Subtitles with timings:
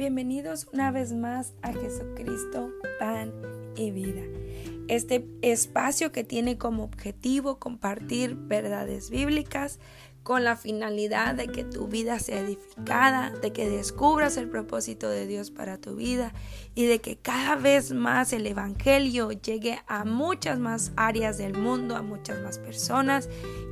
[0.00, 3.34] Bienvenidos una vez más a Jesucristo, pan
[3.76, 4.22] y vida.
[4.88, 9.78] Este espacio que tiene como objetivo compartir verdades bíblicas
[10.22, 15.26] con la finalidad de que tu vida sea edificada, de que descubras el propósito de
[15.26, 16.32] Dios para tu vida
[16.74, 21.94] y de que cada vez más el Evangelio llegue a muchas más áreas del mundo,
[21.94, 23.28] a muchas más personas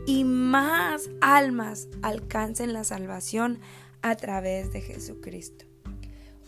[0.06, 3.60] y más almas alcancen la salvación
[4.02, 5.67] a través de Jesucristo.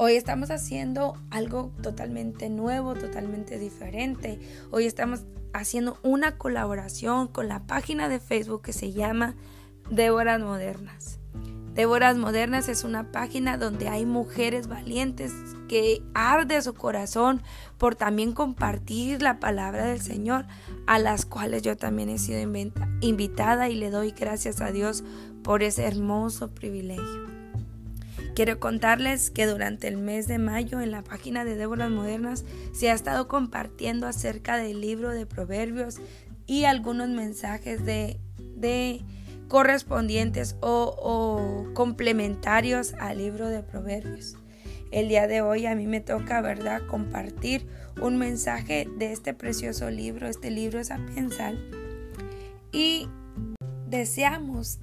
[0.02, 4.40] Hoy estamos haciendo algo totalmente nuevo, totalmente diferente.
[4.70, 9.34] Hoy estamos haciendo una colaboración con la página de Facebook que se llama
[9.90, 11.18] Déboras Modernas.
[11.74, 15.34] Déboras Modernas es una página donde hay mujeres valientes
[15.68, 17.42] que arde su corazón
[17.76, 20.46] por también compartir la palabra del Señor,
[20.86, 22.40] a las cuales yo también he sido
[23.02, 25.04] invitada y le doy gracias a Dios
[25.42, 27.39] por ese hermoso privilegio.
[28.34, 32.90] Quiero contarles que durante el mes de mayo en la página de Déboras Modernas se
[32.90, 36.00] ha estado compartiendo acerca del libro de Proverbios
[36.46, 38.18] y algunos mensajes de,
[38.56, 39.02] de
[39.50, 44.36] correspondientes o, complementarios al libro de Proverbios.
[44.92, 47.66] El día de hoy a mí me toca, ¿verdad?, compartir
[48.00, 51.58] un mensaje de este precioso libro, este libro sapiensal.
[52.72, 53.08] Y
[53.88, 54.78] deseamos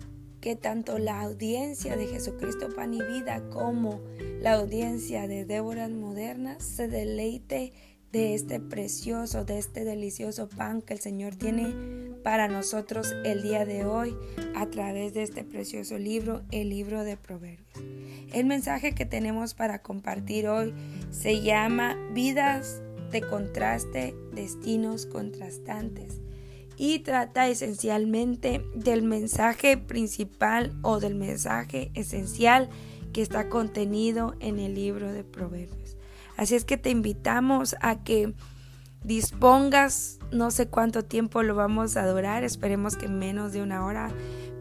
[0.48, 4.00] que tanto la audiencia de Jesucristo Pan y Vida como
[4.40, 7.74] la audiencia de Déboras Modernas se deleite
[8.14, 13.66] de este precioso, de este delicioso pan que el Señor tiene para nosotros el día
[13.66, 14.16] de hoy
[14.56, 17.84] a través de este precioso libro, el libro de Proverbios.
[18.32, 20.74] El mensaje que tenemos para compartir hoy
[21.12, 22.82] se llama Vidas
[23.12, 26.22] de contraste, destinos contrastantes
[26.78, 32.70] y trata esencialmente del mensaje principal o del mensaje esencial
[33.12, 35.98] que está contenido en el libro de Proverbios.
[36.38, 38.36] Así es que te invitamos a que
[39.04, 44.12] dispongas, no sé cuánto tiempo lo vamos a durar, esperemos que menos de una hora,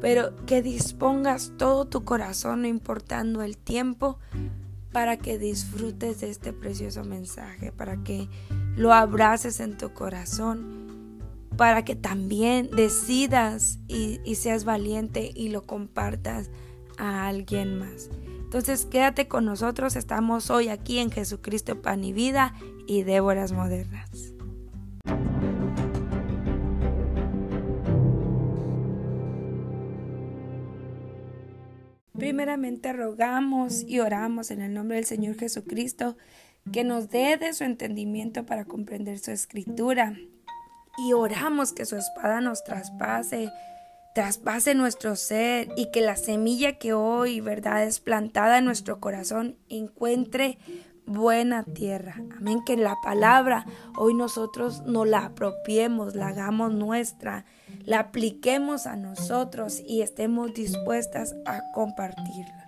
[0.01, 4.19] pero que dispongas todo tu corazón, no importando el tiempo,
[4.91, 8.29] para que disfrutes de este precioso mensaje, para que
[8.75, 10.86] lo abraces en tu corazón
[11.57, 16.51] para que también decidas y, seas valiente y lo compartas
[16.99, 18.11] a alguien más.
[18.27, 22.55] Entonces quédate con nosotros, estamos hoy aquí en Jesucristo Pan y Vida
[22.87, 24.35] y Déboras Modernas.
[32.13, 36.17] Primeramente rogamos y oramos en el nombre del Señor Jesucristo
[36.73, 40.17] que nos dé de su entendimiento para comprender su escritura
[40.97, 43.53] y oramos que su espada nos traspase,
[44.15, 49.57] traspase nuestro ser y que la semilla que hoy, verdad, es plantada en nuestro corazón
[49.69, 50.59] encuentre
[51.07, 52.17] buena tierra.
[52.37, 53.65] Amén, que la palabra
[53.97, 57.45] hoy nosotros nos la apropiemos, la hagamos nuestra,
[57.85, 62.67] la apliquemos a nosotros y estemos dispuestas a compartirla.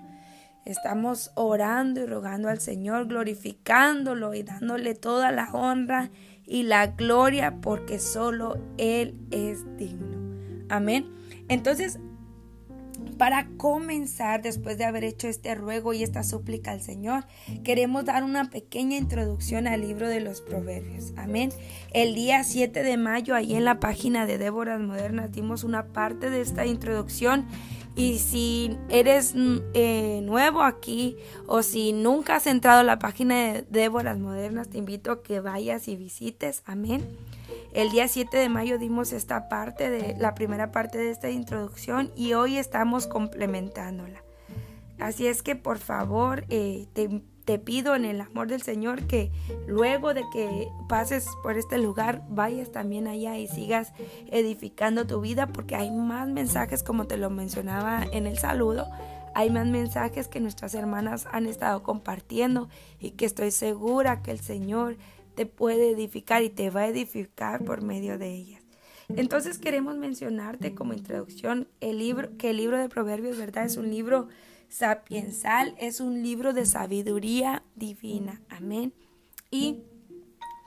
[0.64, 6.10] Estamos orando y rogando al Señor, glorificándolo y dándole toda la honra
[6.48, 10.18] y la gloria porque solo Él es digno.
[10.68, 11.12] Amén.
[11.48, 11.98] Entonces,
[13.16, 17.24] para comenzar, después de haber hecho este ruego y esta súplica al Señor,
[17.64, 21.12] queremos dar una pequeña introducción al libro de los Proverbios.
[21.16, 21.50] Amén.
[21.92, 26.30] El día 7 de mayo, ahí en la página de Déboras Modernas, dimos una parte
[26.30, 27.46] de esta introducción
[27.96, 31.16] y si eres mm, eh, nuevo aquí
[31.46, 35.40] o si nunca has entrado a la página de Déboras Modernas, te invito a que
[35.40, 36.62] vayas y visites.
[36.64, 37.06] Amén.
[37.72, 42.10] El día 7 de mayo dimos esta parte de la primera parte de esta introducción
[42.16, 44.22] y hoy estamos complementándola.
[44.98, 49.32] Así es que por favor eh, te te pido en el amor del Señor que
[49.66, 53.94] luego de que pases por este lugar, vayas también allá y sigas
[54.30, 58.86] edificando tu vida porque hay más mensajes como te lo mencionaba en el saludo.
[59.34, 62.68] Hay más mensajes que nuestras hermanas han estado compartiendo
[63.00, 64.98] y que estoy segura que el Señor
[65.34, 68.62] te puede edificar y te va a edificar por medio de ellas.
[69.08, 73.64] Entonces queremos mencionarte como introducción el libro, que el libro de Proverbios, ¿verdad?
[73.64, 74.28] Es un libro
[74.68, 78.40] sapiensal, es un libro de sabiduría divina.
[78.48, 78.92] Amén.
[79.50, 79.82] Y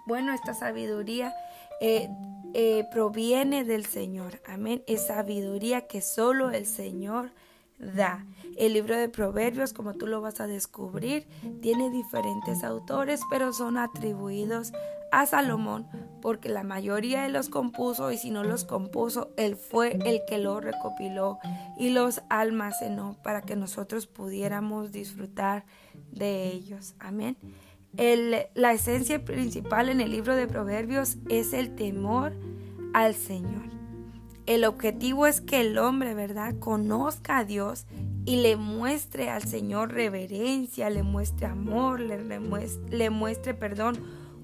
[0.08, 1.34] bueno, esta sabiduría
[1.80, 2.10] eh,
[2.54, 4.42] eh, proviene del Señor.
[4.46, 4.84] Amén.
[4.88, 7.32] Es sabiduría que solo el Señor
[7.78, 8.26] da.
[8.62, 11.28] El libro de Proverbios, como tú lo vas a descubrir,
[11.64, 14.72] tiene diferentes autores, pero son atribuidos
[15.12, 15.88] a Salomón
[16.22, 20.38] porque la mayoría de los compuso y si no los compuso, Él fue el que
[20.38, 21.40] los recopiló
[21.76, 25.66] y los almacenó para que nosotros pudiéramos disfrutar
[26.12, 26.94] de ellos.
[27.00, 27.38] Amén.
[27.96, 32.34] la esencia principal en el libro de Proverbios es el temor
[32.94, 33.72] al Señor.
[34.46, 37.88] El objetivo es que el hombre, ¿verdad?, conozca a Dios
[38.26, 44.00] y le muestre al Señor reverencia, le muestre amor, le, muestre, le muestre, perdón,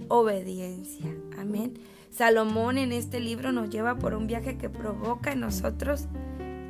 [0.07, 1.13] obediencia.
[1.38, 1.79] Amén.
[2.09, 6.07] Salomón en este libro nos lleva por un viaje que provoca en nosotros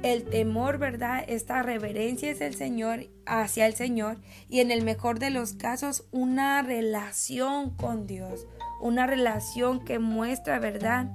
[0.03, 1.23] el temor, ¿verdad?
[1.27, 4.17] Esta reverencia es el Señor hacia el Señor
[4.49, 8.45] y en el mejor de los casos una relación con Dios,
[8.81, 11.09] una relación que muestra, ¿verdad?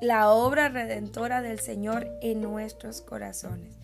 [0.00, 3.79] La obra redentora del Señor en nuestros corazones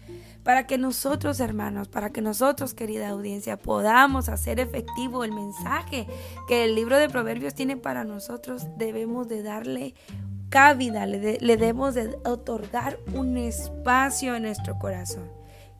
[0.46, 6.06] para que nosotros, hermanos, para que nosotros, querida audiencia, podamos hacer efectivo el mensaje
[6.46, 9.94] que el libro de Proverbios tiene para nosotros, debemos de darle
[10.48, 15.28] cabida, le, debemos de otorgar un espacio en nuestro corazón.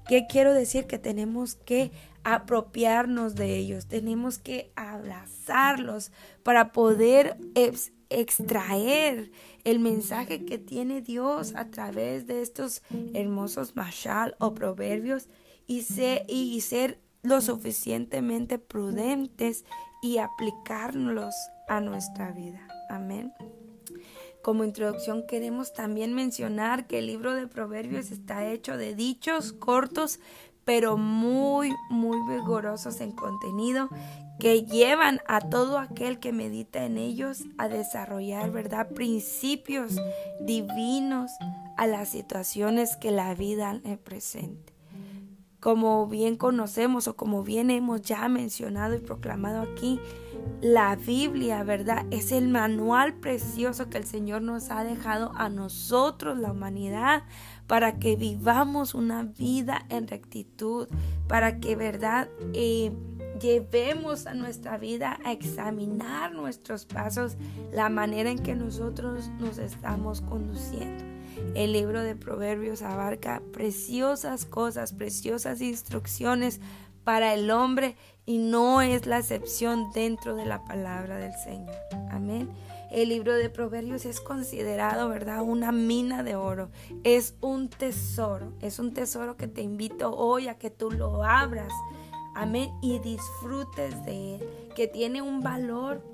[0.08, 0.88] ¿Qué quiero decir?
[0.88, 1.92] Que tenemos que
[2.24, 6.10] apropiarnos de ellos, tenemos que abrazarlos
[6.42, 7.36] para poder
[8.10, 9.30] extraer
[9.66, 12.82] el mensaje que tiene Dios a través de estos
[13.14, 15.28] hermosos mashal o proverbios
[15.66, 15.84] y,
[16.28, 19.64] y ser lo suficientemente prudentes
[20.02, 21.34] y aplicarlos
[21.66, 22.68] a nuestra vida.
[22.88, 23.32] Amén.
[24.40, 30.20] Como introducción queremos también mencionar que el libro de Proverbios está hecho de dichos cortos
[30.64, 33.88] pero muy, muy vigorosos en contenido
[34.38, 38.88] que llevan a todo aquel que medita en ellos a desarrollar, ¿verdad?
[38.88, 39.96] Principios
[40.40, 41.30] divinos
[41.76, 44.72] a las situaciones que la vida le presenta.
[45.60, 50.00] Como bien conocemos o como bien hemos ya mencionado y proclamado aquí,
[50.60, 52.06] la Biblia, ¿verdad?
[52.10, 57.24] Es el manual precioso que el Señor nos ha dejado a nosotros, la humanidad,
[57.66, 60.88] para que vivamos una vida en rectitud,
[61.26, 62.28] para que, ¿verdad?
[62.52, 62.92] Eh,
[63.38, 67.36] llevemos a nuestra vida a examinar nuestros pasos,
[67.72, 71.04] la manera en que nosotros nos estamos conduciendo.
[71.54, 76.60] El libro de Proverbios abarca preciosas cosas, preciosas instrucciones
[77.04, 81.76] para el hombre y no es la excepción dentro de la palabra del Señor.
[82.10, 82.50] Amén.
[82.90, 85.42] El libro de Proverbios es considerado, ¿verdad?
[85.42, 86.70] Una mina de oro.
[87.04, 88.52] Es un tesoro.
[88.60, 91.72] Es un tesoro que te invito hoy a que tú lo abras
[92.36, 92.70] Amén.
[92.82, 96.04] Y disfrutes de Él, que tiene un valor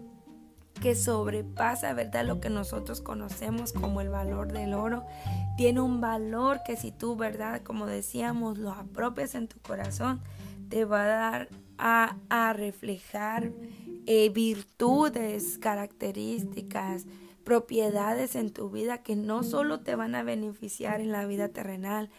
[0.81, 2.25] que sobrepasa, ¿verdad?
[2.25, 5.05] Lo que nosotros conocemos como el valor del oro.
[5.57, 7.63] Tiene un valor que si tú, ¿verdad?
[7.63, 10.21] Como decíamos, lo apropias en tu corazón,
[10.69, 11.49] te va a dar
[11.79, 13.51] a, reflejar
[14.07, 17.07] eh, virtudes, características,
[17.45, 22.11] propiedades en tu vida que no solo te van a beneficiar en la vida terrenal,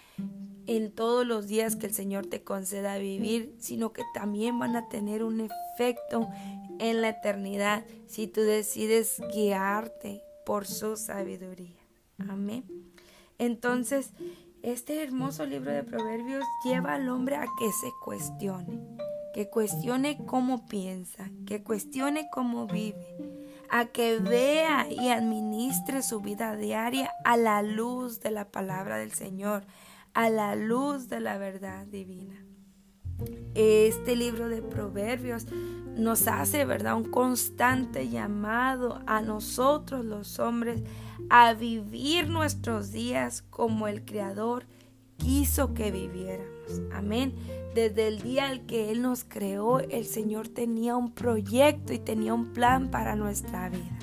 [0.67, 4.87] en todos los días que el Señor te conceda vivir, sino que también van a
[4.89, 6.29] tener un efecto
[6.79, 11.79] en la eternidad si tú decides guiarte por su sabiduría.
[12.29, 12.63] Amén.
[13.37, 14.11] Entonces,
[14.61, 18.79] este hermoso libro de Proverbios lleva al hombre a que se cuestione,
[19.33, 23.42] que cuestione cómo piensa, que cuestione cómo vive
[23.73, 29.13] a que vea y administre su vida diaria a la luz de la palabra del
[29.13, 29.65] Señor,
[30.13, 32.35] a la luz de la verdad divina.
[33.55, 35.47] Este libro de Proverbios
[35.97, 40.83] nos hace, ¿verdad?, un constante llamado a nosotros los hombres
[41.31, 44.67] a vivir nuestros días como el Creador
[45.17, 45.89] quiso que
[46.91, 47.33] Amén.
[47.73, 52.33] Desde el día al que Él nos creó, el Señor tenía un proyecto y tenía
[52.33, 53.97] un plan para nuestra vida.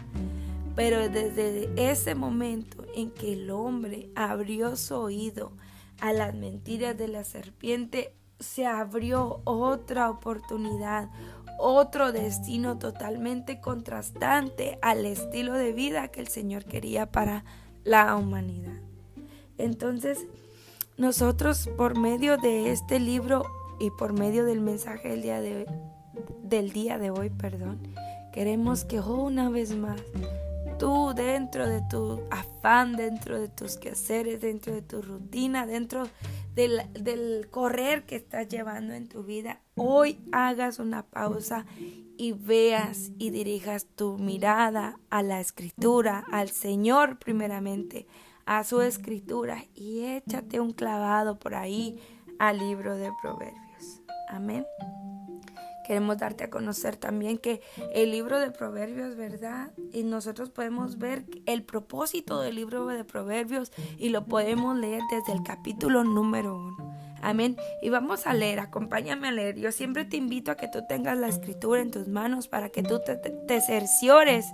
[0.75, 5.53] Pero desde ese momento en que el hombre abrió su oído
[6.01, 11.11] a las mentiras de la serpiente, se abrió otra oportunidad,
[11.59, 17.45] otro destino totalmente contrastante al estilo de vida que el Señor quería para
[17.85, 18.81] la humanidad.
[19.59, 20.27] Entonces,
[21.01, 23.43] nosotros por medio de este libro
[23.81, 27.81] y por medio del mensaje del día de hoy, perdón,
[28.35, 29.99] queremos que una vez más
[30.79, 36.07] tú dentro de tu afán, dentro de tus quehaceres, dentro de tu rutina, dentro
[36.55, 41.65] del, del correr que estás llevando en tu vida, hoy hagas una pausa
[42.19, 48.07] y veas y dirijas tu mirada a la escritura, al Señor primeramente,
[48.51, 52.01] a su escritura y échate un clavado por ahí
[52.41, 54.03] al libro de Proverbios.
[54.29, 54.67] Amén.
[55.87, 57.61] Queremos darte a conocer también que
[57.95, 59.71] el libro de Proverbios, ¿verdad?
[59.93, 65.33] Y nosotros podemos ver el propósito del libro de Proverbios y lo podemos leer desde
[65.33, 66.93] el capítulo número uno.
[67.23, 67.57] Amén.
[67.83, 69.61] Y vamos a leer, acompáñame a leer.
[69.61, 72.83] Yo siempre te invito a que tú tengas la escritura en tus manos para que
[72.83, 73.01] tú
[73.47, 74.47] te, cerciores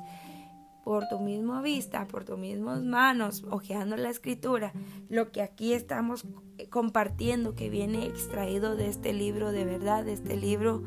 [0.87, 4.73] por tu misma vista, por tus mismas manos, hojeando la escritura,
[5.09, 6.29] lo que aquí estamos
[6.71, 10.85] compartiendo, que viene extraído de este libro de verdad, de este libro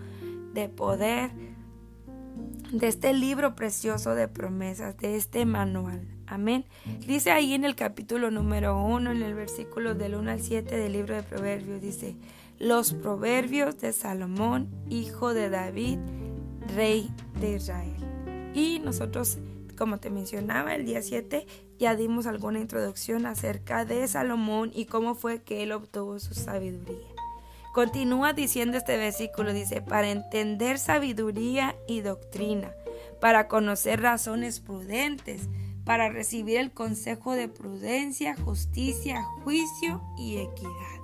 [0.54, 1.32] de poder,
[2.72, 6.08] de este libro precioso de promesas, de este manual.
[6.28, 6.64] Amén.
[7.06, 10.94] Dice ahí en el capítulo número 1, en el versículo del 1 al 7 del
[10.94, 12.16] libro de Proverbios, dice,
[12.58, 16.00] los proverbios de Salomón, hijo de David,
[16.74, 17.98] rey de Israel.
[18.54, 19.40] Y nosotros,
[19.80, 21.48] como te mencionaba, el día 7
[21.80, 27.08] ya dimos alguna introducción acerca de Salomón y cómo fue que él obtuvo su sabiduría.
[27.74, 32.74] Continúa diciendo este versículo, dice, para entender sabiduría y doctrina,
[33.22, 35.44] para conocer razones prudentes,
[35.86, 41.00] para recibir el consejo de prudencia, justicia, juicio y equidad,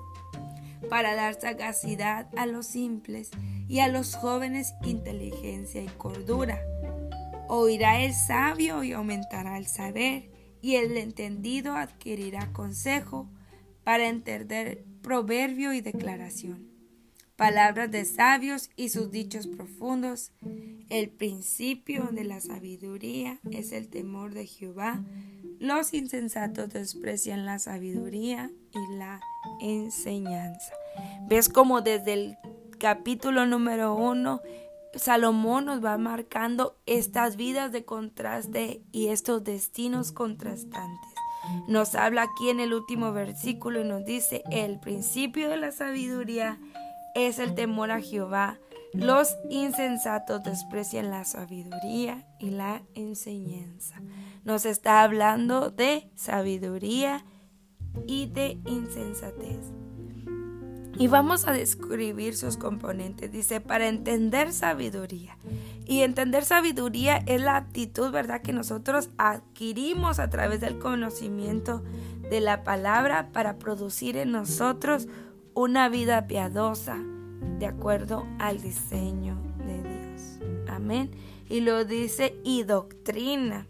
[0.90, 3.32] para dar sagacidad a los simples
[3.70, 6.60] y a los jóvenes inteligencia y cordura.
[7.48, 13.30] Oirá el sabio y aumentará el saber, y el entendido adquirirá consejo
[13.84, 16.76] para entender proverbio y declaración
[17.36, 20.32] palabras de sabios y sus dichos profundos.
[20.90, 25.04] El principio de la sabiduría es el temor de Jehová.
[25.60, 29.22] Los insensatos desprecian la sabiduría y la
[29.62, 30.74] enseñanza.
[31.28, 32.38] ¿Ves como desde el
[32.80, 34.42] capítulo número uno
[34.96, 41.12] Salomón nos va marcando estas vidas de contraste y estos destinos contrastantes?
[41.68, 46.60] Nos habla aquí en el último versículo y nos dice el principio de la sabiduría
[47.14, 48.60] es el temor a Jehová.
[48.94, 54.02] Los insensatos desprecian la sabiduría y la enseñanza.
[54.44, 57.26] Nos está hablando de sabiduría
[58.08, 59.85] y de insensatez.
[60.98, 63.32] Y vamos a describir sus componentes.
[63.32, 65.38] Dice, para entender sabiduría.
[65.86, 71.84] Y entender sabiduría es la actitud, ¿verdad?, que nosotros adquirimos a través del conocimiento
[72.30, 75.08] de la palabra para producir en nosotros
[75.54, 76.98] una vida piadosa
[77.60, 80.40] de acuerdo al diseño de Dios.
[80.68, 81.12] Amén.
[81.50, 83.68] Y lo dice y doctrina.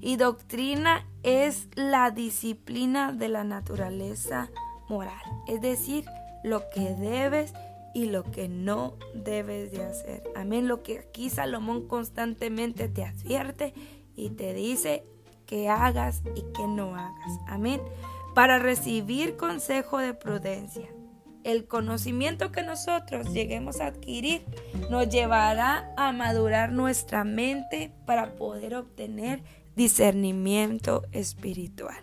[0.00, 4.50] Y doctrina es la disciplina de la naturaleza
[4.88, 5.20] moral.
[5.48, 6.04] Es decir,
[6.42, 7.52] lo que debes
[7.94, 10.22] y lo que no debes de hacer.
[10.34, 10.68] Amén.
[10.68, 13.74] Lo que aquí Salomón constantemente te advierte
[14.14, 15.04] y te dice
[15.46, 17.38] que hagas y que no hagas.
[17.46, 17.80] Amén.
[18.34, 20.88] Para recibir consejo de prudencia
[21.46, 24.42] el conocimiento que nosotros lleguemos a adquirir
[24.90, 29.44] nos llevará a madurar nuestra mente para poder obtener
[29.76, 32.02] discernimiento espiritual.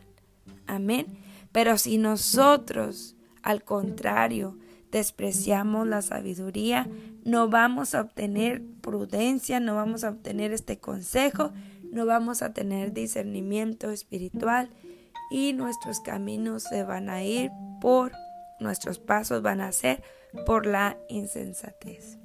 [0.66, 1.20] Amén.
[1.52, 3.13] Pero si nosotros,
[3.44, 4.58] al contrario,
[4.92, 6.88] despreciamos la sabiduría,
[7.24, 11.52] no vamos a obtener prudencia, no vamos a obtener este consejo,
[11.92, 14.70] no vamos a tener discernimiento espiritual
[15.30, 18.12] y nuestros caminos se van a ir por
[18.60, 20.04] nuestros pasos van a ser
[20.46, 22.18] por la insensatez.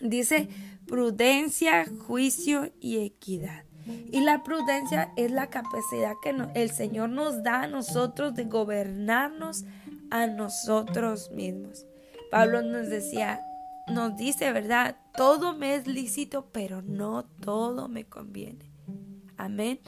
[0.00, 0.48] Dice
[0.86, 3.64] prudencia, juicio y equidad.
[4.10, 9.64] Y la prudencia es la capacidad que el Señor nos da a nosotros de gobernarnos
[10.10, 11.86] a nosotros mismos.
[12.30, 13.40] Pablo nos decía,
[13.88, 14.96] nos dice, ¿verdad?
[15.16, 18.70] Todo me es lícito, pero no todo me conviene.
[19.36, 19.80] Amén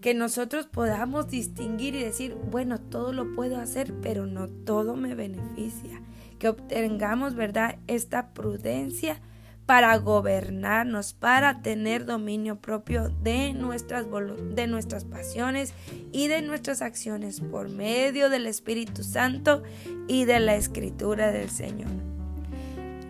[0.00, 5.14] que nosotros podamos distinguir y decir, bueno, todo lo puedo hacer, pero no todo me
[5.14, 6.02] beneficia.
[6.38, 9.20] Que obtengamos, ¿verdad?, esta prudencia
[9.66, 14.06] para gobernarnos, para tener dominio propio de nuestras,
[14.54, 15.74] de nuestras pasiones
[16.12, 19.64] y de nuestras acciones por medio del Espíritu Santo
[20.06, 21.90] y de la Escritura del Señor.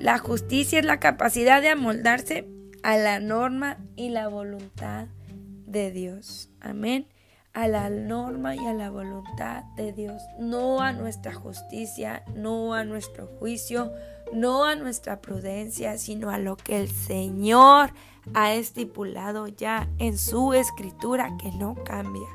[0.00, 2.48] La justicia es la capacidad de amoldarse
[2.82, 5.08] a la norma y la voluntad
[5.66, 6.50] de Dios.
[6.60, 7.06] Amén.
[7.52, 12.84] A la norma y a la voluntad de Dios, no a nuestra justicia, no a
[12.84, 13.92] nuestro juicio,
[14.32, 17.90] no a nuestra prudencia, sino a lo que el Señor
[18.34, 22.28] ha estipulado ya en su escritura que no cambia.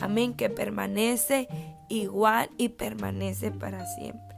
[0.00, 1.48] Amén, que permanece
[1.88, 4.36] igual y permanece para siempre.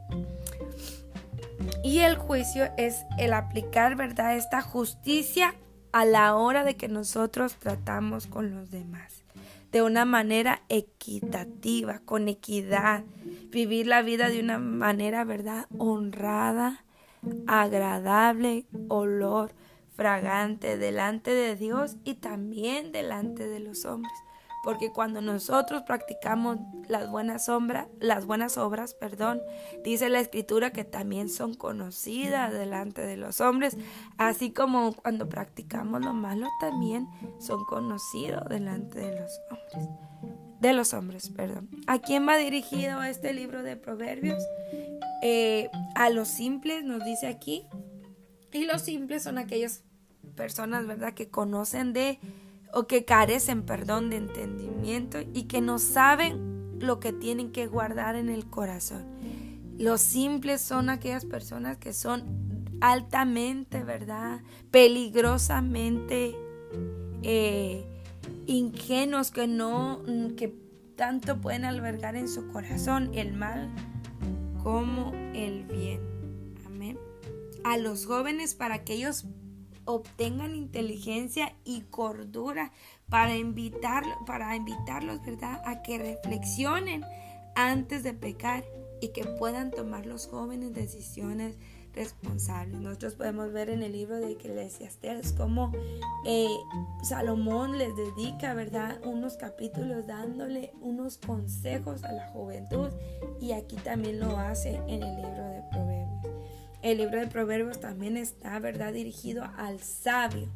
[1.82, 4.36] Y el juicio es el aplicar, ¿verdad?
[4.36, 5.54] Esta justicia
[5.92, 9.24] a la hora de que nosotros tratamos con los demás.
[9.72, 13.04] De una manera equitativa, con equidad.
[13.50, 15.66] Vivir la vida de una manera, ¿verdad?
[15.78, 16.84] Honrada
[17.46, 19.52] agradable olor
[19.94, 24.12] fragante delante de Dios y también delante de los hombres.
[24.62, 29.40] Porque cuando nosotros practicamos las buenas sombras, las buenas obras, perdón,
[29.84, 33.78] dice la escritura que también son conocidas delante de los hombres,
[34.18, 37.08] así como cuando practicamos lo malo también
[37.38, 39.88] son conocidos delante de los hombres.
[40.60, 41.68] De los hombres, perdón.
[41.86, 44.42] ¿A quién va dirigido este libro de Proverbios?
[45.22, 47.66] Eh, a los simples, nos dice aquí.
[48.52, 49.84] Y los simples son aquellas
[50.36, 52.18] personas, ¿verdad?, que conocen de
[52.72, 58.16] o que carecen, perdón, de entendimiento y que no saben lo que tienen que guardar
[58.16, 59.04] en el corazón.
[59.78, 62.24] Los simples son aquellas personas que son
[62.80, 64.42] altamente, ¿verdad?
[64.70, 66.36] Peligrosamente
[67.22, 67.89] eh,
[68.50, 70.02] ingenuos, que no,
[70.36, 70.54] que
[70.96, 73.70] tanto pueden albergar en su corazón el mal
[74.62, 76.00] como el bien.
[76.66, 76.98] Amén.
[77.64, 79.24] A los jóvenes para que ellos
[79.84, 82.72] obtengan inteligencia y cordura
[83.08, 87.04] para, invitar, para invitarlos, ¿verdad?, a que reflexionen
[87.54, 88.64] antes de pecar
[89.00, 91.56] y que puedan tomar los jóvenes decisiones
[91.94, 92.80] responsables.
[92.80, 95.72] Nosotros podemos ver en el libro de Eclesiastes cómo
[96.26, 96.48] eh,
[97.02, 102.90] Salomón les dedica, ¿verdad?, unos capítulos dándole unos consejos a la juventud
[103.40, 106.34] y aquí también lo hace en el libro de Proverbios.
[106.82, 110.48] El libro de Proverbios también está, ¿verdad?, dirigido al sabio,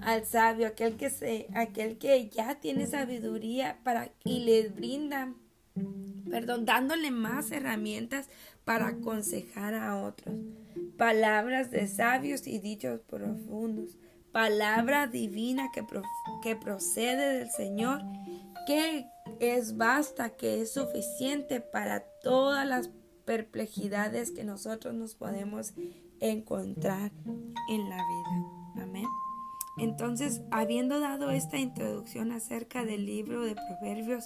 [0.00, 5.32] al sabio, aquel que se, aquel que ya tiene sabiduría para y le brinda,
[6.28, 8.28] perdón, dándole más herramientas
[8.64, 10.34] para aconsejar a otros.
[10.96, 13.98] Palabras de sabios y dichos profundos.
[14.32, 15.84] Palabra divina que,
[16.42, 18.02] que procede del Señor,
[18.66, 19.06] que
[19.40, 22.90] es basta, que es suficiente para todas las
[23.24, 25.74] perplejidades que nosotros nos podemos
[26.20, 27.12] encontrar
[27.68, 28.82] en la vida.
[28.82, 29.06] Amén.
[29.78, 34.24] Entonces, habiendo dado esta introducción acerca del libro de Proverbios,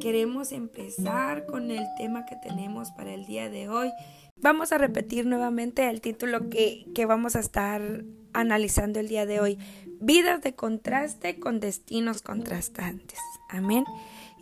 [0.00, 3.90] queremos empezar con el tema que tenemos para el día de hoy.
[4.36, 9.40] Vamos a repetir nuevamente el título que, que vamos a estar analizando el día de
[9.40, 9.58] hoy.
[10.00, 13.18] Vidas de contraste con destinos contrastantes.
[13.48, 13.84] Amén.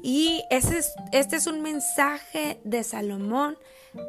[0.02, 3.56] Y este es un mensaje de Salomón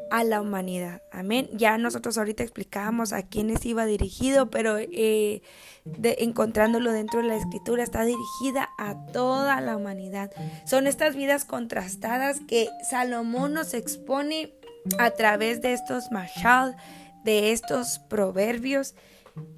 [0.10, 1.02] a la humanidad.
[1.12, 1.50] Amén.
[1.54, 5.42] Ya nosotros ahorita explicábamos a quiénes iba dirigido, pero eh,
[5.86, 10.32] encontrándolo dentro de la escritura está dirigida a toda la humanidad.
[10.66, 14.54] Son estas vidas contrastadas que Salomón nos expone
[14.98, 16.76] a través de estos mashal,
[17.24, 18.96] de estos proverbios,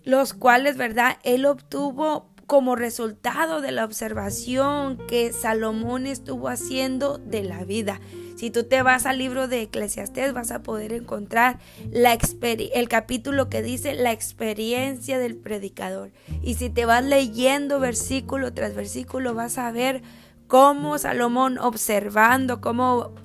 [0.04, 1.18] los cuales, ¿verdad?
[1.24, 8.00] Él obtuvo como resultado de la observación que Salomón estuvo haciendo de la vida.
[8.36, 11.60] Si tú te vas al libro de Eclesiastés vas a poder encontrar
[11.90, 12.16] la
[12.74, 16.12] el capítulo que dice la experiencia del predicador.
[16.44, 20.04] Y si te vas leyendo versículo tras versículo vas a ver
[20.48, 23.16] cómo Salomón observando, cómo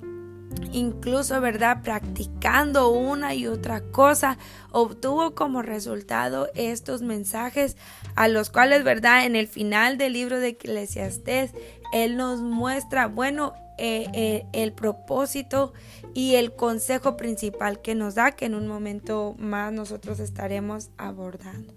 [0.71, 1.81] incluso, ¿verdad?
[1.83, 4.37] Practicando una y otra cosa,
[4.71, 7.77] obtuvo como resultado estos mensajes
[8.15, 9.25] a los cuales, ¿verdad?
[9.25, 11.51] En el final del libro de Eclesiastés,
[11.93, 15.73] él nos muestra, bueno, eh, eh, el propósito
[16.13, 21.73] y el consejo principal que nos da, que en un momento más nosotros estaremos abordando.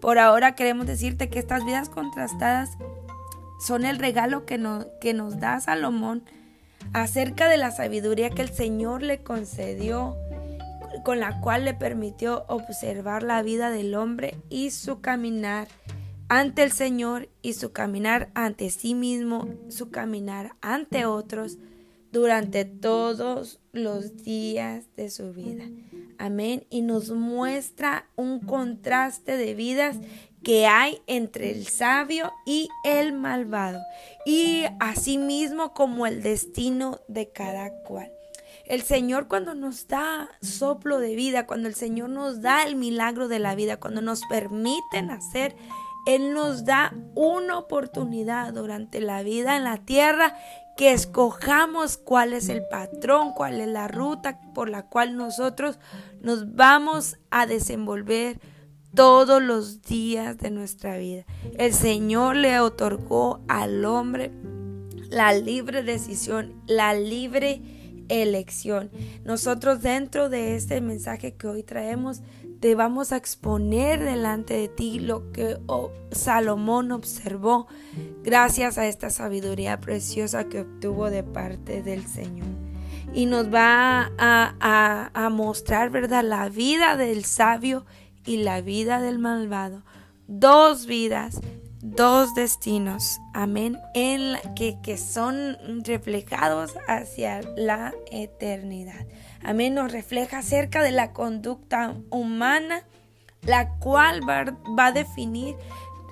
[0.00, 2.70] Por ahora queremos decirte que estas vidas contrastadas
[3.60, 4.60] son el regalo que,
[5.00, 6.22] que nos da Salomón
[6.92, 10.16] acerca de la sabiduría que el Señor le concedió,
[11.04, 15.68] con la cual le permitió observar la vida del hombre y su caminar
[16.28, 21.58] ante el Señor y su caminar ante sí mismo, su caminar ante otros
[22.12, 25.64] durante todos los días de su vida.
[26.18, 26.66] Amén.
[26.68, 29.96] Y nos muestra un contraste de vidas
[30.42, 33.80] que hay entre el sabio y el malvado.
[34.24, 38.12] Y asimismo como el destino de cada cual.
[38.66, 43.28] El Señor cuando nos da soplo de vida, cuando el Señor nos da el milagro
[43.28, 45.56] de la vida, cuando nos permite nacer
[46.08, 50.34] él nos da una oportunidad durante la vida en la tierra
[50.74, 55.78] que escojamos cuál es el patrón, cuál es la ruta por la cual nosotros
[56.22, 58.40] nos vamos a desenvolver
[58.94, 61.24] todos los días de nuestra vida.
[61.58, 64.32] El Señor le otorgó al hombre
[65.10, 67.62] la libre decisión, la libre
[68.08, 68.90] elección.
[69.24, 72.22] Nosotros dentro de este mensaje que hoy traemos
[72.60, 77.68] te vamos a exponer delante de ti lo que oh, Salomón observó
[78.24, 82.48] gracias a esta sabiduría preciosa que obtuvo de parte del Señor.
[83.14, 86.24] y nos va a, a, mostrar, ¿verdad?
[86.24, 87.86] La vida del sabio
[88.28, 89.82] y la vida del malvado.
[90.26, 91.40] Dos vidas,
[91.80, 99.06] dos destinos, amén, en que, que son reflejados hacia la eternidad.
[99.42, 102.84] Amén, nos refleja acerca de la conducta humana,
[103.40, 104.44] la cual va,
[104.78, 105.56] va a definir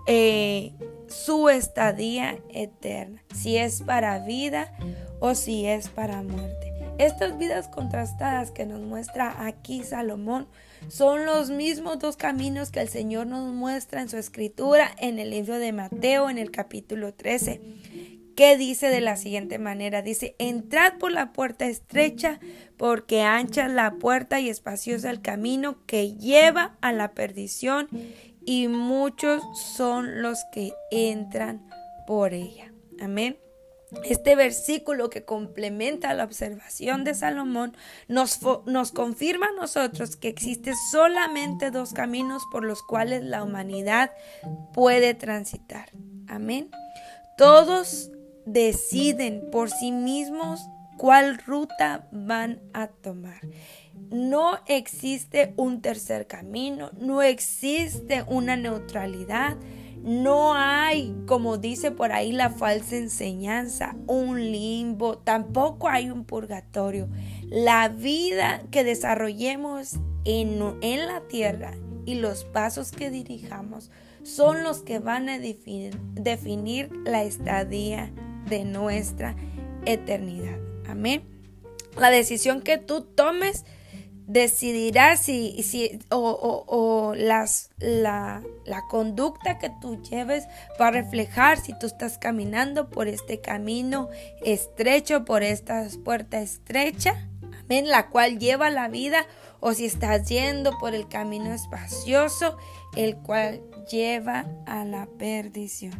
[0.06, 0.72] eh,
[1.08, 4.72] su estadía eterna, si es para vida
[5.20, 6.72] o si es para muerte.
[6.98, 10.48] Estas vidas contrastadas que nos muestra aquí Salomón
[10.88, 15.30] son los mismos dos caminos que el Señor nos muestra en su escritura en el
[15.30, 17.60] libro de Mateo en el capítulo 13
[18.36, 22.38] que dice de la siguiente manera, dice, entrad por la puerta estrecha,
[22.76, 27.88] porque ancha es la puerta y espacioso el camino que lleva a la perdición,
[28.44, 29.42] y muchos
[29.74, 31.66] son los que entran
[32.06, 32.70] por ella.
[33.00, 33.38] Amén.
[34.04, 37.76] Este versículo que complementa la observación de Salomón
[38.08, 38.38] nos,
[38.92, 44.10] confirma a nosotros que existe solamente dos caminos por los cuales la humanidad
[44.74, 45.90] puede transitar.
[46.26, 46.70] Amén.
[47.38, 48.10] Todos
[48.44, 50.60] deciden por sí mismos
[50.96, 53.40] cuál ruta van a tomar.
[54.10, 59.56] No existe un tercer camino, no existe una neutralidad,
[60.06, 67.08] no hay, como dice por ahí la falsa enseñanza, un limbo, tampoco hay un purgatorio.
[67.42, 71.72] La vida que desarrollemos en, en la tierra
[72.04, 73.90] y los pasos que dirijamos
[74.22, 78.12] son los que van a definir, definir la estadía
[78.48, 79.34] de nuestra
[79.86, 80.60] eternidad.
[80.88, 81.24] Amén.
[81.98, 83.64] La decisión que tú tomes
[84.26, 90.48] decidirá si, si o, las, la, la, conducta que tú lleves
[90.80, 94.08] va a reflejar si tú estás caminando por este camino
[94.44, 97.28] estrecho, por esta puerta estrecha,
[97.60, 99.26] amén, la cual lleva la vida,
[99.60, 102.56] o si estás yendo por el camino espacioso,
[102.96, 105.92] el cual lleva a la perdición.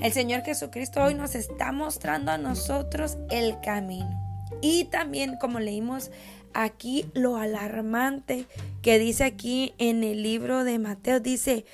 [0.00, 4.20] El Señor Jesucristo hoy nos está mostrando a nosotros el camino.
[4.60, 6.10] Y también, como leímos
[6.54, 8.46] aquí, lo alarmante
[8.82, 11.64] que dice aquí en el libro de Mateo, dice,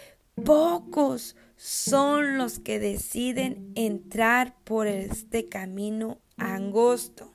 [0.45, 7.35] pocos son los que deciden entrar por este camino angosto.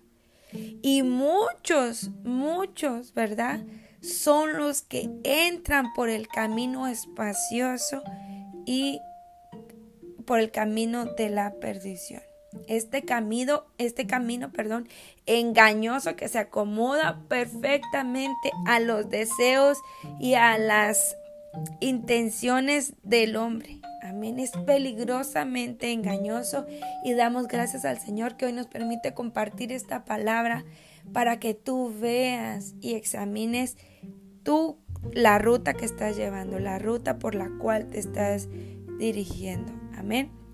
[0.82, 3.64] Y muchos, muchos, ¿verdad?
[4.02, 8.02] Son los que entran por el camino espacioso
[8.66, 9.00] y
[10.26, 12.22] por el camino de la perdición.
[12.68, 14.88] Este camino, este camino, perdón,
[15.26, 19.80] engañoso que se acomoda perfectamente a los deseos
[20.20, 21.16] y a las
[21.80, 23.80] intenciones del hombre.
[24.02, 24.40] Amén.
[24.40, 26.66] Es peligrosamente engañoso
[27.04, 30.64] y damos gracias al Señor que hoy nos permite compartir esta palabra
[31.12, 33.78] para que tú veas y examines
[34.44, 34.78] tú
[35.14, 38.48] la ruta que estás llevando, la ruta por la cual te estás
[39.00, 39.72] dirigiendo.
[39.98, 40.45] Amén.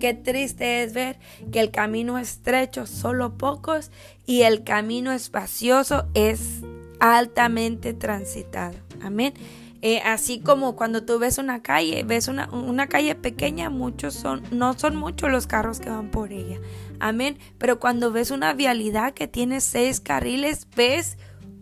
[0.00, 1.18] Qué triste es ver
[1.52, 3.90] que el camino estrecho solo pocos
[4.26, 6.60] y el camino espacioso es
[7.00, 8.74] altamente transitado.
[9.02, 9.34] Amén.
[9.84, 14.40] Eh, así como cuando tú ves una calle, ves una, una, calle pequeña, muchos son,
[14.52, 16.60] no son muchos los carros que van por ella.
[17.00, 17.36] Amén.
[17.58, 21.16] Pero cuando ves una vialidad que tiene seis carriles, ves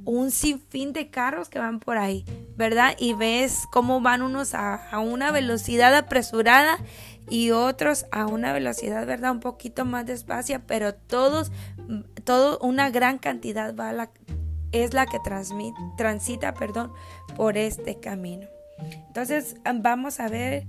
[0.04, 2.24] un sinfín de carros que van por ahí,
[2.56, 2.94] ¿verdad?
[2.98, 6.78] Y ves cómo van unos a, una velocidad apresurada
[7.30, 9.30] y otros a una velocidad, ¿verdad?
[9.30, 11.52] Un poquito más despacia, pero todos,
[12.24, 14.10] todo, una gran cantidad va
[14.72, 15.18] es la que
[15.96, 16.92] transita, perdón,
[17.36, 18.46] por este camino.
[19.08, 20.66] Entonces vamos a ver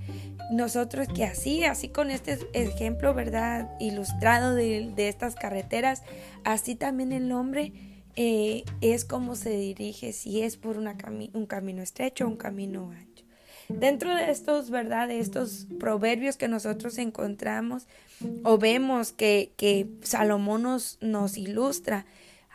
[0.51, 3.69] nosotros que así, así con este ejemplo, ¿verdad?
[3.79, 6.03] Ilustrado de, de estas carreteras,
[6.43, 7.73] así también el hombre
[8.15, 10.95] eh, es como se dirige, si es por una
[11.33, 13.10] un camino estrecho o un camino ancho.
[13.79, 15.07] Dentro de estos, ¿verdad?
[15.07, 17.87] De estos proverbios que nosotros encontramos
[18.43, 22.05] o vemos que, que Salomón nos, ilustra,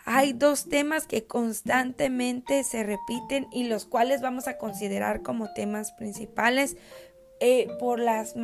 [0.05, 5.92] hay dos temas que constantemente se repiten y los cuales vamos a considerar como temas
[5.92, 6.76] principales
[7.40, 8.35] eh, por las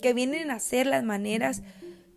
[0.00, 1.62] que vienen a ser las maneras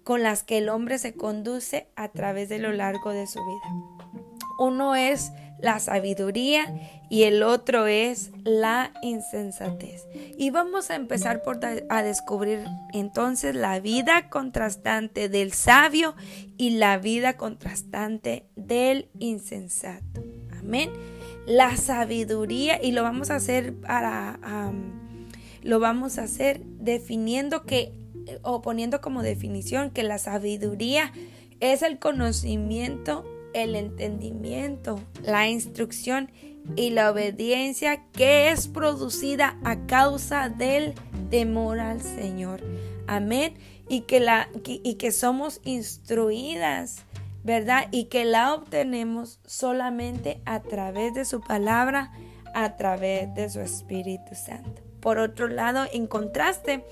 [0.04, 4.24] con las que el hombre se conduce a través de lo largo de su vida.
[4.58, 10.08] Uno es la sabiduría y el otro es la insensatez.
[10.38, 16.16] Y vamos a empezar por a descubrir entonces la vida contrastante del sabio
[16.58, 20.24] y la vida contrastante del insensato.
[20.60, 20.92] Amén.
[21.46, 24.40] La sabiduría y lo vamos a hacer para
[25.62, 27.92] lo vamos a hacer definiendo que
[28.44, 31.12] o poniendo como definición que la sabiduría
[31.60, 36.30] es el conocimiento el entendimiento, la instrucción
[36.76, 40.94] y la obediencia que es producida a causa del
[41.30, 42.62] temor al Señor.
[43.08, 43.56] Amén.
[43.88, 47.04] Y que, la, y que somos instruidas,
[47.44, 47.88] ¿verdad?
[47.92, 52.12] Y que la obtenemos solamente a través de su palabra,
[52.56, 54.82] a través de su Espíritu Santo.
[55.02, 56.84] Por otro lado, en contraste,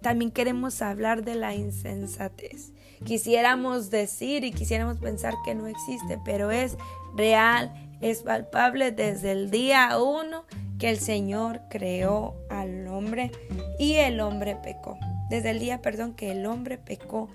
[0.00, 2.72] también queremos hablar de la insensatez.
[3.04, 6.76] Quisiéramos decir y quisiéramos pensar que no existe, pero es
[7.16, 10.44] real, es palpable desde el día uno
[10.78, 13.30] que el Señor creó al hombre
[13.78, 14.98] y el hombre pecó.
[15.30, 17.30] Desde el día, perdón, que el hombre pecó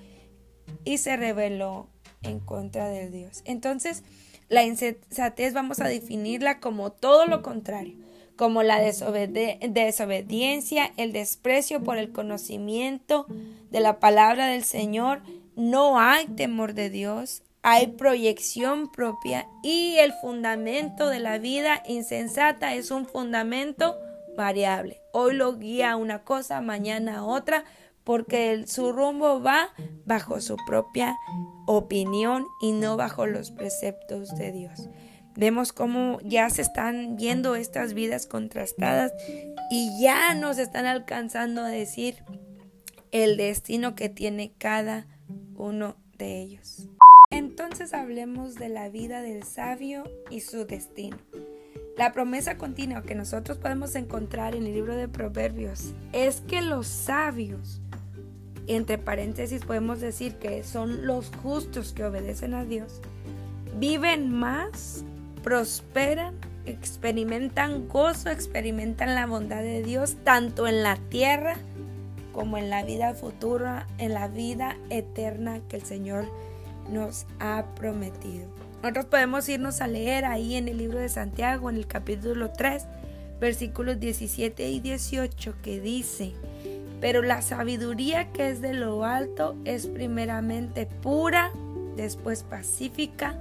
[0.84, 1.88] y se rebeló
[2.22, 3.42] en contra de Dios.
[3.46, 4.04] Entonces,
[4.50, 7.96] la insensatez vamos a definirla como todo lo contrario
[8.38, 13.26] como la desobediencia, el desprecio por el conocimiento
[13.72, 15.22] de la palabra del Señor.
[15.56, 22.76] No hay temor de Dios, hay proyección propia y el fundamento de la vida insensata
[22.76, 23.98] es un fundamento
[24.36, 25.02] variable.
[25.12, 27.66] Hoy lo guía una cosa, mañana otra,
[28.04, 29.70] porque su rumbo va
[30.06, 31.18] bajo su propia
[31.66, 34.90] opinión y no bajo los preceptos de Dios.
[35.36, 39.12] Vemos cómo ya se están viendo estas vidas contrastadas
[39.70, 42.24] y ya nos están alcanzando a decir
[43.12, 45.06] el destino que tiene cada
[45.56, 46.88] uno de ellos.
[47.38, 51.18] Entonces hablemos de la vida del sabio y su destino.
[51.96, 56.88] La promesa continua que nosotros podemos encontrar en el libro de Proverbios es que los
[56.88, 57.80] sabios,
[58.66, 63.02] entre paréntesis podemos decir que son los justos que obedecen a Dios,
[63.80, 65.06] viven más
[65.44, 66.34] prosperan,
[66.66, 71.56] experimentan gozo, experimentan la bondad de Dios tanto en la tierra
[72.34, 76.26] como en la vida futura, en la vida eterna que el Señor
[76.90, 78.48] nos ha prometido.
[78.82, 82.86] Nosotros podemos irnos a leer ahí en el libro de Santiago, en el capítulo 3,
[83.40, 86.34] versículos 17 y 18, que dice,
[87.02, 91.52] pero la sabiduría que es de lo alto es primeramente pura,
[91.96, 93.36] después pacífica,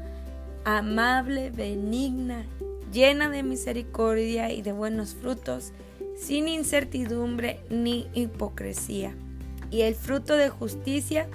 [0.64, 2.44] amable, benigna,
[2.92, 5.72] llena de misericordia y de buenos frutos,
[6.16, 9.14] sin incertidumbre ni hipocresía.
[9.70, 11.28] Y el fruto de justicia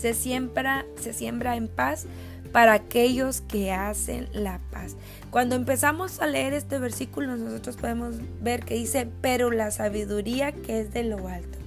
[0.00, 2.06] se siembra, se siembra en paz
[2.52, 4.96] para aquellos que hacen la paz.
[5.30, 10.80] Cuando empezamos a leer este versículo, nosotros podemos ver que dice, pero la sabiduría que
[10.80, 11.58] es de lo alto.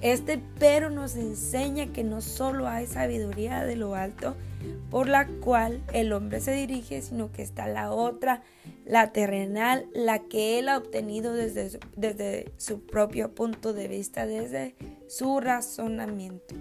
[0.00, 4.34] Este pero nos enseña que no solo hay sabiduría de lo alto,
[4.90, 8.42] por la cual el hombre se dirige, sino que está la otra,
[8.86, 14.74] la terrenal, la que él ha obtenido desde, desde su propio punto de vista, desde
[15.06, 16.54] su razonamiento.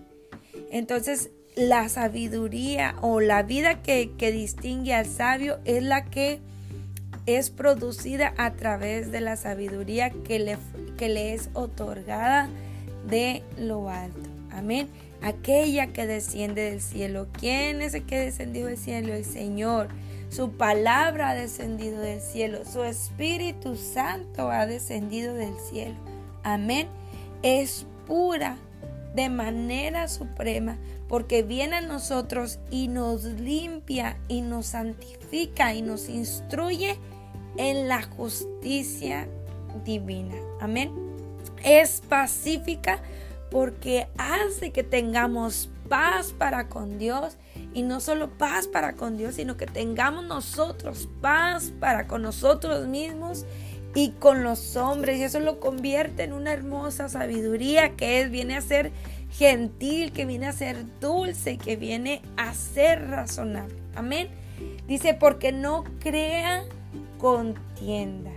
[0.72, 6.40] Entonces, la sabiduría o la vida que, que distingue al sabio es la que
[7.26, 10.58] es producida a través de la sabiduría que le,
[10.98, 12.50] que le es otorgada
[13.08, 14.30] de lo alto.
[14.52, 14.88] Amén
[15.22, 17.28] aquella que desciende del cielo.
[17.34, 19.14] ¿Quién es el que descendió del cielo?
[19.14, 19.90] El Señor.
[20.30, 22.60] Su palabra ha descendido del cielo.
[22.66, 25.96] Su Espíritu Santo ha descendido del cielo.
[26.44, 26.88] Amén.
[27.42, 28.58] Es pura
[29.14, 36.10] de manera suprema porque viene a nosotros y nos limpia y nos santifica y nos
[36.10, 36.98] instruye
[37.58, 39.28] en la justicia
[39.84, 40.36] divina.
[40.62, 40.92] Amén.
[41.64, 43.02] Es pacífica
[43.50, 47.38] porque hace que tengamos paz para con Dios
[47.74, 52.88] y no solo paz para con Dios, sino que tengamos nosotros paz para con nosotros
[52.88, 53.46] mismos
[53.96, 58.56] y con los hombres y eso lo convierte en una hermosa sabiduría que es, viene
[58.56, 58.92] a ser
[59.32, 63.76] gentil, que viene a ser dulce, que viene a ser razonable.
[63.96, 64.30] Amén.
[64.88, 66.64] Dice, porque no crea
[67.18, 68.32] contienda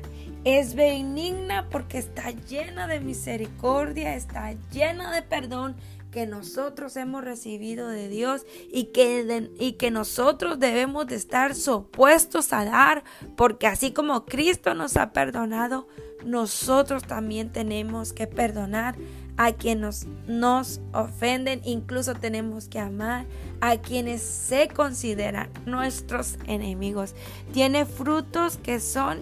[0.44, 5.76] es benigna porque está llena de misericordia, está llena de perdón
[6.12, 12.52] que nosotros hemos recibido de Dios y que, y que nosotros debemos de estar supuestos
[12.52, 13.02] a dar,
[13.34, 15.88] porque así como Cristo nos ha perdonado,
[16.24, 18.94] nosotros también tenemos que perdonar
[19.38, 23.24] a quienes nos ofenden, incluso tenemos que amar
[23.62, 27.14] a quienes se consideran nuestros enemigos.
[27.52, 29.20] Tiene frutos que son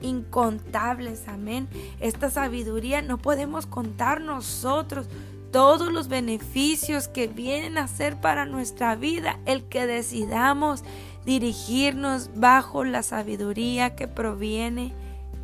[0.00, 1.68] incontables, amén.
[2.00, 5.08] Esta sabiduría no podemos contar nosotros
[5.50, 10.84] todos los beneficios que vienen a ser para nuestra vida, el que decidamos
[11.24, 14.94] dirigirnos bajo la sabiduría que proviene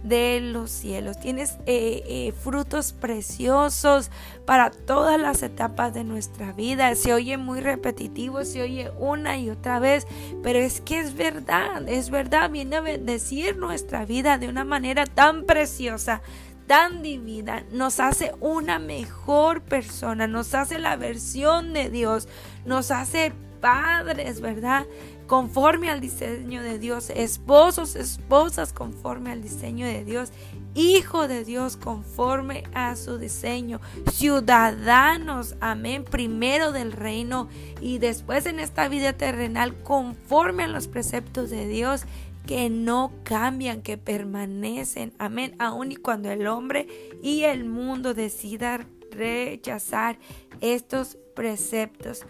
[0.07, 1.19] de los cielos.
[1.19, 4.11] Tienes eh, eh, frutos preciosos
[4.45, 6.95] para todas las etapas de nuestra vida.
[6.95, 10.07] Se oye muy repetitivo, se oye una y otra vez,
[10.43, 12.51] pero es que es verdad, es verdad.
[12.51, 16.23] Viene a bendecir nuestra vida de una manera tan preciosa
[16.67, 22.29] tan divina, nos hace una mejor persona, nos hace la versión de Dios,
[22.65, 24.87] nos hace padres, ¿verdad?
[25.27, 30.31] conforme al diseño de Dios, esposos, esposas conforme al diseño de Dios,
[30.75, 33.81] hijo de Dios conforme a su diseño,
[34.13, 37.49] ciudadanos, amén, primero del reino
[37.81, 42.05] y después en esta vida terrenal conforme a los preceptos de Dios
[42.47, 46.87] que no cambian, que permanecen, amén, aun y cuando el hombre
[47.23, 50.19] y el mundo decidan rechazar
[50.61, 52.25] estos preceptos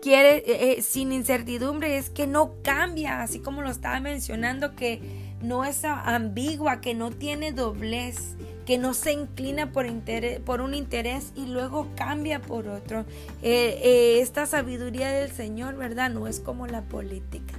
[0.00, 5.00] quiere eh, eh, sin incertidumbre es que no cambia, así como lo estaba mencionando, que
[5.42, 9.86] no es ambigua, que no tiene doblez, que no se inclina por,
[10.60, 13.04] un interés y luego cambia por otro.
[13.42, 16.10] Eh, esta sabiduría del Señor, ¿verdad?
[16.10, 17.54] No es como la política,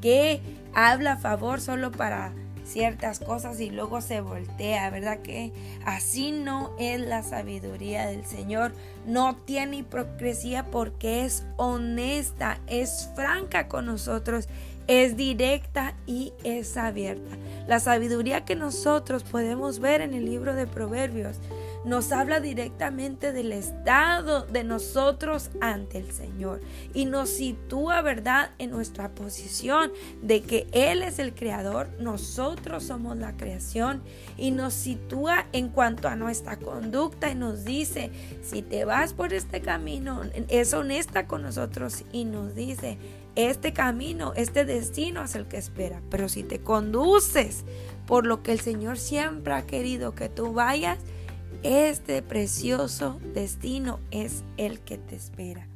[0.00, 0.40] que
[0.74, 2.32] habla a favor solo para
[2.64, 5.20] ciertas cosas y luego se voltea, ¿verdad?
[5.20, 5.52] Que
[5.84, 8.72] así no es la sabiduría del Señor.
[9.06, 14.48] No tiene hipocresía porque es honesta, es franca con nosotros,
[14.86, 17.36] es directa y es abierta.
[17.66, 21.38] La sabiduría que nosotros podemos ver en el libro de Proverbios
[21.84, 26.60] nos habla directamente del estado de nosotros ante el Señor
[26.92, 33.16] y nos sitúa, ¿verdad?, en nuestra posición de que Él es el creador, nosotros somos
[33.16, 34.02] la creación
[34.36, 38.10] y nos sitúa en cuanto a nuestra conducta y nos dice,
[38.42, 42.98] si te vas por este camino, es honesta con nosotros y nos dice,
[43.36, 47.64] este camino, este destino es el que espera, pero si te conduces
[48.06, 50.98] por lo que el Señor siempre ha querido que tú vayas,
[51.62, 55.66] este precioso destino es el que te espera.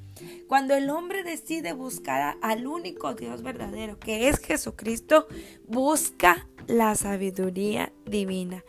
[0.48, 5.26] Cuando el hombre decide buscar al único Dios verdadero, que es Jesucristo,
[5.66, 8.62] busca la sabiduría divina.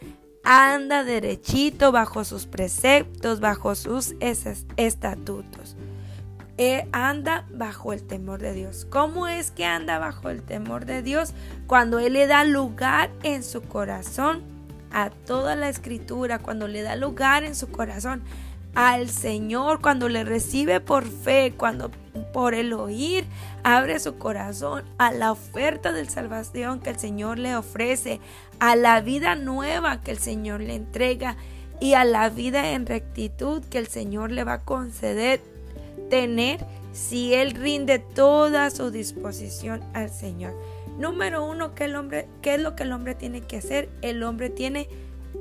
[0.44, 5.76] Anda derechito bajo sus preceptos, bajo sus estatutos.
[6.58, 8.86] E anda bajo el temor de Dios.
[8.90, 11.34] ¿Cómo es que anda bajo el temor de Dios?
[11.68, 14.55] Cuando Él le da lugar en su corazón
[14.92, 18.24] a toda la escritura, cuando le da lugar en su corazón
[18.76, 21.92] al Señor, cuando le recibe por fe, cuando
[22.34, 23.26] por el oír
[23.64, 28.20] abre su corazón a la oferta del salvación que el Señor le ofrece,
[28.60, 31.38] a la vida nueva que el Señor le entrega
[31.80, 35.42] y a la vida en rectitud que el Señor le va a conceder
[36.10, 40.54] tener si él rinde toda su disposición al Señor.
[40.98, 43.90] Número uno, ¿qué, el hombre, ¿qué es lo que el hombre tiene que hacer?
[44.02, 44.88] El hombre tiene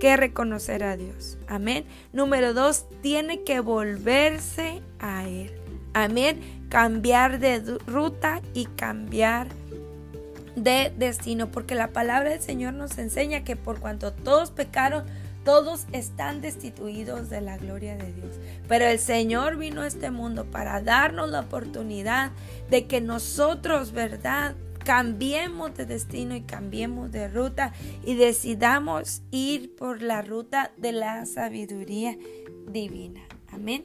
[0.01, 1.39] que reconocer a Dios.
[1.47, 1.85] Amén.
[2.13, 5.53] Número dos, tiene que volverse a Él.
[5.93, 6.41] Amén.
[6.69, 9.47] Cambiar de ruta y cambiar
[10.57, 11.51] de destino.
[11.51, 15.05] Porque la palabra del Señor nos enseña que por cuanto todos pecaron,
[15.45, 18.35] todos están destituidos de la gloria de Dios.
[18.67, 22.33] Pero el Señor vino a este mundo para darnos la oportunidad
[22.71, 24.55] de que nosotros, ¿verdad?
[24.85, 27.73] Cambiemos de destino y cambiemos de ruta
[28.05, 32.17] y decidamos ir por la ruta de la sabiduría
[32.69, 33.23] divina.
[33.53, 33.85] Amén.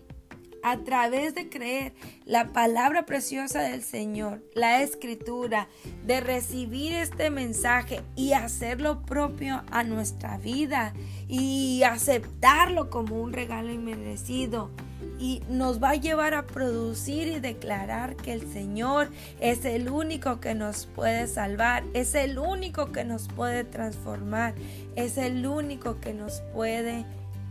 [0.61, 1.93] A través de creer
[2.25, 5.69] la palabra preciosa del Señor, la escritura,
[6.05, 10.93] de recibir este mensaje y hacerlo propio a nuestra vida
[11.27, 14.69] y aceptarlo como un regalo inmerecido.
[15.17, 20.39] Y nos va a llevar a producir y declarar que el Señor es el único
[20.39, 24.55] que nos puede salvar, es el único que nos puede transformar,
[24.95, 27.05] es el único que nos puede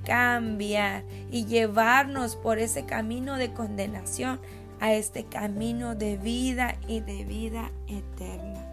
[0.09, 4.41] cambiar y llevarnos por ese camino de condenación
[4.81, 8.65] a este camino de vida y de vida eterna.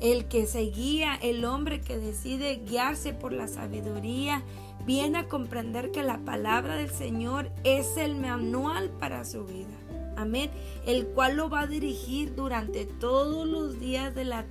[0.00, 4.42] El que se guía, el hombre que decide guiarse por la sabiduría,
[4.86, 9.76] viene a comprender que la palabra del Señor es el manual para su vida.
[10.16, 10.50] Amén.
[10.86, 14.46] El cual lo va a dirigir durante todos los días de la,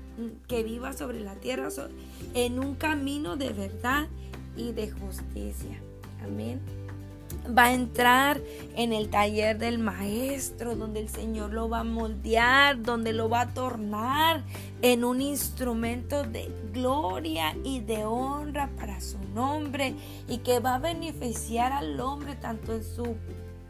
[0.48, 1.70] que viva sobre la tierra
[2.36, 4.08] en un camino de verdad
[4.56, 5.82] y de justicia.
[6.24, 6.60] Amén
[7.58, 8.42] va a entrar
[8.76, 13.42] en el taller del maestro, donde el Señor lo va a moldear, donde lo va
[13.42, 14.44] a tornar
[14.82, 19.96] en un instrumento de gloria y de honra para su nombre
[20.28, 23.16] y que va a beneficiar al hombre tanto en su,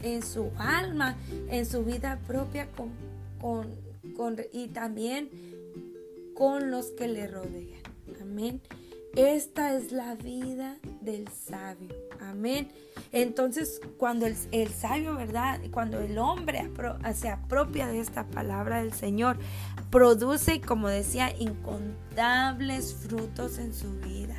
[0.02, 1.16] en su alma,
[1.48, 2.90] en su vida propia con,
[4.16, 5.30] con, y también
[6.34, 7.80] con los que le rodean.
[8.20, 8.60] Amén.
[9.16, 11.88] Esta es la vida del sabio.
[12.20, 12.68] Amén.
[13.10, 15.60] Entonces, cuando el, sabio, ¿verdad?
[15.72, 16.70] Cuando el hombre
[17.14, 19.36] se apropia de esta palabra del Señor,
[19.90, 24.36] produce, como decía, incontables frutos en su vida.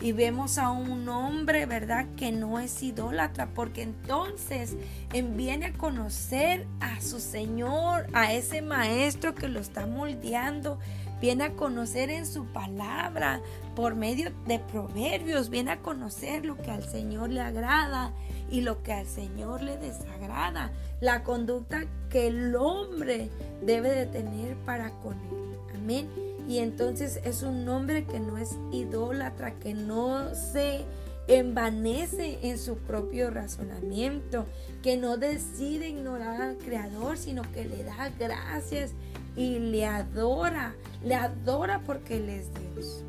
[0.00, 2.06] Y vemos a un hombre, ¿verdad?
[2.16, 4.76] Que no es idólatra, porque entonces
[5.34, 10.78] viene a conocer a su Señor, a ese maestro que lo está moldeando
[11.22, 13.40] viene a conocer en su palabra
[13.76, 18.12] por medio de proverbios, viene a conocer lo que al Señor le agrada
[18.50, 23.30] y lo que al Señor le desagrada, la conducta que el hombre
[23.64, 25.58] debe de tener para con él.
[25.76, 26.08] Amén.
[26.48, 30.84] Y entonces es un hombre que no es idólatra, que no se
[31.28, 34.46] envanece en su propio razonamiento,
[34.82, 38.90] que no decide ignorar al Creador, sino que le da gracias
[39.36, 40.74] y le adora,
[41.04, 43.04] le adora porque Él es Dios.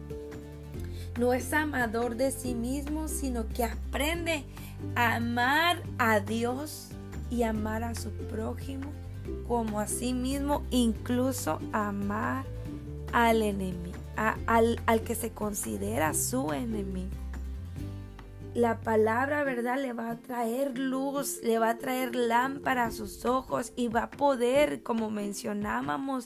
[1.19, 4.43] No es amador de sí mismo, sino que aprende
[4.95, 6.89] a amar a Dios
[7.29, 8.91] y amar a su prójimo
[9.47, 12.45] como a sí mismo, incluso amar
[13.13, 17.22] al enemigo, al, al que se considera su enemigo
[18.53, 19.79] la palabra, ¿verdad?
[19.81, 24.03] Le va a traer luz, le va a traer lámpara a sus ojos y va
[24.03, 26.25] a poder, como mencionábamos,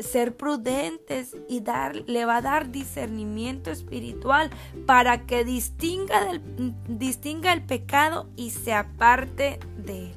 [0.00, 4.50] ser prudentes y dar, le va a dar discernimiento espiritual
[4.86, 6.40] para que distinga,
[6.88, 10.14] distinga el pecado y se aparte de él.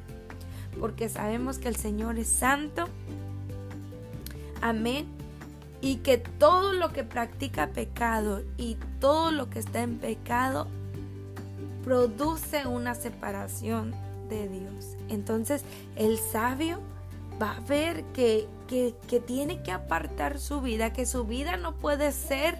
[0.79, 2.87] Porque sabemos que el Señor es santo.
[4.61, 5.07] Amén
[5.81, 10.67] y que todo lo que practica pecado y todo lo que está en pecado
[11.89, 13.95] produce una separación
[14.29, 14.95] de Dios.
[15.09, 15.63] Entonces
[15.95, 16.77] el sabio
[17.41, 22.11] va a ver que, que, tiene que apartar su vida, que su vida no puede
[22.11, 22.59] ser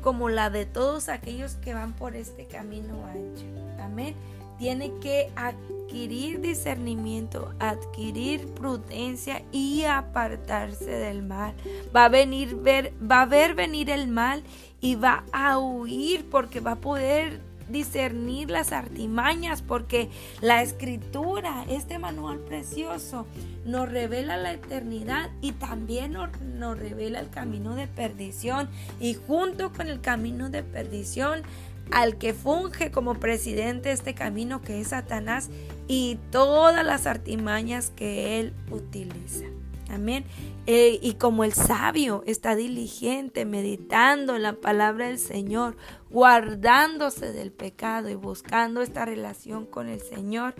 [0.00, 3.44] como la de todos aquellos que van por este camino ancho.
[3.78, 4.14] Amén.
[4.58, 11.54] Tiene que adquirir discernimiento, adquirir prudencia y apartarse del mal.
[11.94, 14.42] Va a venir ver, va a ver venir el mal
[14.80, 20.10] y va a huir porque va a poder discernir las artimañas porque
[20.40, 23.26] la escritura, este manual precioso,
[23.64, 28.68] nos revela la eternidad y también nos, revela el camino de perdición
[29.00, 31.42] y junto con el camino de perdición
[31.90, 35.50] al que funge como presidente este camino que es Satanás
[35.86, 39.44] y todas las artimañas que él utiliza.
[39.88, 40.24] Amén.
[40.66, 45.76] Eh, y como el sabio está diligente, meditando la palabra del Señor,
[46.10, 50.54] guardándose del pecado y buscando esta relación con el Señor,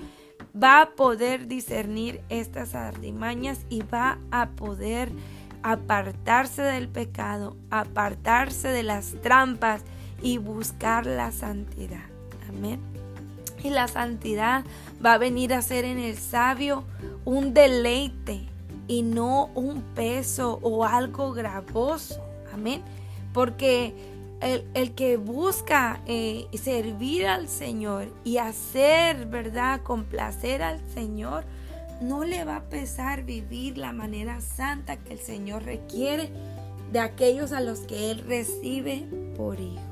[0.55, 5.11] va a poder discernir estas artimañas y va a poder
[5.63, 9.83] apartarse del pecado, apartarse de las trampas
[10.23, 12.05] y buscar la santidad.
[12.49, 12.81] Amén.
[13.63, 14.65] Y la santidad
[15.05, 16.85] va a venir a ser en el sabio
[17.25, 18.49] un deleite,
[18.89, 22.21] y no un peso o algo gravoso.
[22.53, 22.83] Amén.
[23.33, 23.95] Porque
[24.41, 31.45] el, que busca eh, servir al Señor y hacer, ¿verdad?, complacer al Señor,
[32.01, 36.31] no le va a pesar vivir la manera santa que el Señor requiere
[36.93, 39.07] de aquellos a los que Él recibe
[39.37, 39.86] por hijo.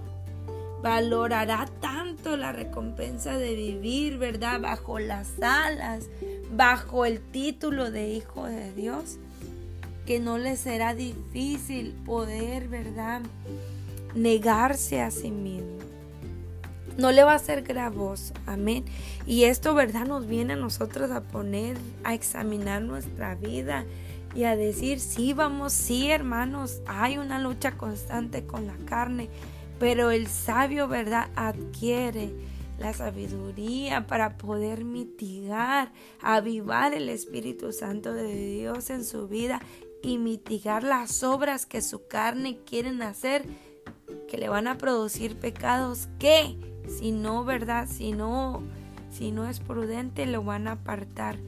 [0.84, 6.10] Valorará tanto la recompensa de vivir, ¿verdad?, bajo las alas
[6.54, 9.16] bajo el título de hijo de Dios,
[10.04, 13.22] que no le será difícil poder, ¿verdad?,
[14.14, 15.78] negarse a sí mismo.
[16.98, 18.84] No le va a ser gravoso, amén.
[19.24, 23.86] Y esto, ¿verdad?, nos viene a nosotros a poner, a examinar nuestra vida
[24.34, 29.30] y a decir, sí, vamos, sí, hermanos, hay una lucha constante con la carne,
[29.78, 32.32] pero el sabio, ¿verdad?, adquiere
[32.78, 39.60] la sabiduría para poder mitigar, avivar el Espíritu Santo de Dios en su vida
[40.02, 43.44] y mitigar las obras que su carne quieren hacer,
[44.28, 46.58] que le van a producir pecados que,
[46.88, 47.88] si no, ¿verdad?
[47.88, 48.62] Si no,
[49.10, 51.38] si no es prudente, lo van a apartar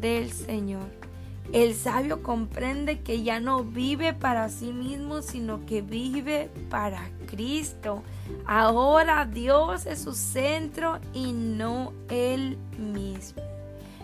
[0.00, 1.03] del Señor.
[1.52, 8.02] El sabio comprende que ya no vive para sí mismo, sino que vive para Cristo.
[8.46, 13.42] Ahora Dios es su centro y no Él mismo.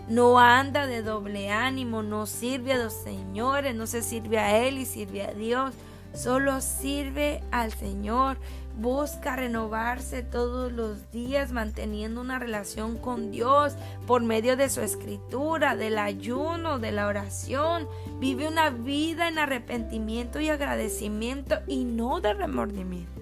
[0.07, 4.77] No anda de doble ánimo, no sirve a los señores, no se sirve a Él
[4.77, 5.73] y sirve a Dios.
[6.13, 8.37] Solo sirve al Señor.
[8.81, 13.75] Busca renovarse todos los días manteniendo una relación con Dios
[14.07, 17.87] por medio de su escritura, del ayuno, de la oración.
[18.19, 23.21] Vive una vida en arrepentimiento y agradecimiento y no de remordimiento.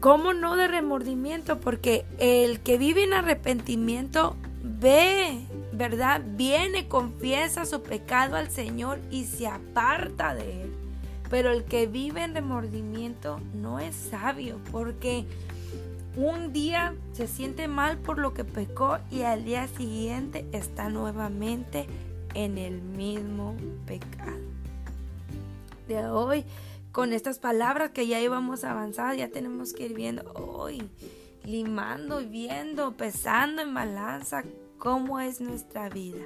[0.00, 1.60] ¿Cómo no de remordimiento?
[1.60, 6.22] Porque el que vive en arrepentimiento ve, ¿verdad?
[6.26, 10.79] Viene, confiesa su pecado al Señor y se aparta de él.
[11.30, 15.24] Pero el que vive en remordimiento no es sabio porque
[16.16, 21.86] un día se siente mal por lo que pecó y al día siguiente está nuevamente
[22.34, 23.54] en el mismo
[23.86, 24.38] pecado.
[25.86, 26.44] De hoy,
[26.92, 30.82] con estas palabras que ya íbamos avanzar, ya tenemos que ir viendo hoy,
[31.44, 34.42] limando y viendo, pesando en balanza
[34.78, 36.24] cómo es nuestra vida,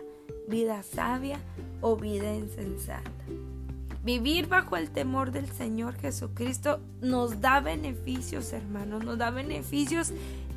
[0.48, 1.38] vida sabia
[1.82, 3.10] o vida insensata.
[4.04, 10.12] Vivir bajo el temor del Señor Jesucristo nos da beneficios, hermanos, nos da beneficios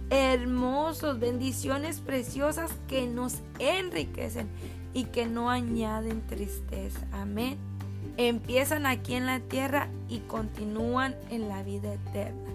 [0.10, 4.50] hermosos, bendiciones preciosas que nos enriquecen
[4.94, 7.00] y que no añaden tristeza.
[7.14, 7.58] Amén.
[8.18, 12.50] Empiezan aquí en la tierra y continúan en la vida eterna.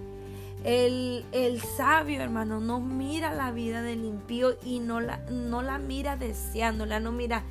[0.64, 5.78] El, el, sabio, hermano, no mira la vida del impío y no la, no la
[5.78, 7.42] mira deseándola, no mira,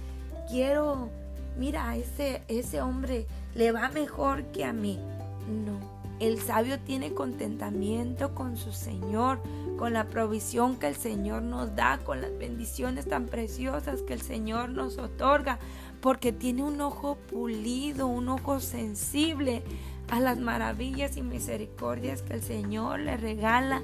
[0.48, 1.10] quiero
[1.58, 5.00] mira, ese, ese hombre le va mejor que a mí.
[5.48, 5.80] No,
[6.20, 9.42] el sabio tiene contentamiento con su Señor,
[9.78, 14.22] con la provisión que el Señor nos da, con las bendiciones tan preciosas que el
[14.22, 15.58] Señor nos otorga,
[16.00, 19.64] porque tiene un ojo pulido, un ojo sensible
[20.10, 23.82] a las maravillas y misericordias que el Señor le regala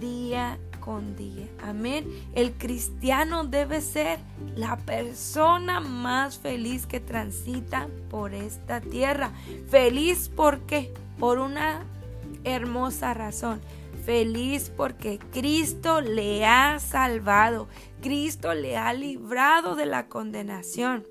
[0.00, 0.58] día
[1.62, 2.06] Amén.
[2.34, 4.18] El cristiano debe ser
[4.54, 9.32] la persona más feliz que transita por esta tierra.
[9.68, 11.84] Feliz porque por una
[12.44, 13.60] hermosa razón.
[14.04, 17.66] Feliz porque Cristo le ha salvado.
[18.00, 21.04] Cristo le ha librado de la condenación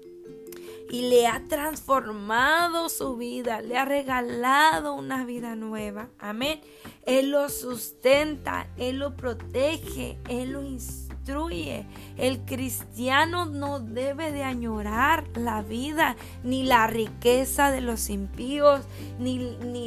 [0.90, 6.10] y le ha transformado su vida, le ha regalado una vida nueva.
[6.20, 6.62] Amén.
[7.06, 11.86] Él lo sustenta, Él lo protege, Él lo instruye.
[12.18, 18.82] El cristiano no debe de añorar la vida, ni la riqueza de los impíos,
[19.20, 19.38] ni,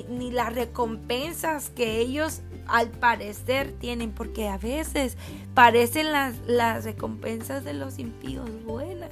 [0.08, 5.16] ni, las recompensas que ellos al parecer tienen, porque a veces
[5.54, 9.10] parecen las, las recompensas de los impíos buenas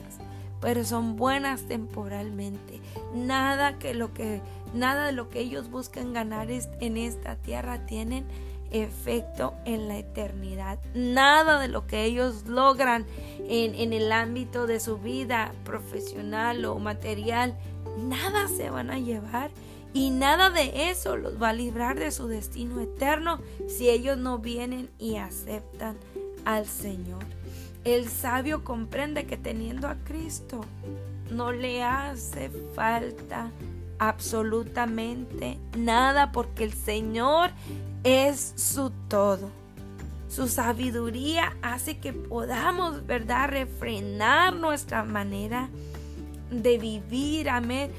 [0.60, 2.80] pero son buenas temporalmente.
[3.14, 4.40] Nada que lo que
[4.74, 8.26] nada de lo que ellos buscan ganar en esta tierra tienen
[8.70, 10.78] efecto en la eternidad.
[10.94, 13.06] Nada de lo que ellos logran
[13.48, 17.56] en, en el ámbito de su vida profesional o material,
[17.98, 19.50] nada se van a llevar
[19.92, 24.38] y nada de eso los va a librar de su destino eterno si ellos no
[24.38, 25.96] vienen y aceptan
[26.44, 27.24] al Señor.
[27.84, 30.60] El sabio comprende que teniendo a Cristo
[31.30, 33.50] no le hace falta
[33.98, 37.50] absolutamente nada porque el Señor
[38.04, 39.50] es su todo.
[40.28, 45.70] Su sabiduría hace que podamos, ¿verdad?, refrenar nuestra manera
[46.50, 47.90] de vivir, amén,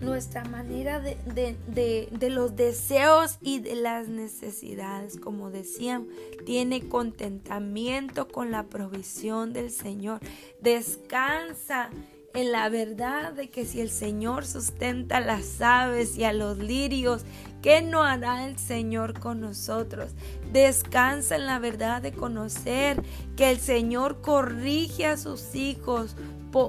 [0.00, 5.18] nuestra manera de, los deseos y de las necesidades.
[5.18, 6.08] Como decían,
[6.44, 10.20] tiene contentamiento con la provisión del Señor.
[10.60, 11.90] Descansa
[12.36, 16.58] en la verdad de que si el Señor sustenta a las aves y a los
[16.58, 17.24] lirios,
[17.62, 20.12] ¿qué no hará el Señor con nosotros?
[20.52, 23.02] Descansa en la verdad de conocer
[23.36, 26.14] que el Señor corrige a sus hijos,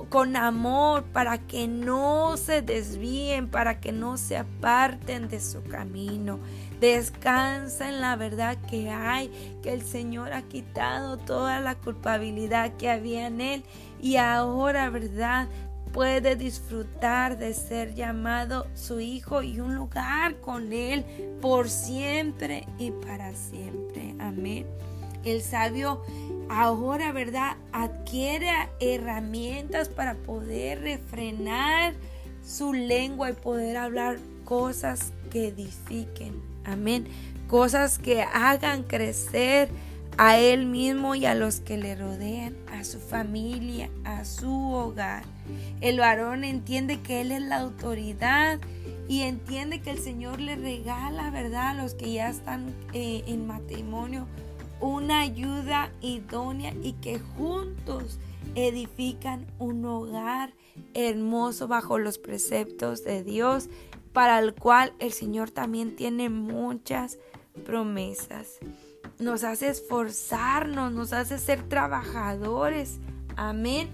[0.09, 6.39] con amor para que no se desvíen, para que no se aparten de su camino.
[6.79, 9.29] Descansa en la verdad que hay,
[9.63, 13.63] que el Señor ha quitado toda la culpabilidad que había en él
[13.99, 15.47] y ahora, ¿verdad?
[15.97, 21.03] puede disfrutar de ser llamado su hijo y un lugar con él
[21.41, 24.13] por siempre y para siempre.
[24.19, 24.67] Amén.
[25.23, 26.03] El sabio
[26.49, 27.57] ahora, ¿verdad?
[27.71, 31.95] Adquiere herramientas para poder refrenar
[32.45, 36.46] su lengua y poder hablar cosas que edifiquen.
[36.67, 37.07] Amén.
[37.47, 39.69] Cosas que hagan crecer
[40.17, 45.23] a él mismo y a los que le rodean, a su familia, a su hogar.
[45.79, 48.59] El varón entiende que él es la autoridad
[49.07, 51.69] y entiende que el Señor le regala, ¿verdad?
[51.69, 54.27] A los que ya están eh, en matrimonio
[54.79, 58.19] una ayuda idónea y que juntos
[58.55, 60.53] edifican un hogar
[60.93, 63.69] hermoso bajo los preceptos de Dios,
[64.17, 67.19] para el cual el Señor también tiene muchas
[67.67, 68.57] promesas.
[69.19, 72.97] Nos hace esforzarnos, nos hace ser trabajadores.
[73.35, 73.87] Amén.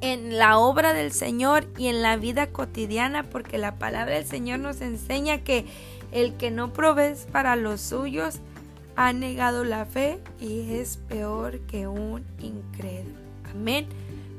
[0.00, 4.58] En la obra del Señor y en la vida cotidiana, porque la palabra del Señor
[4.58, 5.66] nos enseña que
[6.10, 8.40] El que no provees para los suyos
[8.96, 13.20] ha negado la fe y es peor que un incrédulo.
[13.52, 13.86] Amén.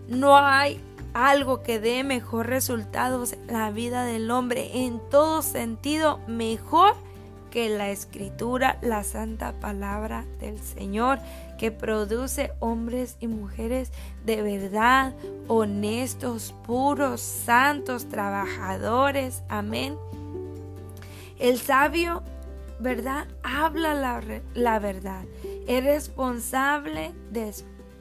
[0.09, 0.77] No hay
[1.13, 6.95] algo que dé mejor resultados la vida del hombre en todo sentido mejor
[7.53, 11.19] que la escritura, la santa palabra del Señor,
[11.59, 13.91] que produce hombres y mujeres
[14.25, 15.13] de verdad,
[15.47, 19.43] honestos, puros, santos, trabajadores.
[19.49, 19.97] Amén.
[21.37, 22.23] El sabio,
[22.79, 23.27] ¿verdad?
[23.43, 23.93] Habla
[24.55, 25.23] la, verdad.
[25.67, 27.53] Es responsable de,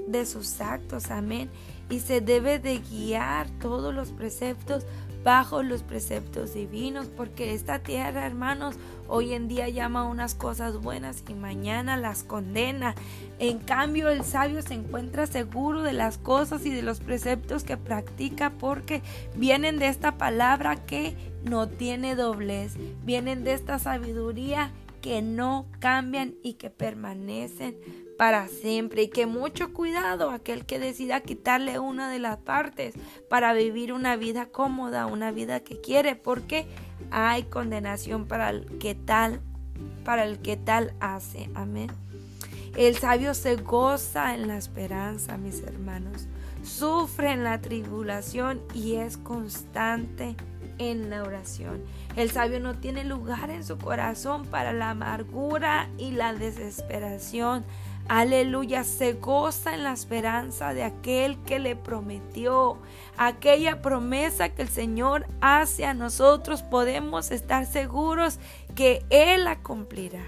[0.07, 1.11] de sus actos.
[1.11, 1.51] Amén.
[1.93, 4.87] Y se debe de guiar todos los preceptos
[5.23, 8.77] bajo los preceptos divinos, porque esta tierra, hermanos,
[9.09, 12.95] hoy en día llama unas cosas buenas y mañana las condena.
[13.39, 17.77] En cambio, el sabio se encuentra seguro de las cosas y de los preceptos que
[17.77, 19.03] practica porque
[19.37, 21.15] vienen de esta palabra que
[21.45, 22.73] no tiene doblez,
[23.05, 24.73] vienen de esta sabiduría
[25.03, 27.77] que no cambian y que permanecen
[28.23, 32.95] para siempre y que mucho cuidado aquel que decida quitarle una de las partes
[33.29, 36.69] para vivir una vida cómoda, una vida que quiere, porque
[37.11, 39.41] hay condenación para el que tal,
[40.05, 41.51] para el que tal hace.
[41.57, 41.91] Amén.
[42.77, 46.29] El sabio se goza en la esperanza, mis hermanos.
[46.63, 50.37] Sufre en la tribulación y es constante
[50.79, 51.83] en la oración.
[52.15, 57.65] El sabio no tiene lugar en su corazón para la amargura y la desesperación.
[58.09, 62.79] Aleluya, se goza en la esperanza de aquel que le prometió.
[63.17, 68.39] Aquella promesa que el Señor hace a nosotros, podemos estar seguros
[68.75, 70.25] que Él la cumplirá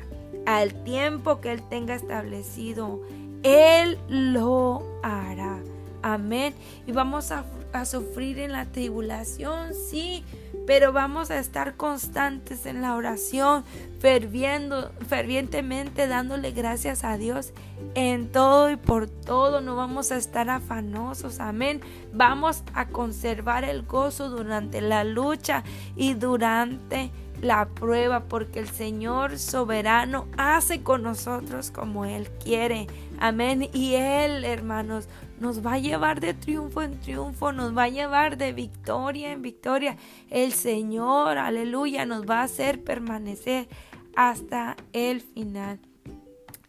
[0.46, 3.00] al tiempo que Él tenga establecido.
[3.42, 5.58] Él lo hará.
[6.02, 6.54] Amén.
[6.86, 7.44] Y vamos a,
[7.80, 10.24] a sufrir en la tribulación, sí,
[10.66, 13.64] pero vamos a estar constantes en la oración,
[13.98, 17.52] ferviendo, fervientemente dándole gracias a Dios
[17.94, 19.60] en todo y por todo.
[19.60, 21.80] No vamos a estar afanosos, amén.
[22.12, 25.64] Vamos a conservar el gozo durante la lucha
[25.96, 27.10] y durante
[27.42, 32.86] la prueba, porque el Señor soberano hace con nosotros como Él quiere.
[33.20, 33.68] Amén.
[33.72, 35.08] Y Él, hermanos,
[35.40, 39.42] nos va a llevar de triunfo en triunfo, nos va a llevar de victoria en
[39.42, 39.96] victoria.
[40.30, 43.68] El Señor, aleluya, nos va a hacer permanecer
[44.16, 45.80] hasta el final.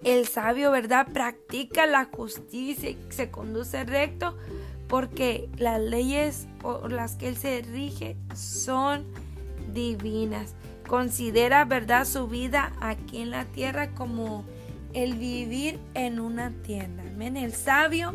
[0.04, 1.08] El sabio, ¿verdad?
[1.12, 4.38] Practica la justicia y se conduce recto
[4.88, 9.06] porque las leyes por las que él se rige son
[9.74, 10.56] divinas.
[10.88, 14.46] Considera, ¿verdad?, su vida aquí en la tierra como
[14.94, 17.04] el vivir en una tienda.
[17.04, 17.36] Amén.
[17.36, 18.14] El sabio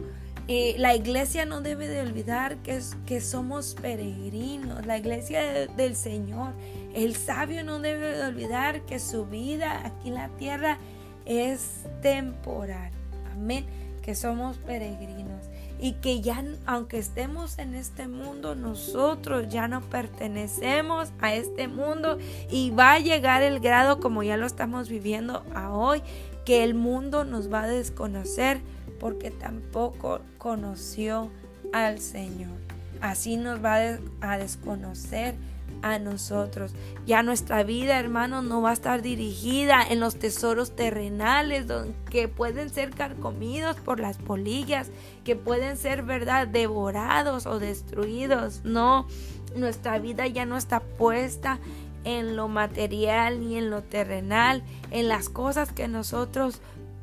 [0.78, 6.54] la iglesia no debe de olvidar que, que somos peregrinos, la iglesia del Señor.
[6.92, 10.78] El sabio no debe de olvidar que su vida aquí en la tierra
[11.24, 12.90] es temporal.
[13.32, 13.64] Amén.
[14.02, 15.46] Que somos peregrinos.
[15.78, 22.18] Y que ya, aunque estemos en este mundo, nosotros ya no pertenecemos a este mundo.
[22.50, 26.02] Y va a llegar el grado, como ya lo estamos viviendo a hoy,
[26.44, 28.60] que el mundo nos va a desconocer
[29.00, 31.30] porque tampoco conoció
[31.72, 32.56] al Señor.
[33.00, 35.34] Así nos va a desconocer
[35.82, 36.72] a nosotros.
[37.06, 41.66] Ya nuestra vida, hermanos, no va a estar dirigida en los tesoros terrenales
[42.10, 44.90] que pueden ser carcomidos por las polillas,
[45.24, 48.60] que pueden ser, verdad, devorados o destruidos.
[48.64, 49.06] No,
[49.56, 51.58] nuestra vida ya no está puesta
[52.04, 56.60] en lo material ni en lo terrenal, en las cosas que nosotros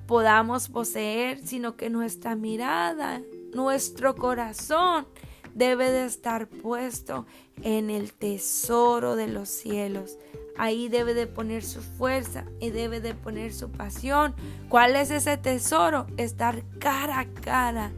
[0.08, 3.22] podamos poseer, sino que nuestra mirada,
[3.53, 5.05] nuestro corazón
[5.53, 7.26] debe de estar puesto
[7.62, 10.18] en el tesoro de los cielos.
[10.58, 14.34] Ahí debe de poner su fuerza y debe de poner su pasión.
[14.70, 16.08] ¿Cuál es ese tesoro?
[16.18, 17.91] Estar cara a cara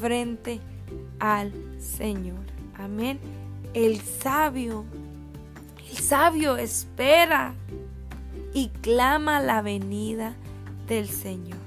[0.00, 0.60] frente
[1.20, 2.44] al Señor.
[2.74, 3.18] Amén.
[3.72, 4.84] El sabio,
[5.90, 7.54] el sabio espera
[8.52, 10.34] y clama la venida
[10.86, 11.58] del Señor.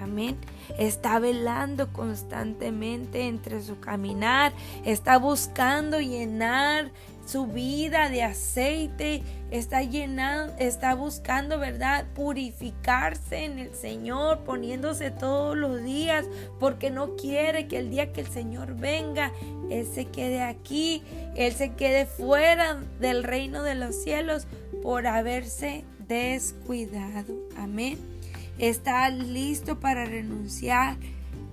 [0.00, 0.36] Amén.
[0.78, 4.52] Está velando constantemente entre su caminar.
[4.84, 6.90] Está buscando llenar
[7.26, 9.22] su vida de aceite.
[9.50, 12.06] Está llenando, está buscando, ¿verdad?
[12.14, 16.26] Purificarse en el Señor, poniéndose todos los días,
[16.60, 19.32] porque no quiere que el día que el Señor venga,
[19.70, 21.02] Él se quede aquí,
[21.36, 24.46] Él se quede fuera del reino de los cielos
[24.82, 27.34] por haberse descuidado.
[27.56, 28.15] Amén
[28.58, 30.96] está listo para renunciar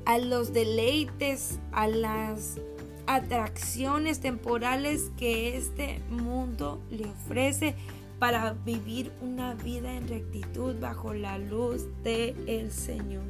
[0.05, 2.59] a los deleites, a las
[3.07, 7.75] atracciones temporales que este mundo le ofrece
[8.19, 13.23] para vivir una vida en rectitud bajo la luz del el Señor.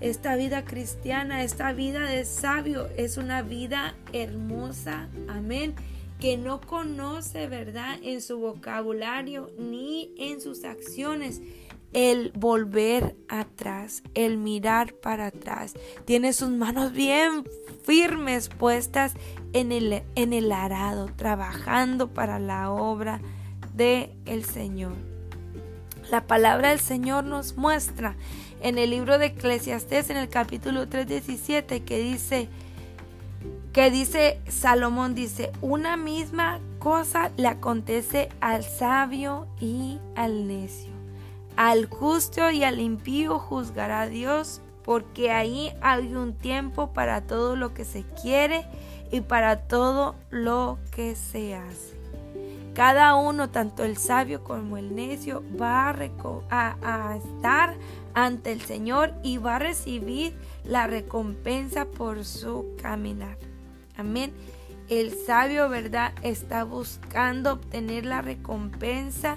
[0.00, 5.74] Esta vida cristiana, esta vida de sabio es una vida hermosa, amén,
[6.18, 11.40] que no conoce, ¿verdad?, en su vocabulario ni en sus acciones
[11.92, 15.74] el volver atrás, el mirar para atrás.
[16.04, 17.44] Tiene sus manos bien
[17.84, 19.14] firmes puestas
[19.52, 23.20] en el, en el arado, trabajando para la obra
[23.74, 24.92] de el Señor.
[26.10, 28.16] La palabra del Señor nos muestra
[28.62, 32.48] en el libro de Eclesiastés en el capítulo 3:17 que dice
[33.72, 40.89] que dice Salomón dice, una misma cosa le acontece al sabio y al necio.
[41.60, 47.74] Al justo y al impío juzgará Dios, porque ahí hay un tiempo para todo lo
[47.74, 48.64] que se quiere
[49.12, 52.00] y para todo lo que se hace.
[52.72, 57.76] Cada uno, tanto el sabio como el necio, va a, estar
[58.14, 60.34] ante el Señor y va a recibir
[60.64, 63.36] la recompensa por su caminar.
[63.98, 64.32] Amén.
[64.88, 66.14] El sabio, ¿verdad?
[66.22, 69.36] Está buscando obtener la recompensa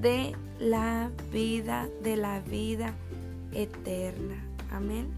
[0.00, 2.94] de la vida, de la vida
[3.52, 4.42] eterna.
[4.70, 5.08] Amén.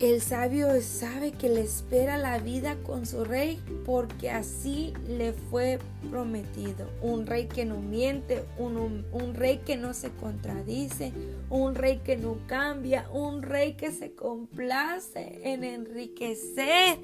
[0.00, 5.78] El sabio sabe que le espera la vida con su rey porque así le fue
[6.10, 6.88] prometido.
[7.02, 11.12] Un rey que no miente, un, un, rey que no se contradice,
[11.50, 16.98] un rey que no cambia, un rey que se complace en enriquecer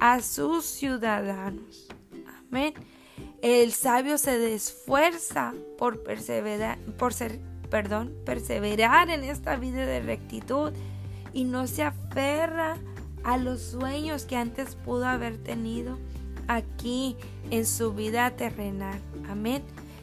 [0.00, 1.86] a sus ciudadanos.
[2.48, 2.74] Amén.
[3.42, 6.78] El sabio se esfuerza por perseverar,
[8.24, 10.72] perseverar en esta vida de rectitud
[11.32, 12.76] y no se aferra
[13.24, 15.98] a los sueños que antes pudo haber tenido
[16.48, 17.16] aquí
[17.50, 19.00] en su vida terrenal.
[19.28, 19.62] Amén.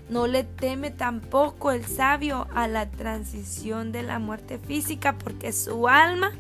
[0.10, 5.88] No le teme tampoco el sabio a la transición de la muerte física porque su
[5.88, 6.32] alma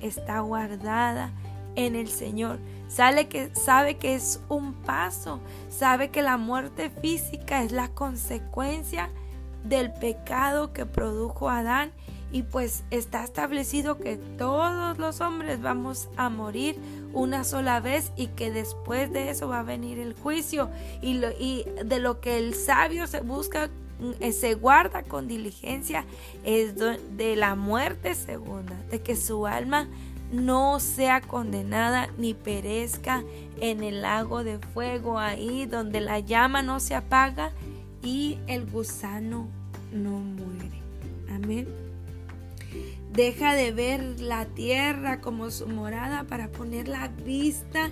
[0.00, 1.32] está guardada
[1.74, 2.58] en el Señor.
[2.88, 9.10] Sabe que, sabe que es un paso, sabe que la muerte física es la consecuencia
[9.64, 11.90] del pecado que produjo Adán
[12.32, 16.76] y pues está establecido que todos los hombres vamos a morir
[17.12, 20.68] una sola vez y que después de eso va a venir el juicio.
[21.00, 23.70] Y, y de lo que el sabio se busca
[24.00, 26.04] mm, se guarda con diligencia
[26.44, 29.88] es de la muerte segunda, de que su alma
[30.32, 33.24] no sea condenada ni perezca
[33.60, 37.52] en el lago de fuego ahí donde la llama no se apaga
[38.02, 39.48] y el gusano
[39.92, 40.82] no muere.
[41.30, 41.66] Amén.
[43.12, 47.90] Deja de ver la tierra como su morada para poner la vista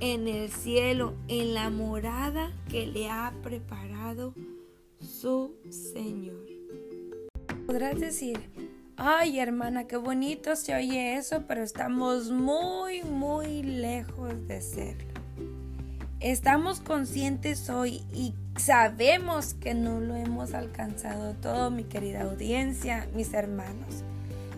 [0.00, 4.34] en el cielo, en la morada que le ha preparado
[5.00, 6.46] su Señor.
[7.66, 8.38] Podrás decir,
[9.02, 15.08] ay hermana, qué bonito se oye eso, pero estamos muy, muy lejos de serlo.
[16.20, 23.32] Estamos conscientes hoy y sabemos que no lo hemos alcanzado todo, mi querida audiencia, mis
[23.32, 24.04] hermanos.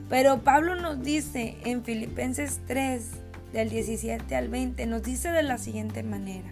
[0.09, 3.11] Pero Pablo nos dice en Filipenses 3,
[3.53, 6.51] del 17 al 20, nos dice de la siguiente manera,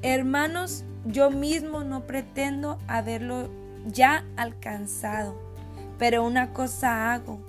[0.00, 3.50] hermanos, yo mismo no pretendo haberlo
[3.86, 5.47] ya alcanzado,
[5.98, 7.40] pero una cosa hago,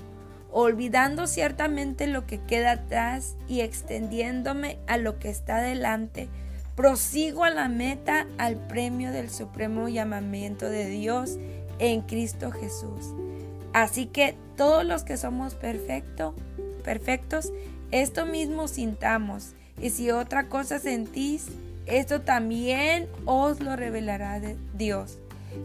[0.52, 6.28] olvidando ciertamente lo que queda atrás y extendiéndome a lo que está delante,
[6.76, 11.38] prosigo a la meta, al premio del supremo llamamiento de Dios
[11.78, 13.14] en Cristo Jesús.
[13.74, 16.34] Así que todos los que somos perfecto,
[16.84, 17.52] perfectos,
[17.92, 19.54] esto mismo sintamos.
[19.80, 21.48] Y si otra cosa sentís,
[21.86, 24.42] esto también os lo revelará
[24.74, 25.18] Dios.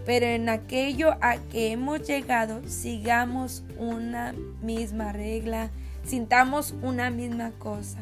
[0.05, 5.70] Pero en aquello a que hemos llegado, sigamos una misma regla,
[6.05, 7.99] sintamos una misma cosa.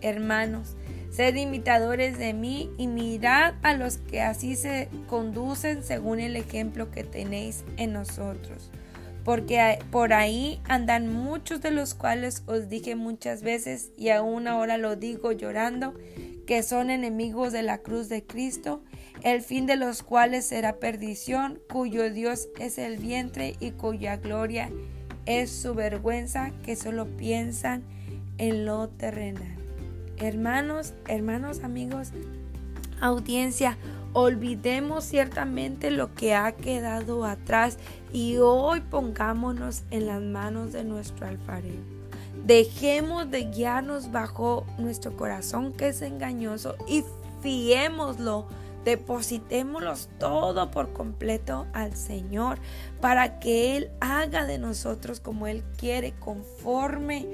[0.00, 0.76] Hermanos,
[1.10, 6.90] sed imitadores de mí y mirad a los que así se conducen según el ejemplo
[6.90, 8.70] que tenéis en nosotros
[9.26, 14.78] porque por ahí andan muchos de los cuales os dije muchas veces y aún ahora
[14.78, 15.94] lo digo llorando,
[16.46, 18.84] que son enemigos de la cruz de Cristo,
[19.26, 24.70] el fin de los cuales será perdición, cuyo Dios es el vientre y cuya gloria
[25.24, 27.82] es su vergüenza, que solo piensan
[28.38, 29.56] en lo terrenal.
[30.18, 32.12] Hermanos, hermanos, amigos,
[33.00, 33.76] audiencia,
[34.12, 37.78] olvidemos ciertamente lo que ha quedado atrás
[38.12, 41.82] y hoy pongámonos en las manos de nuestro alfarero.
[42.44, 47.02] Dejemos de guiarnos bajo nuestro corazón que es engañoso y
[47.42, 48.46] fiémoslo
[48.86, 52.60] Depositémoslos todo por completo al Señor
[53.00, 57.26] para que Él haga de nosotros como Él quiere, conforme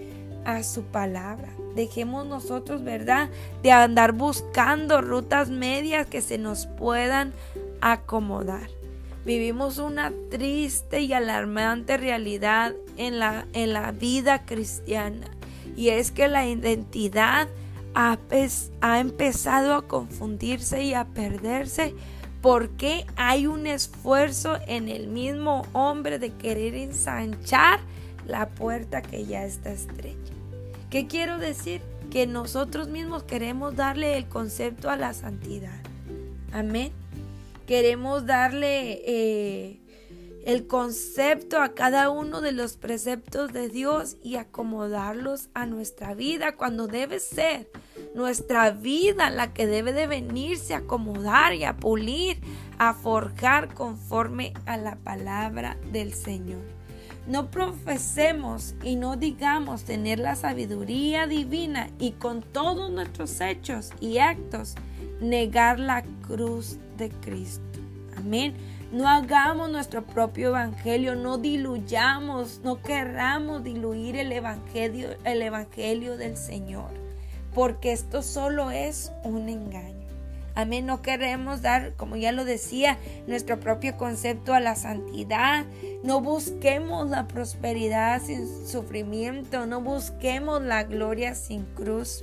[0.46, 1.50] a su palabra.
[1.74, 3.28] Dejemos nosotros, ¿verdad?,
[3.62, 7.34] de andar buscando rutas medias que se nos puedan
[7.82, 8.70] acomodar.
[9.26, 15.26] Vivimos una triste y alarmante realidad en la, en la vida cristiana
[15.76, 17.46] y es que la identidad
[17.95, 18.18] ha,
[18.80, 21.95] ha empezado a confundirse y a perderse
[22.40, 27.80] porque hay un esfuerzo en el mismo hombre de querer ensanchar
[28.26, 30.32] la puerta que ya está estrecha.
[30.90, 31.80] ¿Qué quiero decir?
[32.11, 35.80] Que nosotros mismos queremos darle el concepto a la santidad.
[36.53, 36.93] Amén.
[37.66, 39.80] Queremos darle eh,
[40.45, 46.57] el concepto a cada uno de los preceptos de Dios y acomodarlos a nuestra vida
[46.57, 47.70] cuando debe ser
[48.14, 52.40] nuestra vida la que debe de venirse a acomodar y a pulir,
[52.78, 56.62] a forjar conforme a la palabra del Señor.
[57.26, 64.18] No profesemos y no digamos tener la sabiduría divina y con todos nuestros hechos y
[64.18, 64.74] actos
[65.20, 67.71] negar la cruz de Cristo.
[68.22, 68.54] Amén.
[68.92, 76.36] No hagamos nuestro propio evangelio, no diluyamos, no querramos diluir el evangelio, el evangelio del
[76.36, 76.90] Señor,
[77.52, 80.06] porque esto solo es un engaño.
[80.54, 82.96] Amén, no queremos dar, como ya lo decía,
[83.26, 85.64] nuestro propio concepto a la santidad.
[86.04, 92.22] No busquemos la prosperidad sin sufrimiento, no busquemos la gloria sin cruz.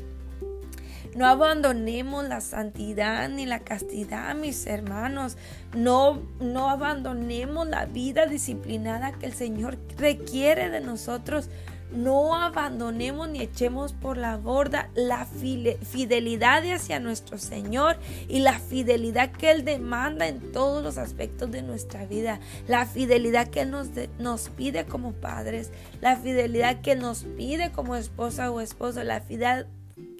[1.15, 5.37] No abandonemos la santidad ni la castidad, mis hermanos.
[5.75, 11.49] No, no abandonemos la vida disciplinada que el Señor requiere de nosotros.
[11.91, 17.97] No abandonemos ni echemos por la borda la fidelidad hacia nuestro Señor
[18.27, 22.39] y la fidelidad que Él demanda en todos los aspectos de nuestra vida.
[22.67, 23.87] La fidelidad que nos,
[24.19, 29.65] nos pide como padres, la fidelidad que nos pide como esposa o esposo, la fidelidad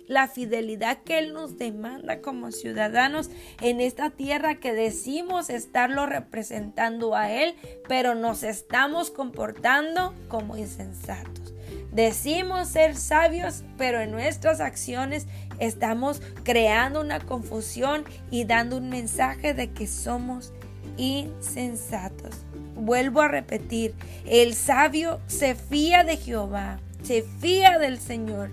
[0.10, 3.30] la fidelidad que Él nos demanda como ciudadanos
[3.62, 7.56] en esta tierra que decimos estarlo representando a Él,
[7.88, 11.54] pero nos estamos comportando como insensatos.
[11.92, 15.28] Decimos ser sabios, pero en nuestras acciones
[15.60, 20.54] estamos creando una confusión y dando un mensaje de que somos
[20.98, 22.36] insensatos.
[22.76, 23.94] Vuelvo a repetir,
[24.26, 28.50] el sabio se fía de Jehová, se fía del Señor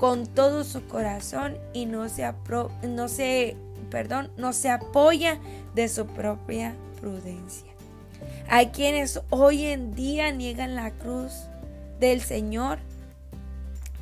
[0.00, 2.32] con todo su corazón y no se,
[2.88, 3.54] no se,
[3.90, 5.38] perdón, no se apoya
[5.74, 7.70] de su propia prudencia.
[8.48, 11.32] Hay quienes hoy en día niegan la cruz
[12.00, 12.78] del Señor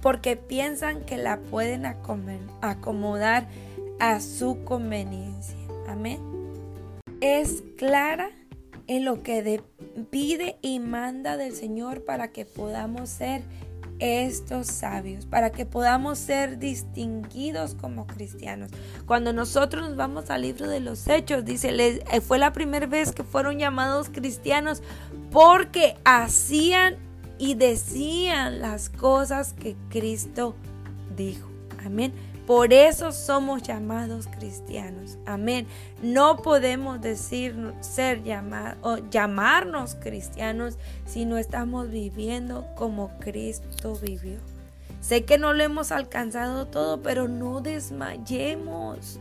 [0.00, 3.48] porque piensan que la pueden acomodar
[3.98, 5.58] a su conveniencia.
[5.88, 6.20] Amén.
[7.20, 8.30] Es clara
[8.86, 9.64] en lo que
[10.10, 13.42] pide y manda del Señor para que podamos ser
[13.98, 18.70] estos sabios, para que podamos ser distinguidos como cristianos.
[19.06, 23.12] Cuando nosotros nos vamos al libro de los hechos, dice, eh, fue la primera vez
[23.12, 24.82] que fueron llamados cristianos
[25.30, 26.96] porque hacían
[27.38, 30.54] y decían las cosas que Cristo
[31.16, 31.48] dijo.
[31.84, 32.12] Amén.
[32.48, 35.18] Por eso somos llamados cristianos.
[35.26, 35.66] Amén.
[36.00, 44.38] No podemos decir ser llamados o llamarnos cristianos si no estamos viviendo como Cristo vivió.
[45.02, 49.20] Sé que no lo hemos alcanzado todo, pero no desmayemos.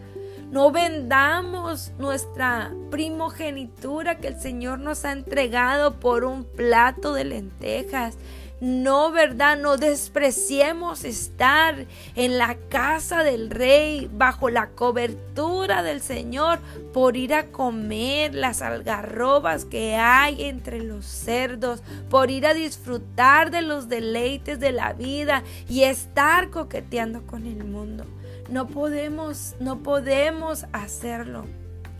[0.49, 8.17] No vendamos nuestra primogenitura que el Señor nos ha entregado por un plato de lentejas.
[8.59, 9.55] No, ¿verdad?
[9.55, 11.85] No despreciemos estar
[12.15, 16.57] en la casa del rey, bajo la cobertura del Señor,
[16.91, 23.51] por ir a comer las algarrobas que hay entre los cerdos, por ir a disfrutar
[23.51, 28.05] de los deleites de la vida y estar coqueteando con el mundo.
[28.49, 31.45] No podemos, no podemos hacerlo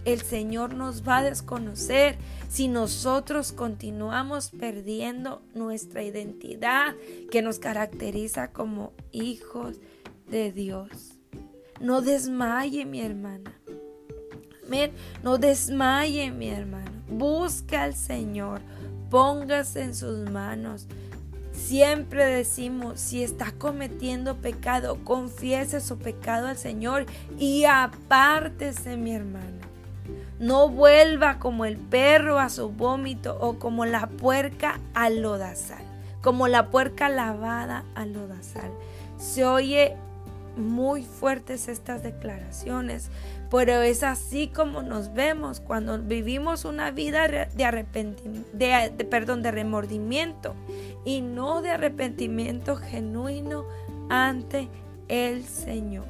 [0.08, 2.16] el Señor nos va a desconocer
[2.48, 6.96] si nosotros continuamos perdiendo nuestra identidad
[7.30, 9.76] que nos caracteriza como hijos
[10.30, 10.90] de Dios.
[11.82, 13.52] No desmaye mi hermana.
[15.24, 17.04] No desmaye mi hermano.
[17.10, 18.62] Busca al Señor.
[19.10, 20.88] Póngase en sus manos.
[21.52, 27.06] Siempre decimos, si está cometiendo pecado, confiese su pecado al Señor
[27.38, 29.57] y apártese mi hermana.
[30.40, 35.84] No vuelva como el perro a su vómito o como la puerca al lodazal,
[36.22, 38.72] como la puerca lavada al lodazal.
[39.18, 39.98] Se oye
[40.58, 43.10] muy fuertes estas declaraciones,
[43.50, 49.52] pero es así como nos vemos cuando vivimos una vida de arrepentimiento, de, perdón, de
[49.52, 50.56] remordimiento
[51.06, 53.66] y no de arrepentimiento genuino
[54.10, 54.68] ante
[55.08, 56.06] el Señor.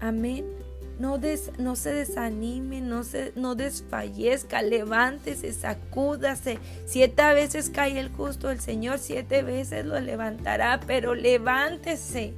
[0.00, 0.65] Amén.
[0.98, 1.20] No,
[1.58, 6.58] no se desanime, no, se, no desfallezca, levántese, sacúdase.
[6.86, 12.32] Siete veces cae el justo, el Señor siete veces lo levantará, pero levántese,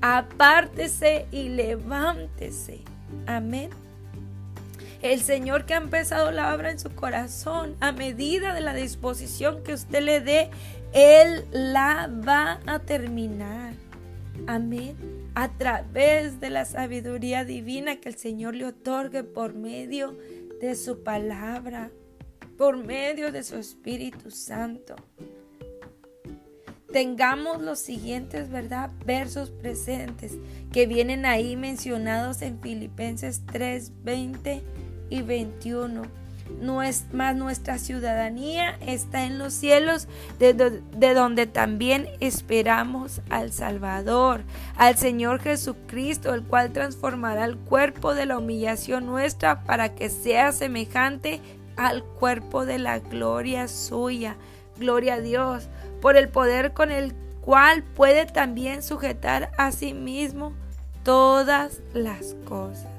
[0.00, 2.80] apártese y levántese.
[3.26, 3.70] Amén.
[5.02, 9.64] El Señor que ha empezado la obra en su corazón, a medida de la disposición
[9.64, 10.50] que usted le dé,
[10.92, 13.72] Él la va a terminar.
[14.46, 15.19] Amén.
[15.34, 20.16] A través de la sabiduría divina que el Señor le otorgue por medio
[20.60, 21.90] de su palabra,
[22.58, 24.96] por medio de su Espíritu Santo.
[26.92, 28.90] Tengamos los siguientes, ¿verdad?
[29.06, 30.38] Versos presentes
[30.72, 34.62] que vienen ahí mencionados en Filipenses 3, 20
[35.08, 36.19] y 21
[37.12, 40.54] más nuestra ciudadanía está en los cielos, de,
[41.14, 44.42] donde también esperamos al Salvador,
[44.76, 50.52] al Señor Jesucristo, el cual transformará el cuerpo de la humillación nuestra para que sea
[50.52, 51.40] semejante
[51.76, 54.36] al cuerpo de la gloria suya.
[54.78, 55.68] Gloria a Dios,
[56.00, 60.52] por el poder con el cual puede también sujetar a sí mismo
[61.04, 62.89] todas las cosas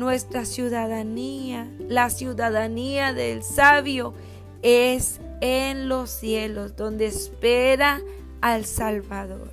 [0.00, 4.14] nuestra ciudadanía, la ciudadanía del sabio,
[4.62, 8.00] es en los cielos, donde espera
[8.40, 9.52] al Salvador.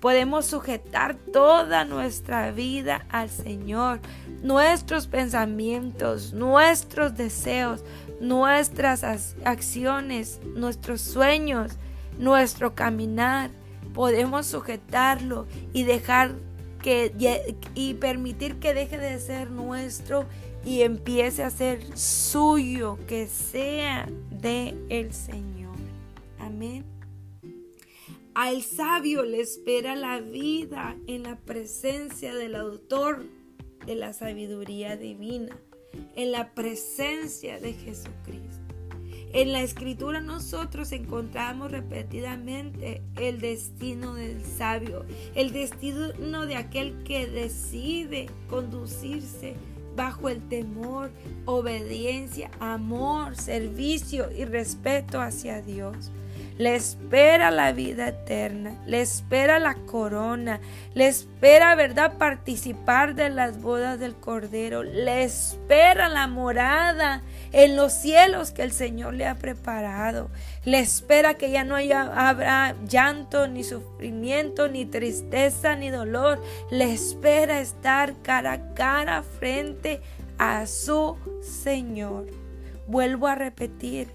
[0.00, 4.00] Podemos sujetar toda nuestra vida al Señor,
[4.42, 7.84] nuestros pensamientos, nuestros deseos,
[8.20, 9.04] nuestras
[9.44, 11.72] acciones, nuestros sueños,
[12.16, 13.50] nuestro caminar.
[13.92, 16.36] Podemos sujetarlo y dejar
[16.82, 20.26] que, y permitir que deje de ser nuestro
[20.64, 25.76] y empiece a ser suyo, que sea de el Señor.
[26.38, 26.84] Amén.
[28.34, 33.24] Al sabio le espera la vida en la presencia del autor
[33.86, 35.56] de la sabiduría divina,
[36.14, 38.59] en la presencia de Jesucristo.
[39.32, 45.04] En la escritura nosotros encontramos repetidamente el destino del sabio,
[45.36, 49.54] el destino de aquel que decide conducirse
[49.94, 51.12] bajo el temor,
[51.44, 56.10] obediencia, amor, servicio y respeto hacia Dios.
[56.60, 60.60] Le espera la vida eterna, le espera la corona,
[60.92, 67.94] le espera, ¿verdad?, participar de las bodas del Cordero, le espera la morada en los
[67.94, 70.28] cielos que el Señor le ha preparado.
[70.66, 76.42] Le espera que ya no haya, habrá llanto, ni sufrimiento, ni tristeza, ni dolor.
[76.70, 80.02] Le espera estar cara a cara frente
[80.36, 82.26] a su Señor.
[82.86, 84.08] Vuelvo a repetir,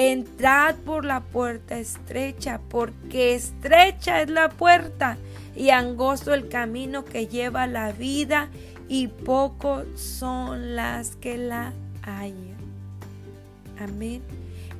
[0.00, 5.18] Entrad por la puerta estrecha, porque estrecha es la puerta
[5.56, 8.48] y angosto el camino que lleva la vida,
[8.86, 11.72] y pocos son las que la
[12.02, 12.56] hallan.
[13.80, 14.22] Amén.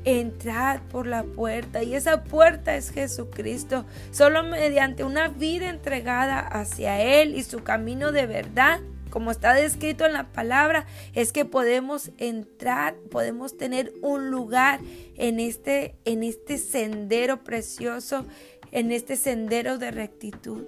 [0.05, 3.87] Entrad por la puerta y esa puerta es Jesucristo.
[4.13, 8.79] Solo mediante una vida entregada hacia Él y su camino de verdad
[9.11, 14.81] como está descrito en la palabra, es que podemos entrar, podemos tener un lugar
[15.17, 18.27] en este, en este sendero precioso,
[18.73, 20.67] en este sendero de rectitud.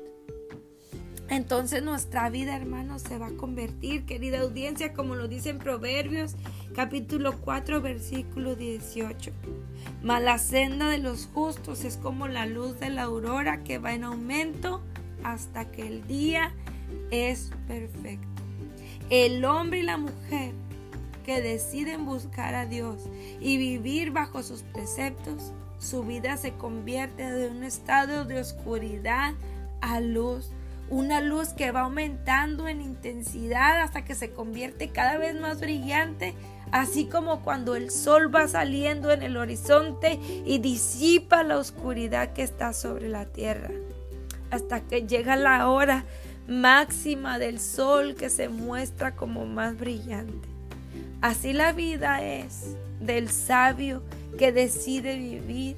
[1.30, 6.34] Entonces nuestra vida, hermanos, se va a convertir, querida audiencia, como lo dice en Proverbios
[6.74, 9.30] capítulo 4, versículo 18.
[10.02, 13.94] Mas la senda de los justos es como la luz de la aurora que va
[13.94, 14.82] en aumento
[15.22, 16.52] hasta que el día
[17.12, 18.29] es perfecto.
[19.10, 20.52] El hombre y la mujer
[21.26, 23.02] que deciden buscar a Dios
[23.40, 29.34] y vivir bajo sus preceptos, su vida se convierte de un estado de oscuridad
[29.80, 30.52] a luz,
[30.90, 36.34] una luz que va aumentando en intensidad hasta que se convierte cada vez más brillante,
[36.70, 42.44] así como cuando el sol va saliendo en el horizonte y disipa la oscuridad que
[42.44, 43.70] está sobre la tierra,
[44.52, 46.04] hasta que llega la hora
[46.50, 50.48] máxima del sol que se muestra como más brillante.
[51.22, 54.02] Así la vida es del sabio
[54.36, 55.76] que decide vivir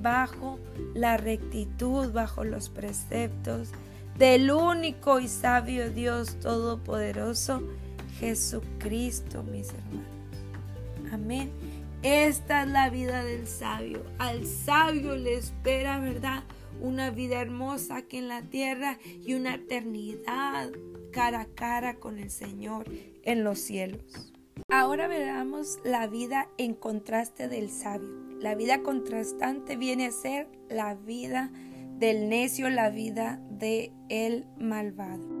[0.00, 0.58] bajo
[0.94, 3.70] la rectitud, bajo los preceptos
[4.18, 7.62] del único y sabio Dios Todopoderoso,
[8.18, 11.12] Jesucristo, mis hermanos.
[11.12, 11.50] Amén.
[12.02, 14.02] Esta es la vida del sabio.
[14.18, 16.42] Al sabio le espera, ¿verdad?
[16.80, 20.70] Una vida hermosa aquí en la tierra y una eternidad
[21.12, 22.86] cara a cara con el Señor
[23.22, 24.32] en los cielos.
[24.68, 28.08] Ahora veamos la vida en contraste del sabio.
[28.40, 31.50] La vida contrastante viene a ser la vida
[31.98, 35.35] del necio, la vida de el malvado.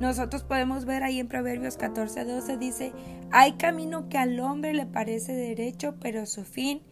[0.00, 2.92] Nosotros podemos ver ahí en Proverbios 14, 12 dice,
[3.30, 6.82] hay camino que al hombre le parece derecho, pero su fin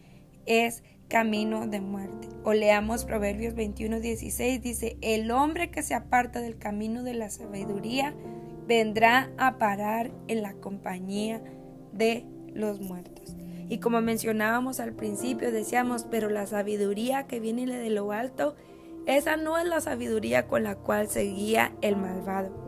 [0.47, 2.29] es camino de muerte.
[2.43, 7.29] O leamos Proverbios 21, 16, dice, el hombre que se aparta del camino de la
[7.29, 8.15] sabiduría
[8.67, 11.43] vendrá a parar en la compañía
[11.93, 12.25] de
[12.55, 13.35] los muertos.
[13.69, 18.55] Y como mencionábamos al principio, decíamos, pero la sabiduría que viene de lo alto,
[19.05, 22.65] esa no es la sabiduría con la cual se guía el malvado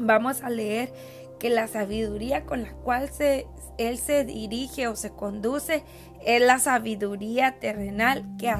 [0.00, 0.92] vamos a leer
[1.38, 3.46] que la sabiduría con la cual se,
[3.78, 5.84] él se dirige o se conduce
[6.24, 8.54] es la sabiduría terrenal que,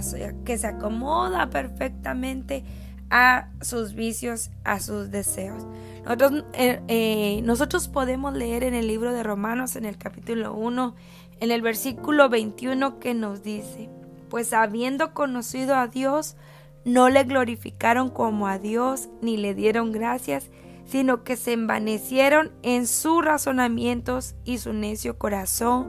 [0.45, 2.65] que se acomoda perfectamente
[3.11, 5.67] a sus vicios, a sus deseos.
[6.05, 10.95] Nosotros, eh, eh, nosotros podemos leer en el libro de Romanos, en el capítulo 1,
[11.41, 13.91] en el versículo 21, que nos dice,
[14.31, 16.37] pues habiendo conocido a Dios,
[16.85, 20.51] no le glorificaron como a Dios, ni le dieron gracias,
[20.91, 25.87] sino que se envanecieron en sus razonamientos y su necio corazón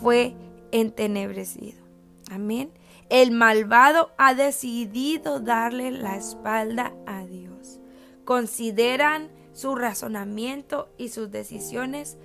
[0.00, 0.34] fue
[0.72, 1.78] entenebrecido.
[2.30, 2.72] Amén.
[3.10, 7.80] El malvado ha decidido darle la espalda a Dios.
[8.24, 12.16] Consideran su razonamiento y sus decisiones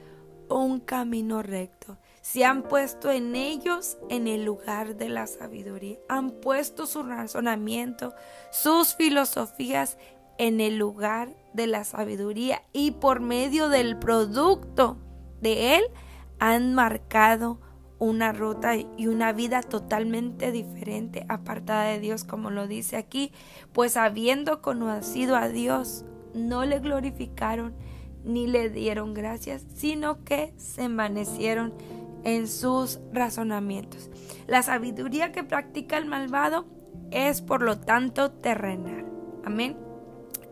[0.48, 1.98] un camino recto.
[2.22, 5.98] Se han puesto en ellos en el lugar de la sabiduría.
[6.08, 8.14] Han puesto su razonamiento,
[8.52, 9.98] sus filosofías
[10.38, 14.98] en el lugar de la sabiduría y por medio del producto
[15.42, 15.84] de él
[16.40, 17.60] han marcado
[17.98, 23.32] una ruta y una vida totalmente diferente, apartada de Dios, como lo dice aquí,
[23.74, 27.74] pues habiendo conocido a Dios, no le glorificaron
[28.26, 31.74] ni le dieron gracias, sino que se envanecieron
[32.24, 34.10] en sus razonamientos.
[34.48, 36.66] La sabiduría que practica el malvado
[37.12, 39.06] es por lo tanto terrenal.
[39.46, 39.85] Amén.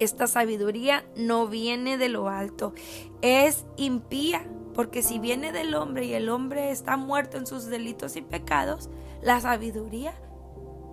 [0.04, 2.74] Esta sabiduría no viene de lo alto,
[3.22, 8.16] es impía, porque si viene del hombre y el hombre está muerto en sus delitos
[8.18, 8.89] y pecados,
[9.22, 10.14] la sabiduría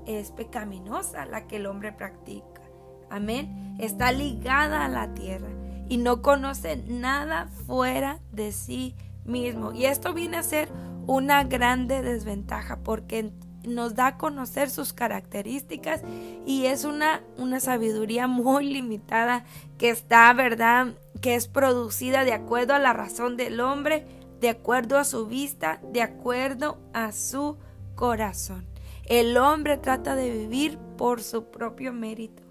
[0.06, 2.62] es pecaminosa la que el hombre practica.
[3.10, 3.76] Amén.
[3.80, 5.50] Está ligada a la tierra
[5.88, 8.94] y no conoce nada fuera de sí
[9.24, 9.72] mismo.
[9.72, 10.68] Y esto viene a ser
[11.06, 13.32] una grande desventaja porque
[13.64, 16.02] nos da a conocer sus características
[16.46, 19.44] y es una, una sabiduría muy limitada
[19.78, 20.94] que está, ¿verdad?
[21.20, 24.06] Que es producida de acuerdo a la razón del hombre,
[24.40, 27.58] de acuerdo a su vista, de acuerdo a su
[27.94, 28.66] corazón.
[29.04, 32.42] El hombre trata de vivir por su propio mérito,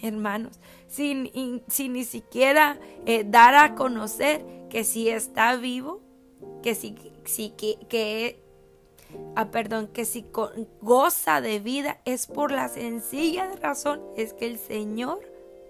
[0.00, 6.02] hermanos, sin, sin ni siquiera eh, dar a conocer que si está vivo,
[6.62, 6.94] que si,
[7.88, 8.43] que
[9.36, 10.26] ah, perdón, que si
[10.80, 15.20] goza de vida es por la sencilla razón es que el Señor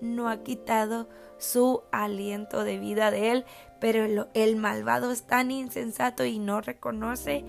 [0.01, 3.45] no ha quitado su aliento de vida de él,
[3.81, 7.45] pero el, malvado es tan insensato y no reconoce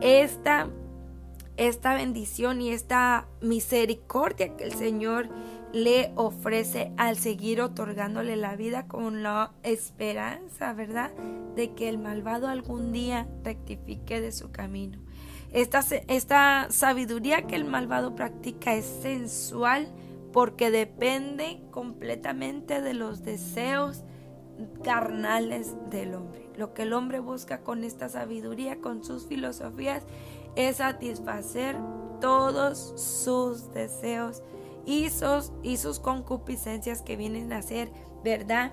[0.00, 0.68] esta
[1.56, 5.30] esta bendición y esta misericordia que el Señor
[5.72, 11.12] le ofrece al seguir otorgándole la vida con la esperanza, ¿verdad?
[11.54, 14.98] De que el malvado algún día rectifique de su camino.
[15.56, 19.88] Esta, sabiduría que el malvado practica es sensual
[20.30, 24.02] porque depende completamente de los deseos
[24.84, 26.50] carnales del hombre.
[26.58, 30.02] Lo que el hombre busca con esta sabiduría, con sus filosofías,
[30.56, 31.74] es satisfacer
[32.20, 34.42] todos sus deseos
[34.84, 37.90] y sus, y sus concupiscencias que vienen a ser,
[38.22, 38.72] ¿verdad?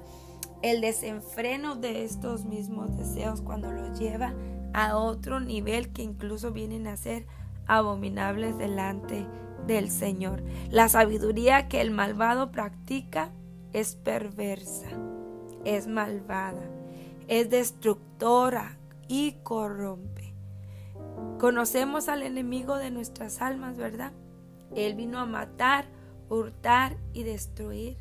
[0.61, 4.33] El desenfreno de estos mismos deseos cuando los lleva
[4.73, 7.25] a otro nivel que incluso vienen a ser
[7.67, 9.25] abominables delante
[9.67, 10.43] del Señor.
[10.69, 13.31] La sabiduría que el malvado practica
[13.71, 14.89] es perversa,
[15.63, 16.69] es malvada,
[17.27, 18.77] es destructora
[19.07, 20.33] y corrompe.
[21.39, 24.11] Conocemos al enemigo de nuestras almas, ¿verdad?
[24.75, 25.85] Él vino a matar,
[26.29, 27.97] hurtar y destruir.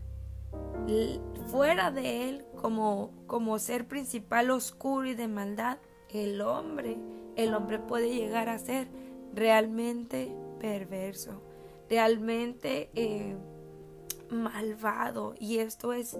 [1.46, 5.78] Fuera de él, como, como ser principal oscuro y de maldad,
[6.12, 6.96] el hombre,
[7.36, 8.88] el hombre puede llegar a ser
[9.34, 11.42] realmente perverso,
[11.88, 13.36] realmente eh,
[14.30, 16.18] malvado y esto es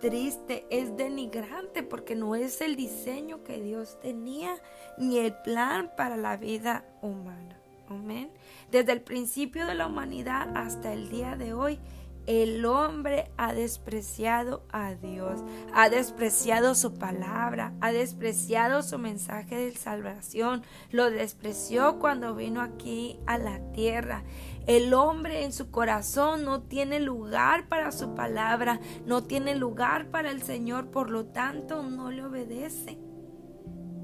[0.00, 4.54] triste, es denigrante porque no es el diseño que Dios tenía
[4.98, 7.60] ni el plan para la vida humana.
[7.88, 8.30] Amén.
[8.70, 11.78] Desde el principio de la humanidad hasta el día de hoy,
[12.26, 15.42] el hombre ha despreciado a Dios,
[15.72, 23.20] ha despreciado su palabra, ha despreciado su mensaje de salvación, lo despreció cuando vino aquí
[23.26, 24.24] a la tierra.
[24.66, 30.32] El hombre en su corazón no tiene lugar para su palabra, no tiene lugar para
[30.32, 32.98] el Señor, por lo tanto no le obedece,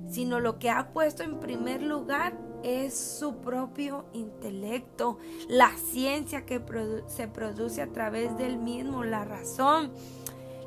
[0.08, 5.18] sino lo que ha puesto en primer lugar es su propio intelecto,
[5.48, 6.60] la ciencia que
[7.06, 9.92] se produce a través del mismo, la razón.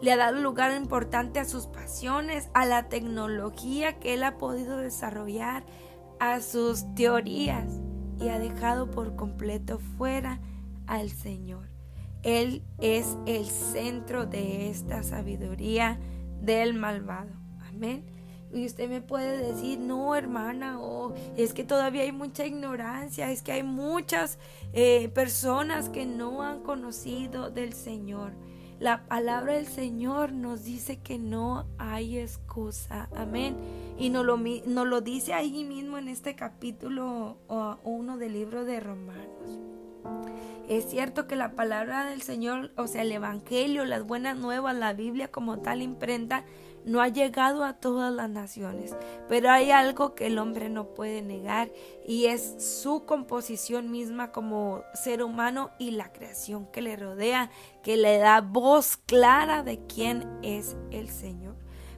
[0.01, 4.77] Le ha dado lugar importante a sus pasiones, a la tecnología que él ha podido
[4.77, 5.65] desarrollar,
[6.19, 7.79] a sus teorías
[8.19, 10.39] y ha dejado por completo fuera
[10.87, 11.69] al Señor.
[12.23, 15.99] Él es el centro de esta sabiduría
[16.41, 17.33] del malvado.
[17.69, 18.14] Amén.
[18.55, 23.41] Y usted me puede decir, no hermana, o es que todavía hay mucha ignorancia, es
[23.41, 24.39] que hay muchas
[24.71, 28.31] eh, personas que no han conocido del Señor.
[28.79, 33.09] La palabra del Señor nos dice que no hay excusa.
[33.13, 33.57] Amén.
[33.99, 37.37] Y nos lo, nos lo dice ahí mismo en este capítulo
[37.83, 39.59] 1 del libro de Romanos.
[40.69, 44.93] Es cierto que la palabra del Señor, o sea, el Evangelio, las buenas nuevas, la
[44.93, 46.43] Biblia como tal imprenta,
[46.85, 48.95] no ha llegado a todas las naciones,
[49.27, 51.71] pero hay algo que el hombre no puede negar
[52.07, 57.49] y es su composición misma como ser humano y la creación que le rodea,
[57.83, 61.55] que le da voz clara de quién es el Señor.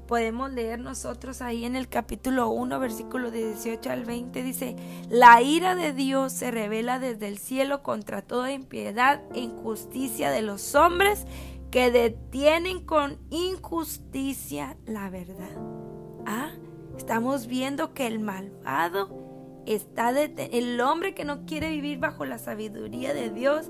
[0.07, 4.77] Podemos leer nosotros ahí en el capítulo 1, versículo 18 al 20, dice,
[5.09, 10.43] la ira de Dios se revela desde el cielo contra toda impiedad e injusticia de
[10.43, 11.25] los hombres
[11.71, 15.57] que detienen con injusticia la verdad.
[16.25, 16.51] Ah,
[16.97, 19.09] estamos viendo que el malvado
[19.65, 23.69] está el hombre que no quiere vivir bajo la sabiduría de Dios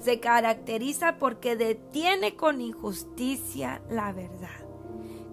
[0.00, 4.48] se caracteriza porque detiene con injusticia la verdad.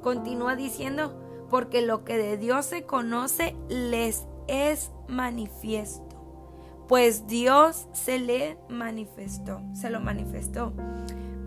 [0.01, 1.13] Continúa diciendo,
[1.49, 9.61] porque lo que de Dios se conoce les es manifiesto, pues Dios se le manifestó,
[9.73, 10.73] se lo manifestó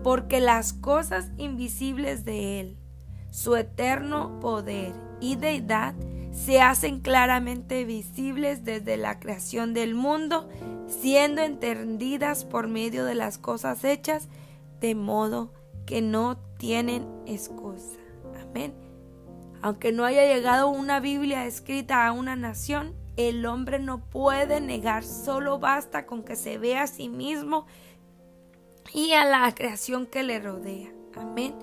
[0.03, 2.77] porque las cosas invisibles de Él,
[3.31, 5.93] su eterno poder y deidad,
[6.31, 10.49] se hacen claramente visibles desde la creación del mundo,
[10.87, 14.29] siendo entendidas por medio de las cosas hechas,
[14.79, 15.53] de modo
[15.85, 17.99] que no tienen excusa.
[18.41, 18.73] Amén.
[19.61, 25.03] Aunque no haya llegado una Biblia escrita a una nación, el hombre no puede negar,
[25.03, 27.65] solo basta con que se vea a sí mismo
[28.93, 30.91] y a la creación que le rodea.
[31.15, 31.55] Amén.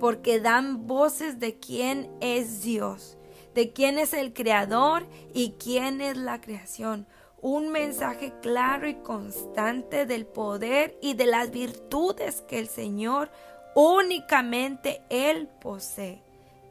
[0.00, 3.16] Porque dan voces de quién es Dios,
[3.54, 7.06] de quién es el creador y quién es la creación.
[7.40, 13.30] Un mensaje claro y constante del poder y de las virtudes que el Señor
[13.74, 16.22] únicamente Él posee.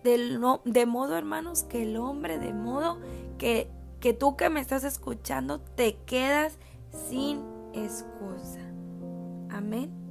[0.03, 2.99] De, modo, hermanos, que el hombre, de modo
[3.39, 3.67] que,
[3.99, 6.59] que tú que me estás escuchando, te quedas
[7.09, 7.41] sin
[7.73, 8.59] excusa.
[9.49, 10.04] Amén.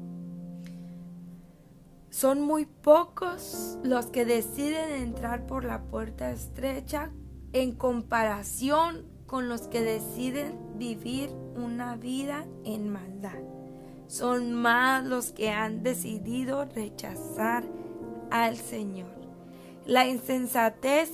[2.15, 7.11] Son muy pocos los que deciden entrar por la puerta estrecha
[7.53, 13.41] en comparación con los que deciden vivir una vida en maldad.
[14.07, 17.65] Son más los que han decidido rechazar
[18.31, 19.11] al Señor.
[19.85, 21.11] La insensatez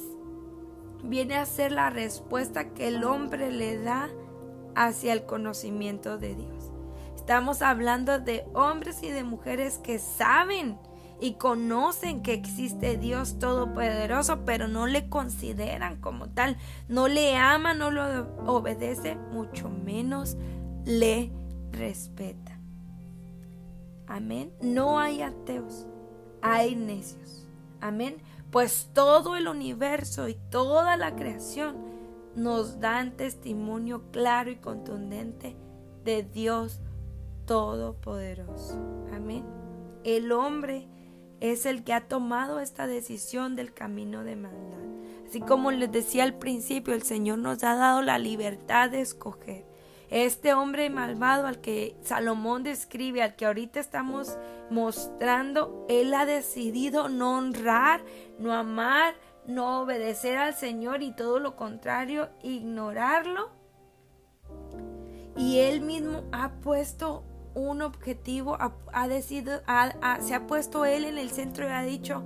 [1.03, 4.11] viene a ser la respuesta que el hombre le da
[4.75, 6.71] hacia el conocimiento de Dios.
[7.17, 10.79] Estamos hablando de hombres y de mujeres que saben
[11.21, 16.57] y conocen que existe Dios Todopoderoso, pero no le consideran como tal,
[16.89, 20.37] no le aman, no lo obedece, mucho menos
[20.85, 21.31] le
[21.73, 22.59] respeta.
[24.07, 24.53] Amén.
[24.61, 25.87] No hay ateos,
[26.43, 27.47] hay necios.
[27.81, 28.17] Amén.
[28.51, 31.77] Pues todo el universo y toda la creación
[32.35, 35.57] nos dan testimonio claro y contundente
[36.05, 36.81] de Dios
[37.47, 38.79] Todopoderoso.
[39.13, 39.45] Amén.
[40.03, 40.89] El hombre
[41.41, 44.79] es el que ha tomado esta decisión del camino de maldad.
[45.27, 49.65] Así como les decía al principio, el Señor nos ha dado la libertad de escoger.
[50.11, 54.37] Este hombre malvado al que Salomón describe, al que ahorita estamos
[54.69, 58.03] mostrando, él ha decidido no honrar,
[58.39, 59.15] no amar,
[59.47, 63.51] no obedecer al Señor y todo lo contrario, ignorarlo.
[65.37, 67.23] Y él mismo ha puesto
[67.55, 68.57] un objetivo,
[68.93, 69.61] ha, decidido,
[70.21, 72.25] se ha puesto Él en el centro y ha dicho,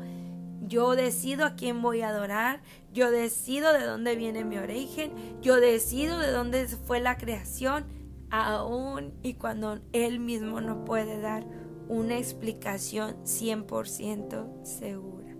[0.66, 5.56] yo decido a quién voy a adorar, yo decido de dónde viene mi origen, yo
[5.56, 7.84] decido de dónde fue la creación,
[8.30, 11.44] aún y cuando Él mismo no puede dar
[11.88, 15.34] una explicación 100% segura.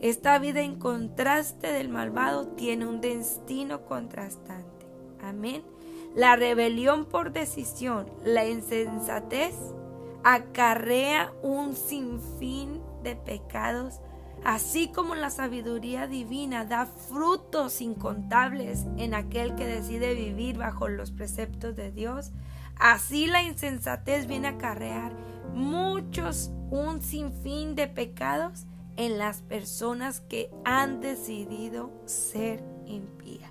[0.00, 4.86] Esta vida en contraste del malvado tiene un destino contrastante.
[5.20, 5.62] Amén.
[6.16, 9.54] La rebelión por decisión, la insensatez,
[10.24, 14.00] acarrea un sinfín de pecados,
[14.42, 21.10] así como la sabiduría divina da frutos incontables en aquel que decide vivir bajo los
[21.10, 22.32] preceptos de Dios.
[22.76, 25.12] Así la insensatez viene a acarrear
[25.52, 28.64] muchos, un sinfín de pecados
[28.96, 33.50] en las personas que han decidido ser impías.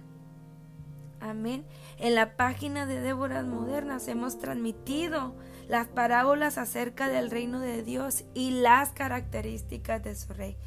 [1.19, 1.63] Amén.
[1.97, 5.33] En la página de Déboras Modernas hemos transmitido
[5.67, 10.57] las parábolas acerca del reino de Dios y las características de su rey.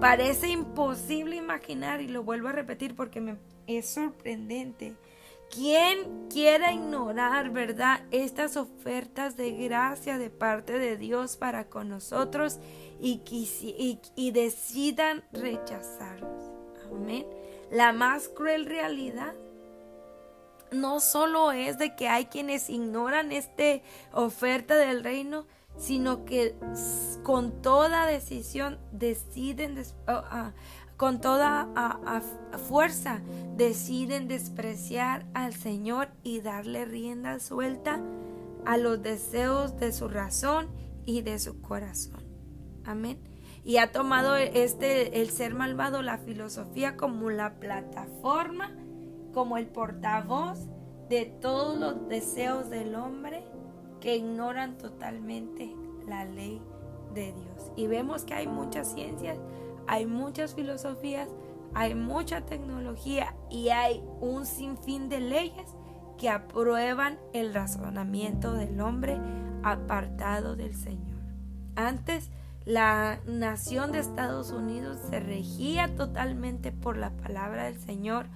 [0.00, 3.36] Parece imposible imaginar, y lo vuelvo a repetir porque me,
[3.66, 4.96] es sorprendente,
[5.50, 12.60] ¿Quién quiera ignorar, verdad, estas ofertas de gracia de parte de Dios para con nosotros
[13.00, 16.52] y, y, y decidan rechazarlos?
[16.88, 17.26] Amén.
[17.72, 19.34] La más cruel realidad
[20.72, 23.80] no solo es de que hay quienes ignoran esta
[24.12, 26.54] oferta del reino, sino que
[27.22, 29.82] con toda decisión deciden,
[30.96, 31.68] con toda
[32.68, 33.20] fuerza,
[33.56, 38.00] deciden despreciar al Señor y darle rienda suelta
[38.66, 40.68] a los deseos de su razón
[41.06, 42.22] y de su corazón.
[42.84, 43.18] Amén.
[43.64, 48.72] Y ha tomado este el ser malvado la filosofía como la plataforma
[49.32, 50.58] como el portavoz
[51.08, 53.44] de todos los deseos del hombre
[54.00, 55.74] que ignoran totalmente
[56.06, 56.62] la ley
[57.14, 57.72] de Dios.
[57.76, 59.38] Y vemos que hay muchas ciencias,
[59.86, 61.28] hay muchas filosofías,
[61.74, 65.74] hay mucha tecnología y hay un sinfín de leyes
[66.18, 69.18] que aprueban el razonamiento del hombre
[69.62, 71.20] apartado del Señor.
[71.76, 72.30] Antes,
[72.66, 78.26] la nación de Estados Unidos se regía totalmente por la palabra del Señor,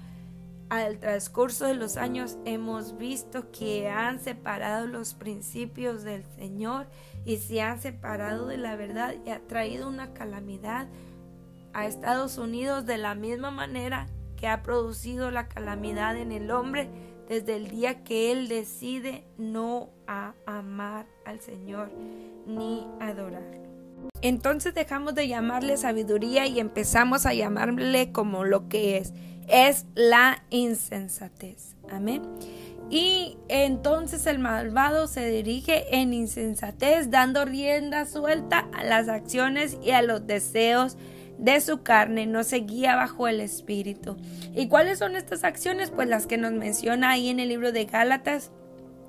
[0.82, 6.86] al transcurso de los años hemos visto que han separado los principios del Señor
[7.24, 10.88] y se han separado de la verdad y ha traído una calamidad
[11.72, 14.06] a Estados Unidos de la misma manera
[14.36, 16.88] que ha producido la calamidad en el hombre
[17.28, 21.90] desde el día que él decide no a amar al Señor
[22.46, 23.64] ni adorarlo.
[24.20, 29.12] Entonces dejamos de llamarle sabiduría y empezamos a llamarle como lo que es
[29.48, 31.76] es la insensatez.
[31.90, 32.22] Amén.
[32.90, 39.90] Y entonces el malvado se dirige en insensatez, dando rienda suelta a las acciones y
[39.90, 40.96] a los deseos
[41.38, 44.16] de su carne, no se guía bajo el espíritu.
[44.54, 45.90] ¿Y cuáles son estas acciones?
[45.90, 48.52] Pues las que nos menciona ahí en el libro de Gálatas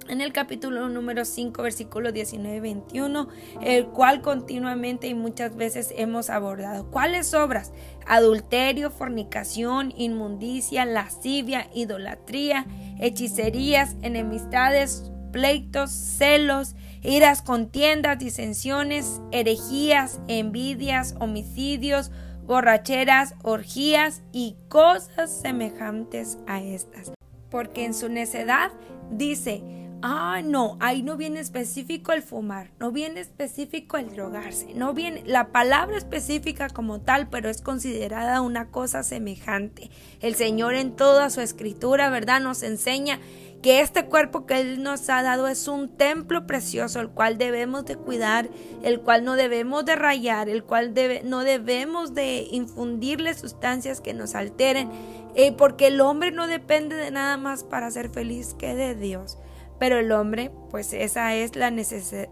[0.07, 3.27] en el capítulo número 5, versículo 19 y 21,
[3.61, 6.89] el cual continuamente y muchas veces hemos abordado.
[6.91, 7.71] ¿Cuáles obras?
[8.05, 12.65] Adulterio, fornicación, inmundicia, lascivia, idolatría,
[12.99, 22.11] hechicerías, enemistades, pleitos, celos, iras, contiendas, disensiones, herejías, envidias, homicidios,
[22.45, 27.11] borracheras, orgías y cosas semejantes a estas.
[27.49, 28.71] Porque en su necedad
[29.11, 34.93] dice, Ah, no, ahí no viene específico el fumar, no viene específico el drogarse, no
[34.93, 39.89] viene la palabra específica como tal, pero es considerada una cosa semejante.
[40.21, 42.39] El Señor en toda su escritura, ¿verdad?
[42.39, 43.19] Nos enseña
[43.63, 47.85] que este cuerpo que Él nos ha dado es un templo precioso, el cual debemos
[47.85, 48.47] de cuidar,
[48.83, 54.35] el cual no debemos de rayar, el cual no debemos de infundirle sustancias que nos
[54.35, 54.87] alteren,
[55.33, 59.39] eh, porque el hombre no depende de nada más para ser feliz que de Dios.
[59.79, 61.71] Pero el hombre, pues esa es la,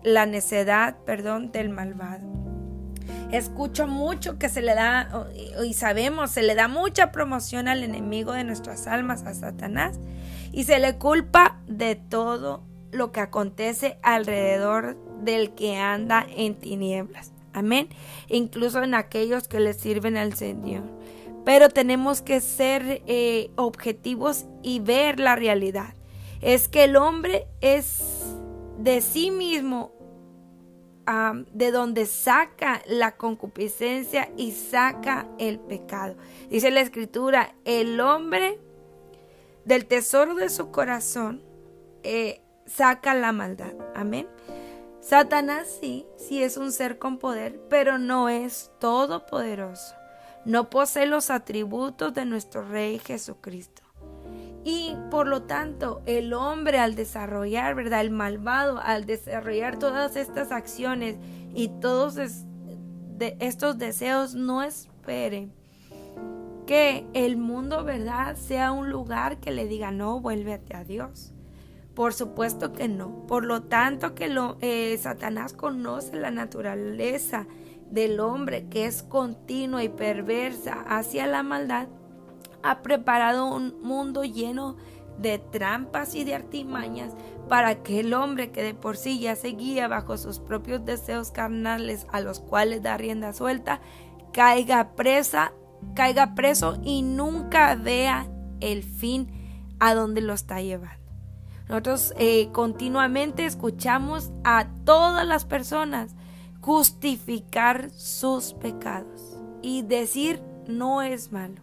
[0.04, 2.26] la necedad, perdón, del malvado.
[3.32, 5.28] Escucho mucho que se le da,
[5.66, 10.00] y sabemos, se le da mucha promoción al enemigo de nuestras almas, a Satanás,
[10.52, 17.34] y se le culpa de todo lo que acontece alrededor del que anda en tinieblas.
[17.54, 17.90] Amén.
[18.28, 20.84] Incluso en aquellos que le sirven al Señor.
[21.44, 25.96] Pero tenemos que ser eh, objetivos y ver la realidad
[26.44, 28.02] es que el hombre es
[28.78, 29.94] de sí mismo
[31.52, 36.16] de donde saca la concupiscencia y saca el pecado.
[36.50, 38.60] Dice la escritura, el hombre
[39.66, 41.42] del tesoro de su corazón
[42.04, 43.74] eh, saca la maldad.
[43.96, 44.28] Amén.
[45.02, 49.96] Satanás sí, sí es un ser con poder, pero no es todopoderoso.
[50.46, 53.83] No posee los atributos de nuestro Rey Jesucristo.
[54.66, 58.02] Y por lo tanto, el hombre al desarrollar, ¿verdad?
[58.02, 61.18] El malvado al desarrollar todas estas acciones
[61.54, 62.18] y todos
[63.40, 65.50] estos deseos, no espere
[66.66, 68.38] que el mundo, ¿verdad?
[68.38, 71.34] Sea un lugar que le diga, no, vuélvete a Dios.
[71.94, 73.28] Por supuesto que no.
[73.28, 77.46] Por lo tanto que lo, eh, Satanás conoce la naturaleza
[77.92, 81.88] del hombre que es continua y perversa hacia la maldad
[82.64, 84.76] ha preparado un mundo lleno
[85.18, 87.14] de trampas y de artimañas
[87.48, 92.08] para que el hombre que de por sí ya seguía bajo sus propios deseos carnales
[92.12, 93.82] a los cuales da rienda suelta,
[94.32, 95.54] caiga presa,
[95.94, 98.28] caiga preso y nunca vea
[98.60, 99.30] el fin
[99.80, 101.04] a donde lo está llevando.
[101.68, 106.16] Nosotros eh, continuamente escuchamos a todas las personas
[106.62, 111.62] justificar sus pecados y decir no es malo.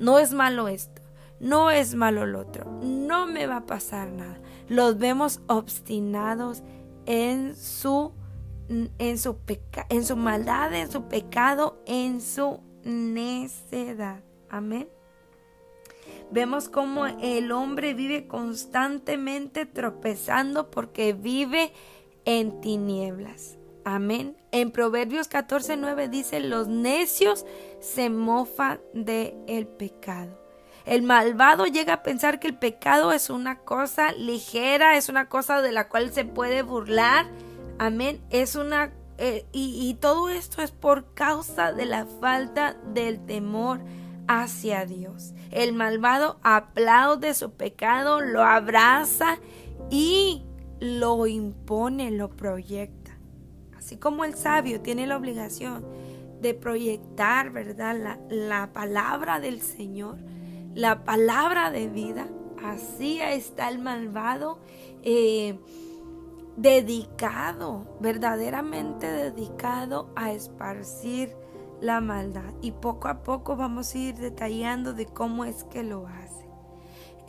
[0.00, 1.02] No es malo esto,
[1.40, 4.40] no es malo lo otro, no me va a pasar nada.
[4.66, 6.62] Los vemos obstinados
[7.04, 8.12] en su
[8.98, 9.36] en su
[9.90, 14.22] en su maldad, en su pecado, en su necedad.
[14.48, 14.88] Amén.
[16.30, 21.74] Vemos cómo el hombre vive constantemente tropezando porque vive
[22.24, 23.59] en tinieblas.
[23.84, 24.36] Amén.
[24.52, 27.46] En Proverbios 14, 9 dice, los necios
[27.80, 30.38] se mofan de el pecado.
[30.84, 35.62] El malvado llega a pensar que el pecado es una cosa ligera, es una cosa
[35.62, 37.26] de la cual se puede burlar.
[37.78, 38.20] Amén.
[38.30, 43.80] Es una eh, y, y todo esto es por causa de la falta del temor
[44.26, 45.34] hacia Dios.
[45.50, 49.38] El malvado aplaude su pecado, lo abraza
[49.90, 50.44] y
[50.80, 52.99] lo impone, lo proyecta.
[53.90, 55.84] Así como el sabio tiene la obligación
[56.40, 57.96] de proyectar, ¿verdad?
[57.98, 60.16] La, la palabra del Señor,
[60.76, 62.28] la palabra de vida.
[62.62, 64.60] Así está el malvado
[65.02, 65.58] eh,
[66.56, 71.34] dedicado, verdaderamente dedicado a esparcir
[71.80, 72.54] la maldad.
[72.62, 76.29] Y poco a poco vamos a ir detallando de cómo es que lo hace.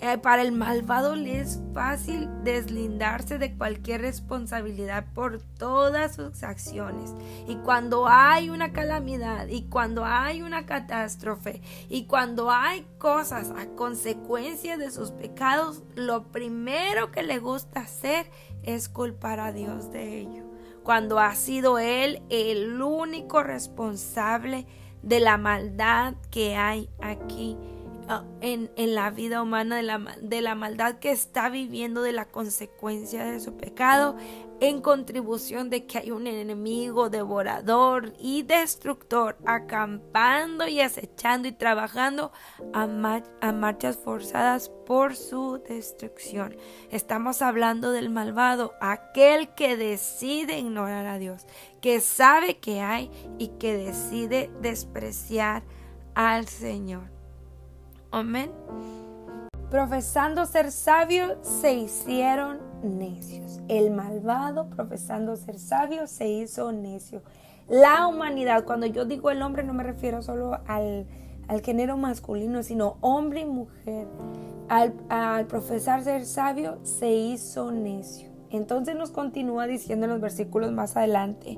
[0.03, 7.13] Eh, para el malvado le es fácil deslindarse de cualquier responsabilidad por todas sus acciones.
[7.47, 13.67] Y cuando hay una calamidad, y cuando hay una catástrofe, y cuando hay cosas a
[13.75, 18.25] consecuencia de sus pecados, lo primero que le gusta hacer
[18.63, 20.45] es culpar a Dios de ello.
[20.83, 24.65] Cuando ha sido Él el único responsable
[25.03, 27.55] de la maldad que hay aquí
[28.07, 32.25] Ah, en, la vida humana de la, de la maldad que está viviendo, de la
[32.25, 34.17] consecuencia de su pecado,
[34.59, 42.31] en contribución de que hay un enemigo devorador y destructor acampando y acechando y trabajando
[42.73, 42.83] a,
[43.41, 46.55] a marchas forzadas por su destrucción.
[46.89, 51.45] Estamos hablando del malvado, aquel que decide ignorar a Dios,
[51.81, 55.63] que sabe que hay y que decide despreciar
[56.13, 57.20] al Señor.
[58.11, 58.51] Amén.
[59.69, 63.61] Profesando ser sabios, se hicieron necios.
[63.69, 67.21] El malvado, profesando ser sabio, se hizo necio.
[67.69, 71.07] La humanidad, cuando yo digo el hombre, no me refiero solo al,
[71.63, 74.07] género masculino, sino hombre y mujer.
[74.67, 78.29] Al, al profesar ser sabio, se hizo necio.
[78.49, 81.57] Entonces nos continúa diciendo en los versículos más adelante,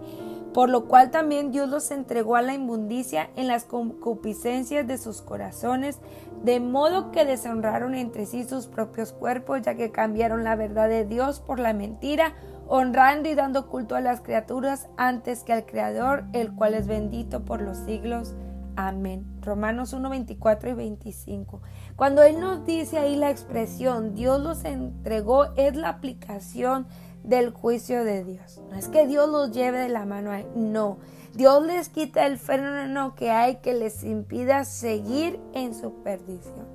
[0.54, 5.22] por lo cual también Dios los entregó a la inmundicia en las concupiscencias de sus
[5.22, 5.98] corazones,
[6.44, 11.06] de modo que deshonraron entre sí sus propios cuerpos, ya que cambiaron la verdad de
[11.06, 12.34] Dios por la mentira,
[12.68, 17.46] honrando y dando culto a las criaturas antes que al Creador, el cual es bendito
[17.46, 18.36] por los siglos.
[18.76, 19.26] Amén.
[19.42, 21.62] Romanos 1, 24 y 25.
[21.96, 26.88] Cuando Él nos dice ahí la expresión, Dios los entregó, es la aplicación
[27.24, 28.62] del juicio de Dios.
[28.70, 30.98] No es que Dios los lleve de la mano, no.
[31.34, 36.68] Dios les quita el freno que hay que les impida seguir en su perdición.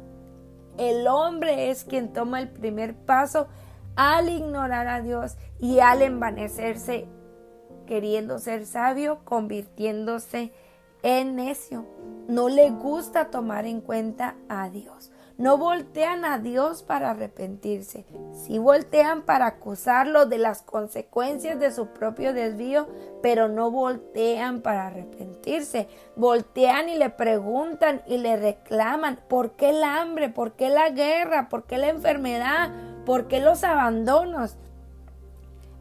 [0.77, 3.47] El hombre es quien toma el primer paso
[3.95, 7.07] al ignorar a Dios y al envanecerse
[7.87, 10.53] queriendo ser sabio, convirtiéndose
[11.03, 11.87] en necio.
[12.29, 15.11] No le gusta tomar en cuenta a Dios.
[15.39, 21.87] No voltean a Dios para arrepentirse, sí voltean para acusarlo de las consecuencias de su
[21.87, 22.89] propio desvío,
[23.23, 25.87] pero no voltean para arrepentirse.
[26.17, 30.29] Voltean y le preguntan y le reclaman, ¿por qué el hambre?
[30.29, 31.49] ¿Por qué la guerra?
[31.49, 32.73] ¿Por qué la enfermedad?
[33.07, 34.57] ¿Por qué los abandonos?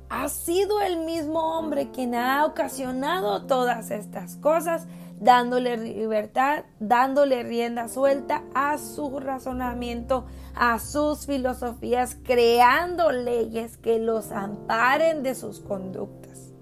[0.09, 4.88] ha sido el mismo hombre quien ha ocasionado todas estas cosas,
[5.19, 10.26] dándole libertad, dándole rienda suelta a su razonamiento,
[10.56, 16.53] a sus filosofías, creando leyes que los amparen de sus conductas.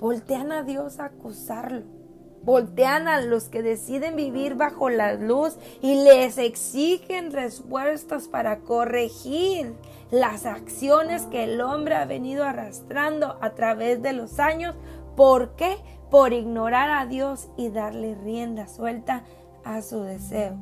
[0.00, 1.84] Voltean a Dios a acusarlo.
[2.42, 9.76] Voltean a los que deciden vivir bajo la luz y les exigen respuestas para corregir
[10.10, 14.74] las acciones que el hombre ha venido arrastrando a través de los años.
[15.14, 15.76] ¿Por qué?
[16.12, 19.24] Por ignorar a Dios y darle rienda suelta
[19.64, 20.56] a su deseo.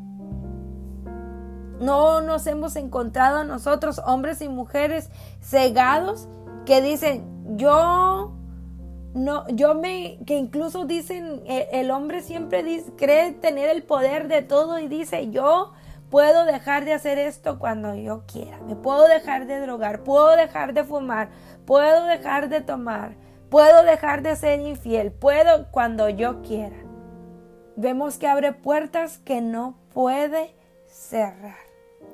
[1.80, 5.10] No nos hemos encontrado nosotros, hombres y mujeres
[5.42, 6.28] cegados,
[6.64, 8.32] que dicen, yo
[9.12, 14.28] no, yo me, que incluso dicen, el, el hombre siempre dice, cree tener el poder
[14.28, 15.72] de todo y dice, yo
[16.10, 18.58] Puedo dejar de hacer esto cuando yo quiera.
[18.66, 20.02] Me puedo dejar de drogar.
[20.02, 21.28] Puedo dejar de fumar.
[21.66, 23.14] Puedo dejar de tomar.
[23.50, 25.10] Puedo dejar de ser infiel.
[25.10, 26.76] Puedo cuando yo quiera.
[27.74, 30.54] Vemos que abre puertas que no puede
[30.86, 31.56] cerrar.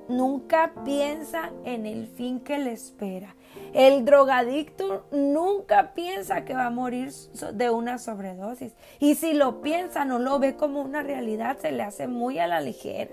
[0.08, 3.34] Nunca piensa en el fin que le espera.
[3.74, 7.12] El drogadicto nunca piensa que va a morir
[7.52, 8.72] de una sobredosis.
[8.98, 12.46] Y si lo piensa, no lo ve como una realidad, se le hace muy a
[12.46, 13.12] la ligera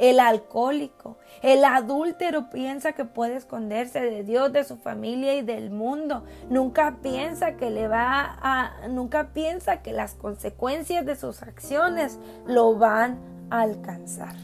[0.00, 5.70] el alcohólico, el adúltero piensa que puede esconderse de Dios, de su familia y del
[5.70, 6.24] mundo.
[6.48, 12.78] Nunca piensa que le va a, nunca piensa que las consecuencias de sus acciones lo
[12.78, 13.18] van
[13.50, 14.34] a alcanzar.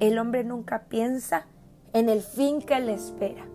[0.00, 1.46] El hombre nunca piensa
[1.94, 3.46] en el fin que le espera.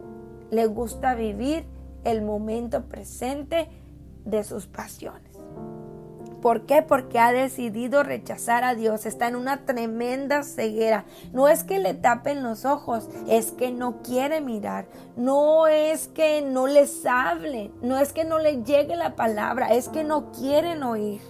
[0.50, 1.64] Le gusta vivir
[2.06, 3.70] el momento presente
[4.26, 5.27] de sus pasiones.
[6.42, 6.84] ¿Por qué?
[6.84, 9.06] Porque ha decidido rechazar a Dios.
[9.06, 11.06] Está en una tremenda ceguera.
[11.34, 14.88] No es que le tapen los ojos, es que no quiere mirar.
[15.16, 19.90] No es que no les hable, no es que no le llegue la palabra, es
[19.90, 21.22] que no quieren oír.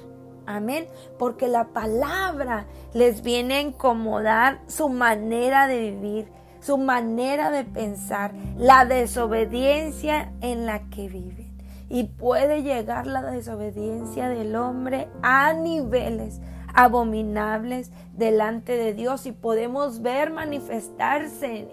[0.46, 0.88] Amén.
[1.18, 6.28] Porque la palabra les viene a incomodar su manera de vivir,
[6.60, 11.47] su manera de pensar, la desobediencia en la que viven
[11.90, 16.42] y puede llegar la desobediencia del hombre a niveles
[16.74, 21.68] abominables delante de Dios y podemos ver manifestarse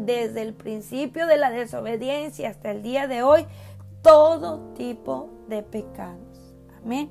[0.00, 3.46] desde el principio de la desobediencia hasta el día de hoy
[4.02, 6.54] todo tipo de pecados.
[6.84, 7.10] Amén.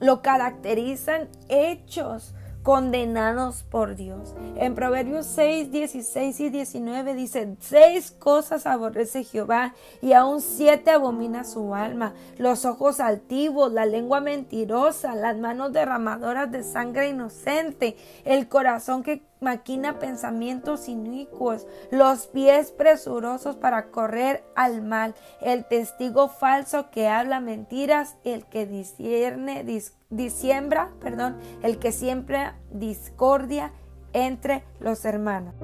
[0.00, 4.34] Lo caracterizan hechos condenados por Dios.
[4.56, 11.44] En Proverbios 6, 16 y 19 dice, seis cosas aborrece Jehová y aún siete abomina
[11.44, 18.48] su alma, los ojos altivos, la lengua mentirosa, las manos derramadoras de sangre inocente, el
[18.48, 26.90] corazón que maquina pensamientos inicuos, los pies presurosos para correr al mal, el testigo falso
[26.90, 29.64] que habla mentiras, el que discierne,
[30.10, 33.72] disiembra, perdón, el que siempre discordia
[34.12, 35.54] entre los hermanos.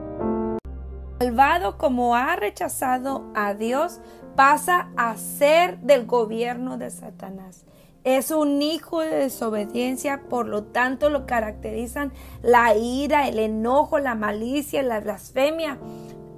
[1.21, 4.01] Malvado como ha rechazado a Dios,
[4.37, 7.65] pasa a ser del gobierno de Satanás.
[8.05, 12.13] Es un hijo de desobediencia, por lo tanto lo caracterizan
[12.43, 15.79] la ira, el enojo, la malicia, la blasfemia.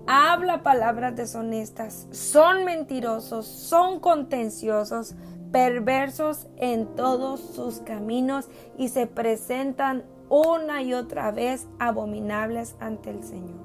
[0.07, 5.15] Habla palabras deshonestas, son mentirosos, son contenciosos,
[5.53, 13.23] perversos en todos sus caminos y se presentan una y otra vez abominables ante el
[13.23, 13.61] Señor.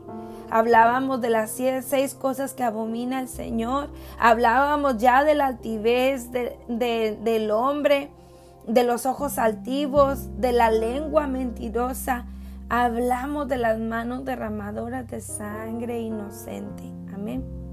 [0.49, 3.89] Hablábamos de las seis cosas que abomina el Señor.
[4.19, 8.09] Hablábamos ya de la altivez del hombre,
[8.67, 12.25] de los ojos altivos, de la lengua mentirosa.
[12.67, 16.83] Hablamos de las manos derramadoras de sangre inocente.
[17.13, 17.64] Amén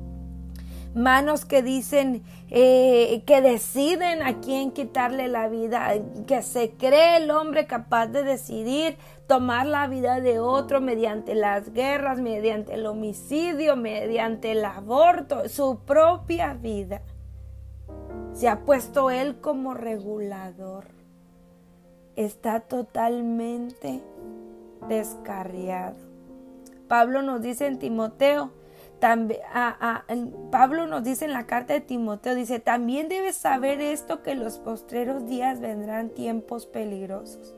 [0.95, 5.95] manos que dicen, eh, que deciden a quién quitarle la vida,
[6.27, 8.97] que se cree el hombre capaz de decidir
[9.27, 15.79] tomar la vida de otro mediante las guerras, mediante el homicidio, mediante el aborto, su
[15.87, 17.01] propia vida.
[18.35, 20.87] Se ha puesto él como regulador.
[22.17, 24.03] Está totalmente
[24.89, 25.97] descarriado.
[26.89, 28.51] Pablo nos dice en Timoteo,
[30.51, 34.59] Pablo nos dice en la carta de Timoteo, dice, también debes saber esto que los
[34.59, 37.53] postreros días vendrán tiempos peligrosos,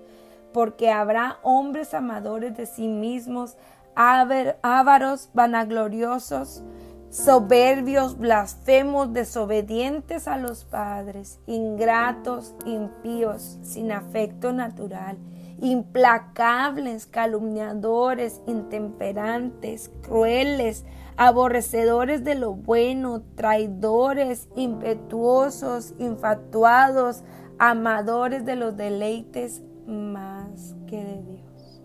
[0.55, 3.59] porque habrá hombres amadores de sí mismos,
[3.95, 6.62] ávaros, vanagloriosos,
[7.11, 15.19] soberbios, blasfemos, desobedientes a los padres, ingratos, impíos, sin afecto natural
[15.61, 20.85] implacables, calumniadores, intemperantes, crueles,
[21.16, 27.23] aborrecedores de lo bueno, traidores, impetuosos, infatuados,
[27.59, 31.82] amadores de los deleites más que de Dios.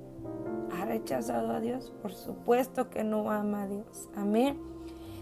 [0.72, 1.94] ¿Ha rechazado a Dios?
[2.02, 4.10] Por supuesto que no ama a Dios.
[4.16, 4.60] Amén.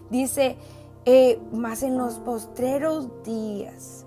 [0.09, 0.57] Dice,
[1.05, 4.06] eh, más en los postreros días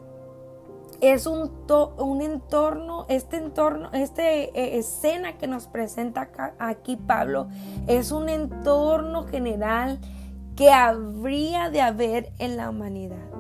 [1.01, 1.51] es un,
[1.99, 7.49] un entorno, este entorno, esta eh, escena que nos presenta aquí Pablo,
[7.87, 9.99] es un entorno general
[10.57, 13.31] que habría de haber en la humanidad.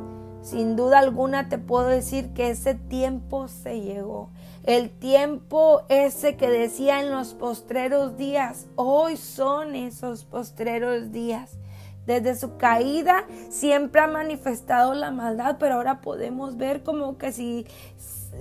[0.43, 4.31] Sin duda alguna te puedo decir que ese tiempo se llegó.
[4.65, 11.60] El tiempo ese que decía en los postreros días, hoy son esos postreros días.
[12.07, 17.67] Desde su caída siempre ha manifestado la maldad, pero ahora podemos ver como que si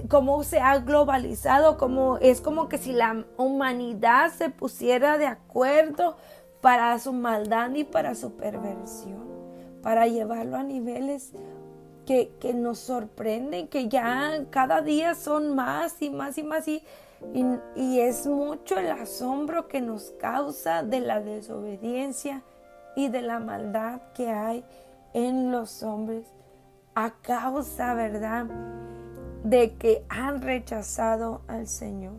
[0.07, 6.17] cómo se ha globalizado, como es como que si la humanidad se pusiera de acuerdo
[6.61, 9.27] para su maldad y para su perversión,
[9.81, 11.31] para llevarlo a niveles
[12.05, 16.83] que, nos sorprenden, que ya cada día son más y más y más y,
[17.75, 22.41] y es mucho el asombro que nos causa de la desobediencia
[22.99, 24.65] y de la maldad que hay
[25.13, 26.27] en los hombres
[26.95, 28.45] a causa, ¿verdad?,
[29.43, 32.17] de que han rechazado al Señor.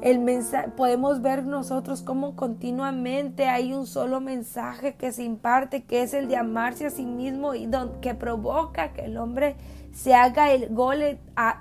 [0.00, 6.02] El mensaje, podemos ver nosotros cómo continuamente hay un solo mensaje que se imparte, que
[6.02, 7.68] es el de amarse a sí mismo y
[8.00, 9.56] que provoca que el hombre
[9.92, 10.74] se haga el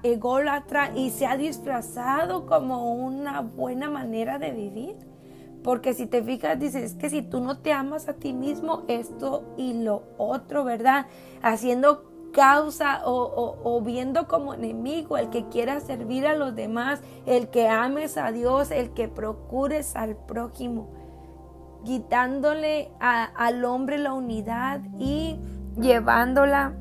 [0.03, 5.12] ególatra y se ha disfrazado como una buena manera de vivir.
[5.63, 9.55] Porque si te fijas, dices que si tú no te amas a ti mismo, esto
[9.57, 11.07] y lo otro, ¿verdad?
[11.41, 17.69] Haciendo causa o, viendo como enemigo el que quiera servir a los demás, el que
[17.69, 20.89] ames a Dios, el que procures al prójimo,
[21.85, 25.39] quitándole al hombre la unidad y
[25.79, 26.73] llevándola,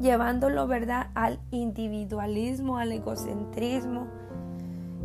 [0.00, 1.10] llevándolo, ¿verdad?
[1.14, 4.17] Al individualismo, al egocentrismo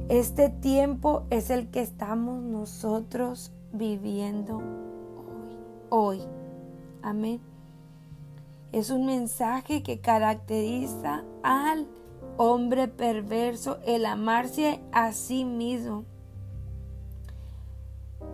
[0.09, 4.61] este tiempo es el que estamos nosotros viviendo
[5.89, 6.21] hoy.
[7.01, 7.39] Amén.
[8.71, 11.87] Es un mensaje que caracteriza al
[12.37, 16.05] hombre perverso, el amarse a sí mismo.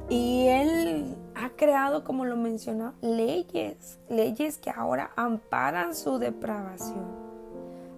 [0.09, 7.05] Y él ha creado, como lo mencionó, leyes, leyes que ahora amparan su depravación.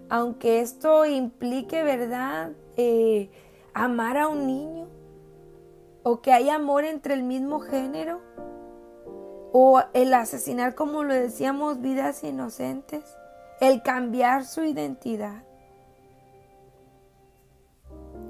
[0.10, 2.52] Aunque esto implique, ¿verdad?
[2.76, 3.30] Eh,
[3.73, 4.88] amar a un niño
[6.03, 8.22] o que hay amor entre el mismo género
[9.53, 13.03] o el asesinar, como lo decíamos, vidas inocentes,
[13.60, 15.43] el cambiar su identidad.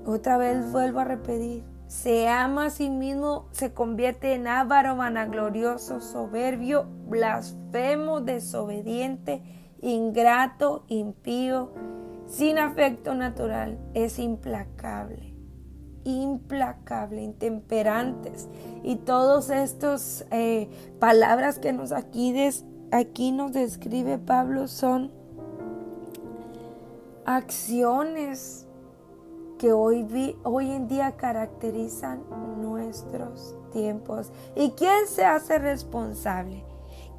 [0.05, 6.01] Otra vez vuelvo a repetir, se ama a sí mismo, se convierte en avaro, vanaglorioso,
[6.01, 9.43] soberbio, blasfemo, desobediente,
[9.79, 11.71] ingrato, impío,
[12.25, 15.30] sin afecto natural, es implacable
[16.03, 18.47] implacable, intemperantes.
[18.83, 20.69] Y todos estos eh,
[20.99, 22.33] palabras que nos aquí,
[22.91, 25.11] aquí nos describe Pablo son
[27.25, 28.67] acciones
[29.57, 32.23] que hoy, hoy en día caracterizan
[32.61, 34.31] nuestros tiempos.
[34.55, 36.70] ¿Y quién se hace responsable?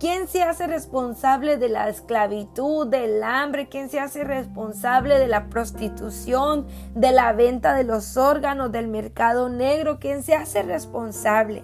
[0.02, 3.68] ¿Quién se hace responsable de la esclavitud, del hambre?
[3.68, 6.66] ¿Quién se hace responsable de la prostitución,
[6.96, 10.00] de la venta de los órganos, del mercado negro?
[10.00, 11.62] ¿Quién se hace responsable?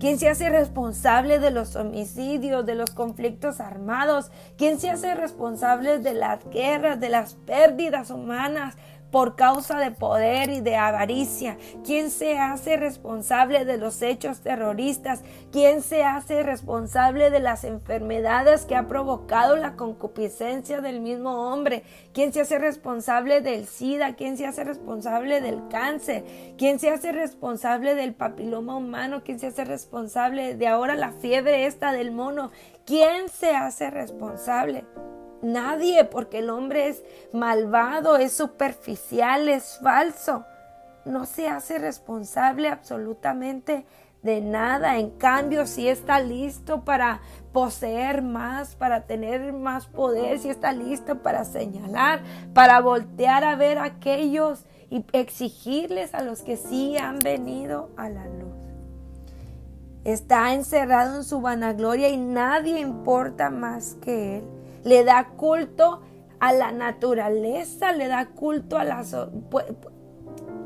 [0.00, 4.30] ¿Quién se hace responsable de los homicidios, de los conflictos armados?
[4.56, 8.76] ¿Quién se hace responsable de las guerras, de las pérdidas humanas?
[9.14, 11.56] Por causa de poder y de avaricia?
[11.84, 15.22] ¿Quién se hace responsable de los hechos terroristas?
[15.52, 21.84] ¿Quién se hace responsable de las enfermedades que ha provocado la concupiscencia del mismo hombre?
[22.12, 24.16] ¿Quién se hace responsable del SIDA?
[24.16, 26.24] ¿Quién se hace responsable del cáncer?
[26.58, 29.22] ¿Quién se hace responsable del papiloma humano?
[29.24, 32.50] ¿Quién se hace responsable de ahora la fiebre esta del mono?
[32.84, 34.84] ¿Quién se hace responsable?
[35.44, 37.02] Nadie, porque el hombre es
[37.32, 40.46] malvado, es superficial, es falso.
[41.04, 43.84] No se hace responsable absolutamente
[44.22, 44.96] de nada.
[44.96, 47.20] En cambio, si está listo para
[47.52, 52.22] poseer más, para tener más poder, si está listo para señalar,
[52.54, 58.08] para voltear a ver a aquellos y exigirles a los que sí han venido a
[58.08, 58.56] la luz.
[60.04, 66.02] Está encerrado en su vanagloria y nadie importa más que él le da culto
[66.40, 69.16] a la naturaleza, le da culto a las...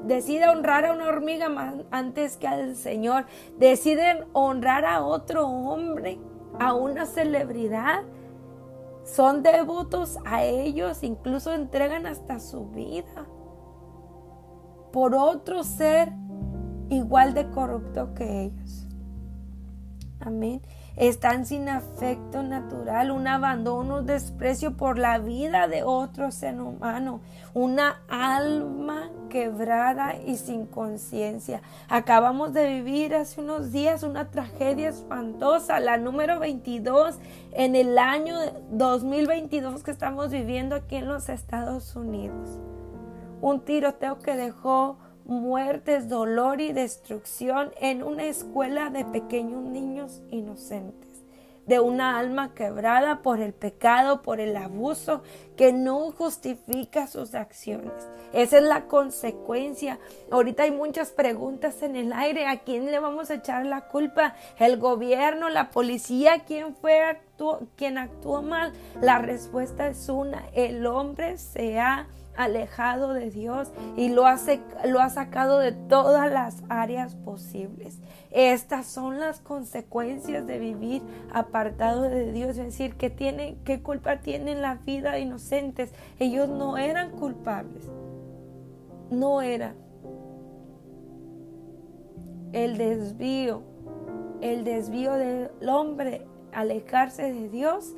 [0.04, 1.48] decide honrar a una hormiga
[1.90, 3.26] antes que al Señor,
[3.58, 6.18] deciden honrar a otro hombre,
[6.58, 8.02] a una celebridad,
[9.04, 13.26] son devotos a ellos, incluso entregan hasta su vida
[14.92, 16.12] por otro ser
[16.88, 18.86] igual de corrupto que ellos.
[20.20, 20.62] Amén.
[20.98, 27.20] Están sin afecto natural, un abandono, un desprecio por la vida de otro ser humano,
[27.54, 31.62] una alma quebrada y sin conciencia.
[31.88, 37.20] Acabamos de vivir hace unos días una tragedia espantosa, la número 22
[37.52, 38.36] en el año
[38.72, 42.58] 2022 que estamos viviendo aquí en los Estados Unidos.
[43.40, 44.98] Un tiroteo que dejó
[45.28, 51.06] muertes, dolor y destrucción en una escuela de pequeños niños inocentes,
[51.66, 55.22] de una alma quebrada por el pecado, por el abuso,
[55.54, 57.92] que no justifica sus acciones.
[58.32, 59.98] Esa es la consecuencia.
[60.30, 62.46] Ahorita hay muchas preguntas en el aire.
[62.46, 64.34] ¿A quién le vamos a echar la culpa?
[64.58, 65.50] ¿El gobierno?
[65.50, 66.44] ¿La policía?
[66.46, 67.20] ¿Quién fue
[67.76, 68.72] quien actuó mal?
[69.02, 70.48] La respuesta es una.
[70.54, 72.06] El hombre se ha
[72.38, 74.38] alejado de Dios y lo ha,
[74.86, 78.00] lo ha sacado de todas las áreas posibles.
[78.30, 81.02] Estas son las consecuencias de vivir
[81.32, 85.92] apartado de Dios, es decir, que tiene, qué culpa tienen la vida de inocentes.
[86.20, 87.90] Ellos no eran culpables,
[89.10, 89.74] no eran.
[92.52, 93.62] El desvío,
[94.40, 97.94] el desvío del hombre, alejarse de Dios,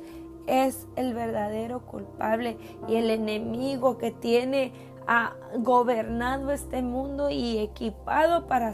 [0.51, 2.57] es el verdadero culpable
[2.89, 4.73] y el enemigo que tiene
[5.07, 8.73] ha gobernado este mundo y equipado para,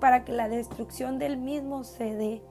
[0.00, 2.42] para que la destrucción del mismo se dé.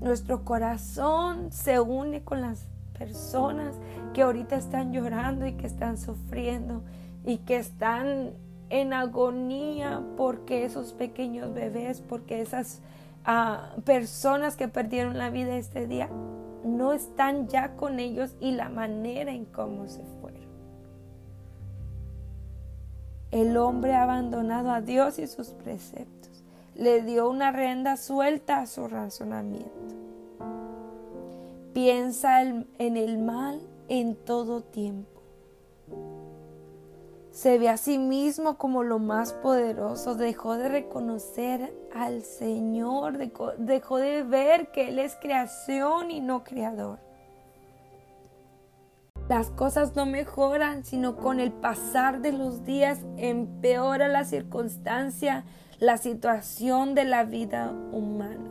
[0.00, 2.66] Nuestro corazón se une con las
[2.98, 3.76] personas
[4.14, 6.82] que ahorita están llorando y que están sufriendo
[7.24, 8.32] y que están
[8.68, 12.82] en agonía porque esos pequeños bebés, porque esas
[13.24, 16.08] a personas que perdieron la vida este día
[16.64, 20.42] no están ya con ellos y la manera en cómo se fueron.
[23.30, 26.44] El hombre ha abandonado a Dios y sus preceptos.
[26.74, 29.70] Le dio una renda suelta a su razonamiento.
[31.72, 35.11] Piensa en el mal en todo tiempo
[37.32, 43.16] se ve a sí mismo como lo más poderoso, dejó de reconocer al Señor,
[43.58, 46.98] dejó, de ver que Él es creación y no creador.
[49.30, 55.44] Las cosas no mejoran, sino con el pasar de los días empeora la circunstancia,
[55.78, 58.50] la situación de la vida humana.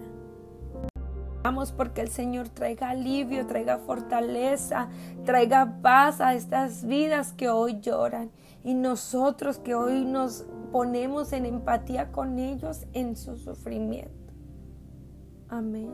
[1.43, 4.89] Vamos porque el Señor traiga alivio, traiga fortaleza,
[5.23, 8.31] traiga paz a estas vidas que hoy lloran
[8.63, 14.33] y nosotros que hoy nos ponemos en empatía con ellos en su sufrimiento.
[15.49, 15.91] Amén.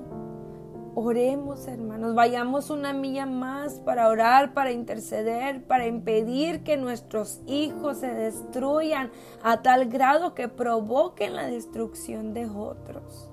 [0.99, 7.98] Oremos, hermanos, vayamos una milla más para orar, para interceder, para impedir que nuestros hijos
[7.98, 9.11] se destruyan
[9.44, 13.30] a tal grado que provoquen la destrucción de otros.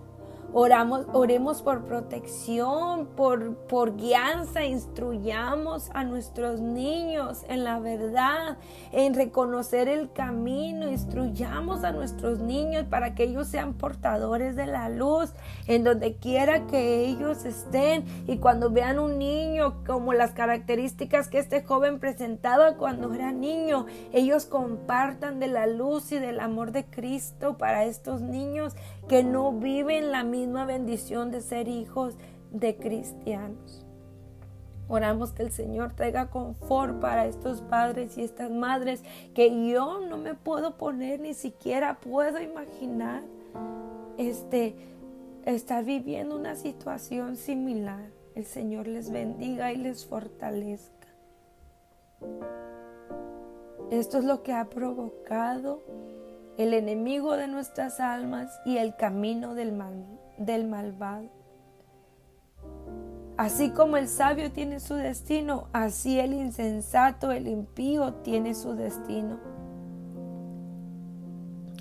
[0.57, 8.59] Oramos, oremos por protección, por, por guianza, instruyamos a nuestros niños en la verdad,
[8.93, 14.89] en reconocer el camino, instruyamos a nuestros niños para que ellos sean portadores de la
[14.89, 15.33] luz
[15.67, 18.05] en donde quiera que ellos estén.
[18.29, 23.87] Y cuando vean un niño como las características que este joven presentaba cuando era niño,
[24.13, 28.77] ellos compartan de la luz y del amor de Cristo para estos niños
[29.09, 32.17] que no viven la misma bendición de ser hijos
[32.51, 33.85] de cristianos.
[34.87, 39.03] Oramos que el Señor traiga confort para estos padres y estas madres
[39.35, 43.23] que yo no me puedo poner ni siquiera puedo imaginar
[44.19, 44.77] este
[45.47, 48.11] estar viviendo una situación similar.
[48.35, 51.09] El Señor les bendiga y les fortalezca.
[53.91, 55.83] Esto es lo que ha provocado
[56.57, 60.05] el enemigo de nuestras almas y el camino del, mal,
[60.39, 61.29] del malvado.
[63.37, 69.39] Así como el sabio tiene su destino, así el insensato, el impío tiene su destino.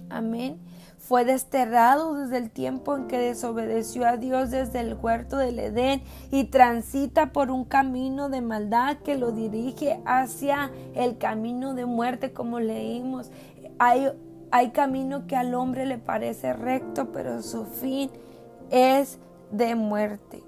[0.10, 0.60] Amén.
[0.98, 6.02] Fue desterrado desde el tiempo en que desobedeció a Dios desde el huerto del Edén
[6.32, 12.32] y transita por un camino de maldad que lo dirige hacia el camino de muerte,
[12.32, 13.32] como leímos.
[13.80, 14.08] Hay
[14.54, 18.12] hay camino que al hombre le parece recto, pero su fin
[18.70, 19.18] es
[19.50, 20.44] de muerte.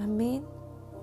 [0.00, 0.42] Amén.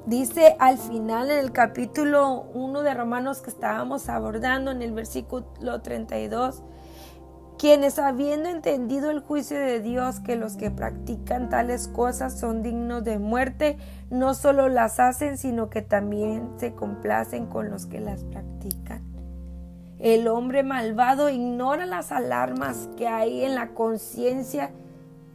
[0.06, 5.82] Dice al final en el capítulo 1 de Romanos que estábamos abordando en el versículo
[5.82, 6.64] 32,
[7.58, 13.06] quienes habiendo entendido el juicio de Dios que los que practican tales cosas son dignos
[13.06, 13.78] de muerte,
[14.10, 19.09] no solo las hacen, sino que también se complacen con los que las practican.
[20.00, 24.72] El hombre malvado ignora las alarmas que hay en la conciencia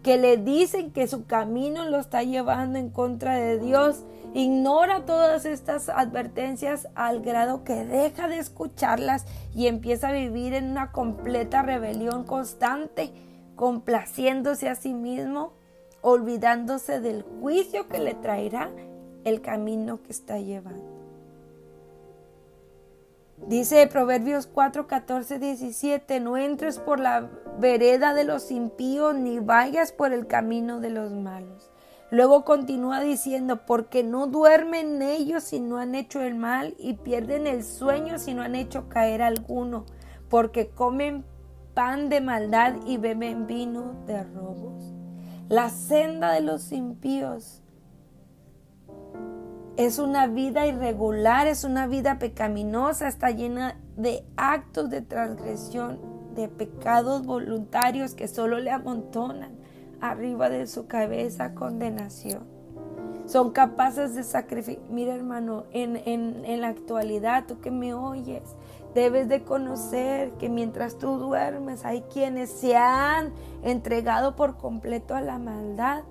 [0.03, 4.05] que le dicen que su camino lo está llevando en contra de Dios,
[4.35, 10.71] ignora todas estas advertencias al grado que deja de escucharlas y empieza a vivir en
[10.71, 13.13] una completa rebelión constante,
[13.57, 15.53] complaciéndose a sí mismo,
[16.03, 18.71] olvidándose del juicio que le traerá
[19.25, 20.94] el camino que está llevando.
[23.49, 29.93] Dice Proverbios 4, 14, 17, no entres por la vereda de los impíos ni vayas
[29.93, 31.71] por el camino de los malos.
[32.11, 37.47] Luego continúa diciendo, porque no duermen ellos si no han hecho el mal y pierden
[37.47, 39.85] el sueño si no han hecho caer alguno,
[40.31, 41.27] porque comen
[41.75, 44.95] pan de maldad y beben vino de robos.
[45.49, 47.64] La senda de los impíos
[49.77, 55.99] es una vida irregular, es una vida pecaminosa, está llena de actos de transgresión,
[56.37, 59.53] de pecados voluntarios que solo le amontonan
[60.01, 62.45] arriba de su cabeza condenación.
[63.27, 64.85] Son capaces de sacrificar.
[64.91, 68.43] Mira hermano, en, en la actualidad, tú que me oyes,
[68.95, 73.33] debes de conocer que mientras tú duermes hay quienes se han
[73.63, 76.05] entregado por completo a la maldad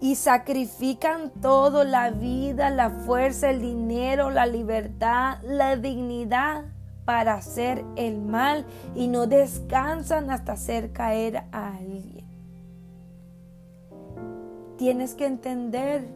[0.00, 6.64] y sacrifican todo, la vida, la fuerza, el dinero, la libertad, la dignidad
[7.04, 8.64] para hacer el mal
[8.94, 12.24] y no descansan hasta hacer caer a alguien.
[14.78, 16.08] Tienes que entender,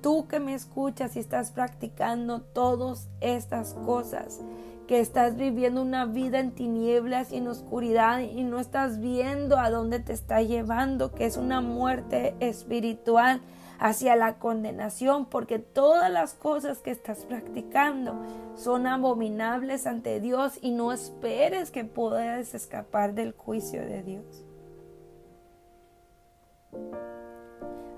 [0.00, 4.40] tú que me escuchas y estás practicando todas estas cosas,
[4.86, 9.70] que estás viviendo una vida en tinieblas y en oscuridad y no estás viendo a
[9.70, 13.40] dónde te está llevando, que es una muerte espiritual
[13.78, 18.14] hacia la condenación, porque todas las cosas que estás practicando
[18.54, 24.44] son abominables ante Dios y no esperes que puedas escapar del juicio de Dios.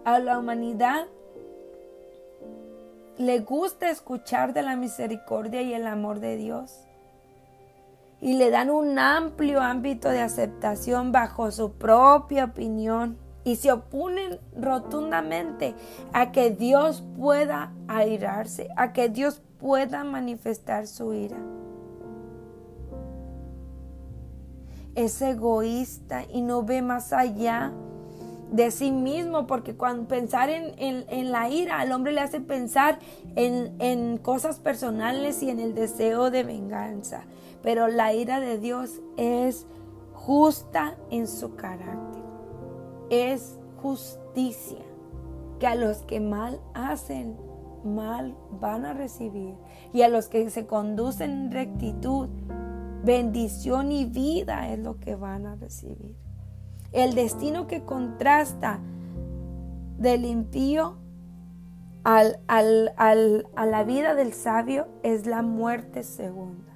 [0.05, 1.07] A la humanidad
[3.19, 6.87] le gusta escuchar de la misericordia y el amor de Dios.
[8.21, 13.19] Y le dan un amplio ámbito de aceptación bajo su propia opinión.
[13.45, 15.75] Y se oponen rotundamente
[16.13, 21.39] a que Dios pueda airarse, a que Dios pueda manifestar su ira.
[24.97, 27.73] Es egoísta y no ve más allá
[28.51, 32.99] de sí mismo, porque cuando pensar en, la ira al hombre le hace pensar
[33.35, 37.25] en, en cosas personales y en el deseo de venganza.
[37.63, 39.67] Pero la ira de Dios es
[40.13, 42.23] justa en su carácter.
[43.11, 44.85] Es justicia
[45.59, 47.37] que a los que mal hacen,
[47.85, 49.55] mal van a recibir.
[49.93, 52.29] Y a los que se conducen en rectitud,
[53.05, 56.26] bendición y vida es lo que van a recibir.
[56.93, 58.81] El destino que contrasta
[59.99, 60.97] del impío
[62.05, 66.67] al, a la vida del sabio es la muerte segunda.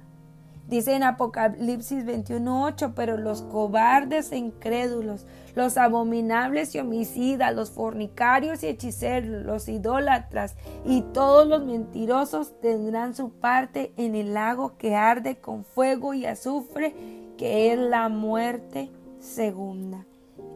[0.71, 8.63] Dice en Apocalipsis 21:8, pero los cobardes e incrédulos, los abominables y homicidas, los fornicarios
[8.63, 10.55] y hechiceros, los idólatras
[10.85, 16.25] y todos los mentirosos tendrán su parte en el lago que arde con fuego y
[16.25, 16.95] azufre,
[17.37, 20.05] que es la muerte segunda.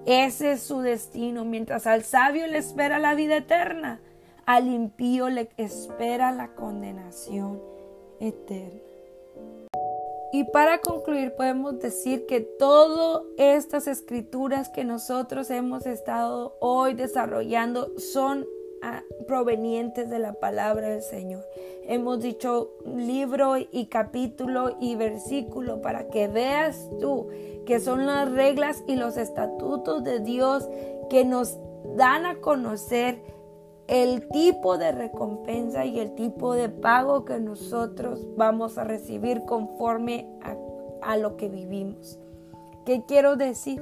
[0.05, 4.01] Ese es su destino, mientras al sabio le espera la vida eterna,
[4.45, 7.61] al impío le espera la condenación
[8.19, 8.81] eterna.
[10.31, 17.97] Y para concluir podemos decir que todas estas escrituras que nosotros hemos estado hoy desarrollando
[17.97, 18.45] son
[18.81, 21.45] ah, provenientes de la palabra del Señor.
[21.87, 27.29] Hemos dicho libro y capítulo y versículo para que veas tú
[27.65, 30.69] que son las reglas y los estatutos de Dios
[31.09, 31.57] que nos
[31.95, 33.21] dan a conocer
[33.87, 40.27] el tipo de recompensa y el tipo de pago que nosotros vamos a recibir conforme
[41.01, 42.19] a, lo que vivimos.
[42.85, 43.81] ¿Qué quiero decir?